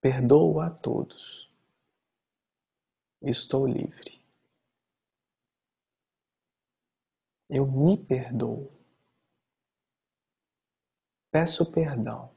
[0.00, 1.50] Perdoo a todos.
[3.20, 4.22] Estou livre.
[7.48, 8.70] Eu me perdoo.
[11.30, 12.33] Peço perdão.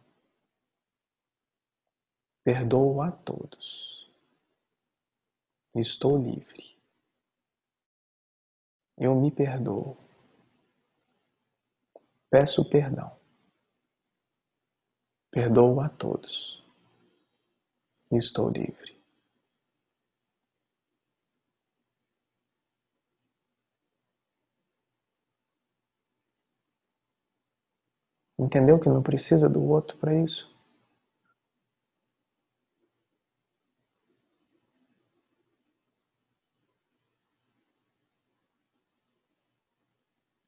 [2.47, 4.09] Perdoo a todos.
[5.75, 6.79] Estou livre.
[8.97, 9.97] Eu me perdoo.
[12.29, 13.19] Peço perdão.
[15.29, 16.63] Perdoo a todos.
[18.09, 18.97] Estou livre.
[28.39, 30.56] Entendeu que não precisa do outro para isso?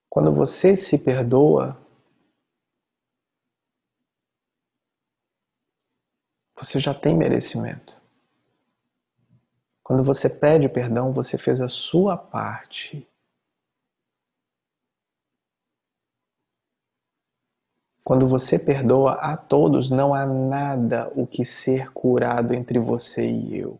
[0.10, 1.77] Quando você se perdoa,
[6.56, 7.99] você já tem merecimento.
[9.84, 13.07] Quando você pede perdão, você fez a sua parte.
[18.03, 23.57] Quando você perdoa a todos, não há nada o que ser curado entre você e
[23.57, 23.80] eu.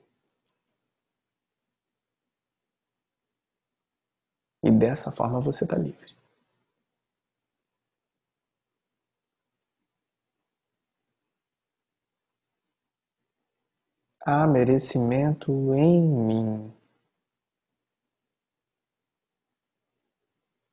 [4.64, 6.19] E dessa forma você está livre.
[14.30, 16.73] Há merecimento em mim.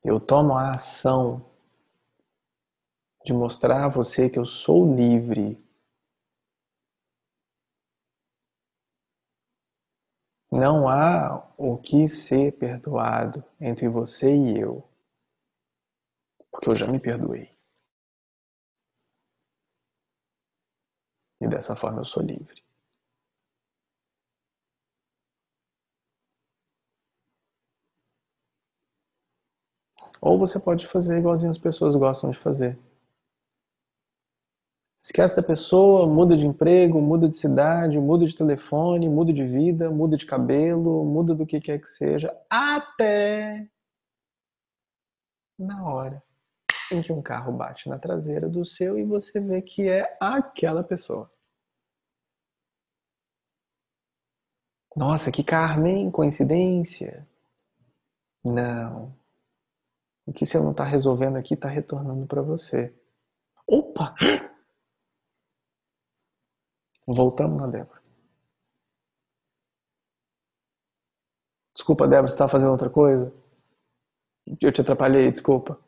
[0.05, 1.29] Eu tomo a ação
[3.25, 5.59] de mostrar a você que eu sou livre.
[10.53, 14.89] Não há o que ser perdoado entre você e eu,
[16.51, 17.51] porque eu já me perdoei.
[21.41, 22.66] E dessa forma eu sou livre.
[30.21, 32.79] Ou você pode fazer igualzinho as pessoas gostam de fazer.
[35.03, 39.89] Esquece da pessoa, muda de emprego, muda de cidade, muda de telefone, muda de vida,
[39.89, 43.69] muda de cabelo, muda do que quer que seja, até
[45.59, 46.23] na hora
[46.91, 50.83] em que um carro bate na traseira do seu e você vê que é aquela
[50.85, 51.31] pessoa.
[54.97, 57.27] Nossa, que Carmen, coincidência?
[58.45, 59.15] Não.
[60.27, 62.93] O que você não está resolvendo aqui está retornando para você.
[63.67, 64.15] Opa!
[67.07, 68.03] Voltamos na Débora.
[71.75, 73.33] Desculpa, Débora, você estava fazendo outra coisa?
[74.61, 75.79] Eu te atrapalhei, desculpa.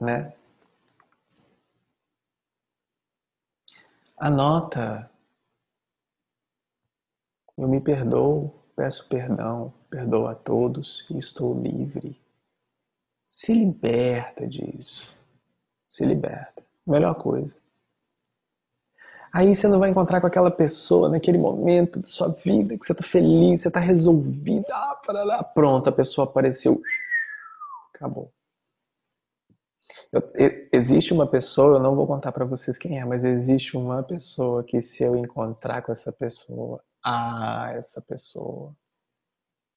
[0.00, 0.32] Né?
[4.18, 5.10] Anota
[7.56, 12.20] eu me perdoo, peço perdão, perdoo a todos e estou livre.
[13.30, 15.16] Se liberta disso.
[15.88, 16.62] Se liberta.
[16.86, 17.56] Melhor coisa.
[19.32, 22.92] Aí você não vai encontrar com aquela pessoa naquele momento da sua vida que você
[22.92, 24.64] está feliz, você está resolvido.
[24.72, 25.44] Ah.
[25.44, 26.80] Pronto, a pessoa apareceu
[27.96, 28.30] Acabou.
[30.12, 30.22] Eu,
[30.72, 34.62] existe uma pessoa, eu não vou contar para vocês quem é, mas existe uma pessoa
[34.62, 38.76] que se eu encontrar com essa pessoa, ah, essa pessoa.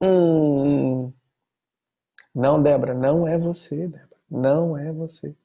[0.02, 1.14] Hum,
[2.34, 4.22] não, Débora, não é você, Débora.
[4.30, 5.36] Não é você.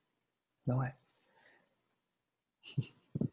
[0.67, 0.95] Não é.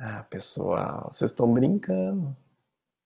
[0.00, 2.36] Ah, pessoal, vocês estão brincando.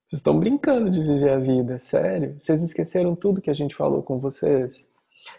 [0.06, 2.38] Vocês estão brincando de viver a vida, sério?
[2.38, 4.90] Vocês esqueceram tudo que a gente falou com vocês?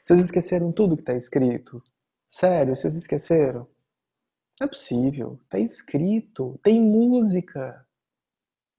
[0.02, 1.84] Vocês esqueceram tudo que está escrito?
[2.28, 3.68] Sério, vocês esqueceram?
[4.60, 5.40] Não é possível.
[5.44, 6.60] Está escrito.
[6.64, 7.88] Tem música.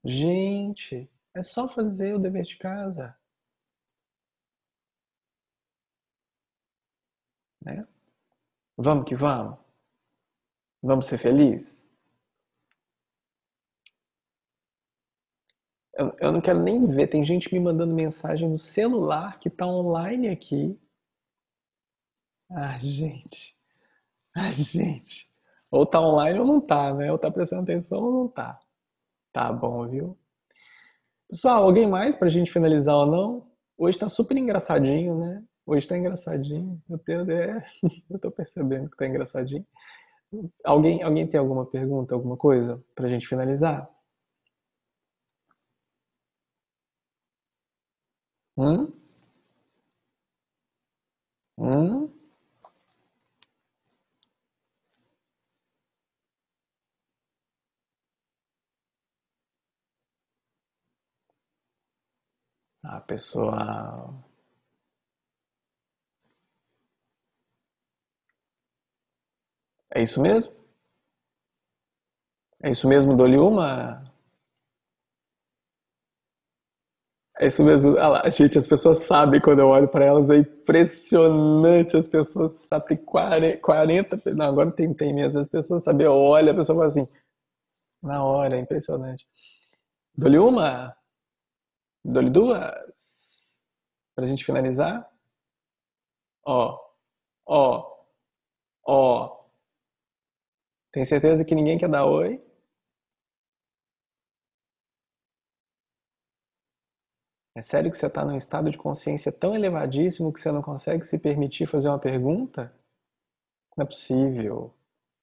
[0.03, 3.17] Gente, é só fazer o dever de casa.
[7.61, 7.85] Né?
[8.77, 9.57] Vamos que vamos?
[10.81, 11.83] Vamos ser felizes?
[15.93, 17.07] Eu, eu não quero nem ver.
[17.07, 20.79] Tem gente me mandando mensagem no celular que está online aqui.
[22.49, 23.55] Ah, gente.
[24.35, 25.34] Ah, gente.
[25.75, 27.11] Ou tá online ou não tá, né?
[27.11, 28.53] Ou tá prestando atenção ou não tá.
[29.33, 30.17] Tá bom, viu?
[31.29, 33.47] Pessoal, alguém mais pra gente finalizar ou não?
[33.77, 35.43] Hoje tá super engraçadinho, né?
[35.65, 36.81] Hoje tá engraçadinho.
[36.89, 37.65] Eu, tenho, é,
[38.09, 39.65] eu tô percebendo que tá engraçadinho.
[40.63, 43.89] Alguém, alguém tem alguma pergunta, alguma coisa pra gente finalizar?
[48.57, 48.94] Hum?
[63.05, 64.25] A pessoa
[69.93, 70.53] É isso mesmo?
[72.61, 74.03] É isso mesmo, dou-lhe uma?
[77.39, 77.91] É isso mesmo.
[77.91, 81.97] Olha lá, gente, as pessoas sabem quando eu olho para elas, é impressionante.
[81.97, 85.39] As pessoas sabem 40, 40 não, agora tem, tem mesmo.
[85.39, 87.07] As pessoas sabem, olha, a pessoa fala assim,
[88.03, 89.27] na hora, é impressionante.
[90.17, 90.95] Dou-lhe uma?
[92.07, 93.59] Dou-lhe duas?
[94.15, 95.11] Pra gente finalizar?
[96.45, 96.79] Ó,
[97.45, 98.05] ó,
[98.87, 99.45] ó.
[100.91, 102.41] Tem certeza que ninguém quer dar oi?
[107.55, 111.03] É sério que você está num estado de consciência tão elevadíssimo que você não consegue
[111.05, 112.71] se permitir fazer uma pergunta?
[113.77, 114.73] Não é possível.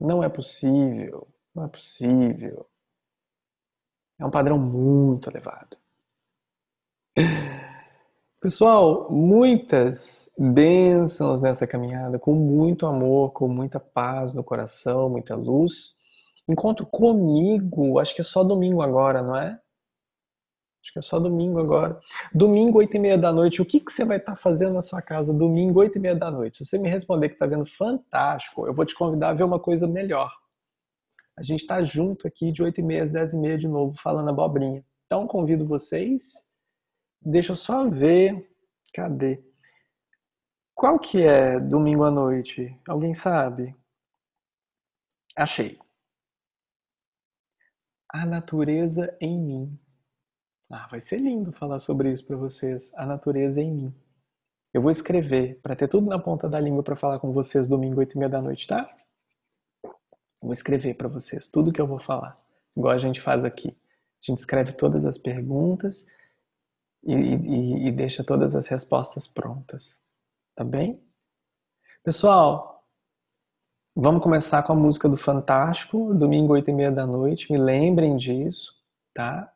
[0.00, 1.28] Não é possível.
[1.54, 2.68] Não é possível.
[4.18, 5.81] É um padrão muito elevado.
[8.40, 15.94] Pessoal, muitas bênçãos nessa caminhada, com muito amor, com muita paz no coração, muita luz.
[16.48, 19.60] Encontro comigo, acho que é só domingo agora, não é?
[20.82, 22.01] Acho que é só domingo agora.
[22.34, 23.62] Domingo, oito e meia da noite.
[23.62, 26.30] O que, que você vai estar fazendo na sua casa domingo, oito e meia da
[26.30, 26.59] noite?
[26.59, 29.60] Se você me responder que está vendo fantástico, eu vou te convidar a ver uma
[29.60, 30.32] coisa melhor.
[31.39, 33.94] A gente está junto aqui de oito e meia às dez e meia de novo,
[33.97, 34.84] falando abobrinha.
[35.06, 36.32] Então, convido vocês.
[37.24, 38.51] Deixa eu só ver.
[38.93, 39.43] Cadê?
[40.74, 42.77] Qual que é domingo à noite?
[42.86, 43.74] Alguém sabe?
[45.36, 45.78] Achei.
[48.12, 49.78] A natureza em mim.
[50.70, 52.93] Ah, vai ser lindo falar sobre isso para vocês.
[52.94, 53.94] A natureza em mim.
[54.74, 58.01] Eu vou escrever para ter tudo na ponta da língua para falar com vocês domingo,
[58.01, 58.90] oito e meia da noite, tá?
[60.40, 62.35] Vou escrever para vocês tudo que eu vou falar,
[62.77, 63.69] igual a gente faz aqui.
[63.69, 66.07] A gente escreve todas as perguntas
[67.02, 70.02] e, e, e deixa todas as respostas prontas,
[70.54, 71.02] tá bem?
[72.04, 72.84] Pessoal,
[73.94, 77.50] vamos começar com a música do Fantástico, domingo, oito e meia da noite.
[77.52, 78.72] Me lembrem disso,
[79.14, 79.52] tá?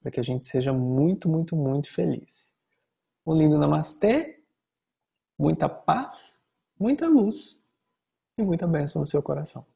[0.00, 2.56] para que a gente seja muito, muito, muito feliz.
[3.26, 4.42] Um lindo namastê,
[5.38, 6.40] muita paz,
[6.78, 7.60] muita luz
[8.38, 9.66] e muita bênção no seu coração.